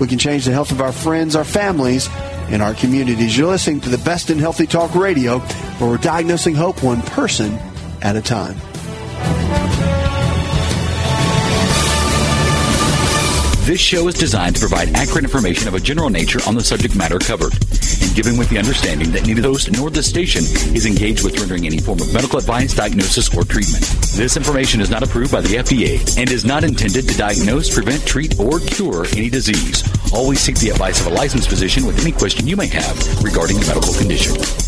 we 0.00 0.08
can 0.08 0.18
change 0.18 0.44
the 0.46 0.52
health 0.52 0.72
of 0.72 0.80
our 0.80 0.92
friends, 0.92 1.36
our 1.36 1.44
families, 1.44 2.08
and 2.50 2.62
our 2.62 2.74
communities. 2.74 3.36
You're 3.36 3.48
listening 3.48 3.80
to 3.82 3.88
the 3.88 3.98
best 3.98 4.30
in 4.30 4.38
healthy 4.38 4.66
talk 4.66 4.94
radio, 4.94 5.38
where 5.38 5.90
we're 5.90 5.98
diagnosing 5.98 6.54
hope 6.54 6.82
one 6.82 7.02
person 7.02 7.58
at 8.02 8.16
a 8.16 8.22
time. 8.22 8.56
This 13.66 13.80
show 13.80 14.08
is 14.08 14.14
designed 14.14 14.56
to 14.56 14.60
provide 14.60 14.88
accurate 14.96 15.24
information 15.24 15.68
of 15.68 15.74
a 15.74 15.80
general 15.80 16.08
nature 16.08 16.40
on 16.46 16.54
the 16.54 16.64
subject 16.64 16.96
matter 16.96 17.18
covered, 17.18 17.52
and 18.02 18.14
given 18.14 18.36
with 18.36 18.48
the 18.50 18.58
understanding 18.58 19.10
that 19.12 19.26
neither 19.26 19.42
the 19.42 19.48
host 19.48 19.70
nor 19.72 19.90
the 19.90 20.02
station 20.02 20.42
is 20.74 20.86
engaged 20.86 21.24
with 21.24 21.38
rendering 21.38 21.66
any 21.66 21.78
form 21.78 22.00
of 22.00 22.12
medical 22.12 22.38
advice, 22.38 22.74
diagnosis, 22.74 23.34
or 23.36 23.44
treatment. 23.44 23.84
This 24.14 24.36
information 24.36 24.80
is 24.80 24.90
not 24.90 25.02
approved 25.02 25.32
by 25.32 25.40
the 25.40 25.56
FDA 25.56 26.18
and 26.18 26.30
is 26.30 26.44
not 26.44 26.64
intended 26.64 27.08
to 27.08 27.16
diagnose, 27.16 27.72
prevent, 27.72 28.06
treat, 28.06 28.38
or 28.38 28.60
cure 28.60 29.06
any 29.16 29.30
disease. 29.30 29.82
Always 30.12 30.40
seek 30.40 30.58
the 30.58 30.70
advice 30.70 31.00
of 31.00 31.08
a 31.08 31.14
licensed 31.14 31.48
physician 31.48 31.86
with 31.86 32.00
any 32.00 32.12
question 32.12 32.46
you 32.46 32.56
may 32.56 32.66
have 32.68 33.22
regarding 33.22 33.56
a 33.56 33.66
medical 33.66 33.94
condition. 33.94 34.67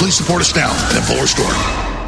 Please 0.00 0.14
support 0.14 0.40
us 0.40 0.56
now 0.56 0.70
at 0.96 1.04
Fuller 1.04 1.26
Store. 1.26 1.89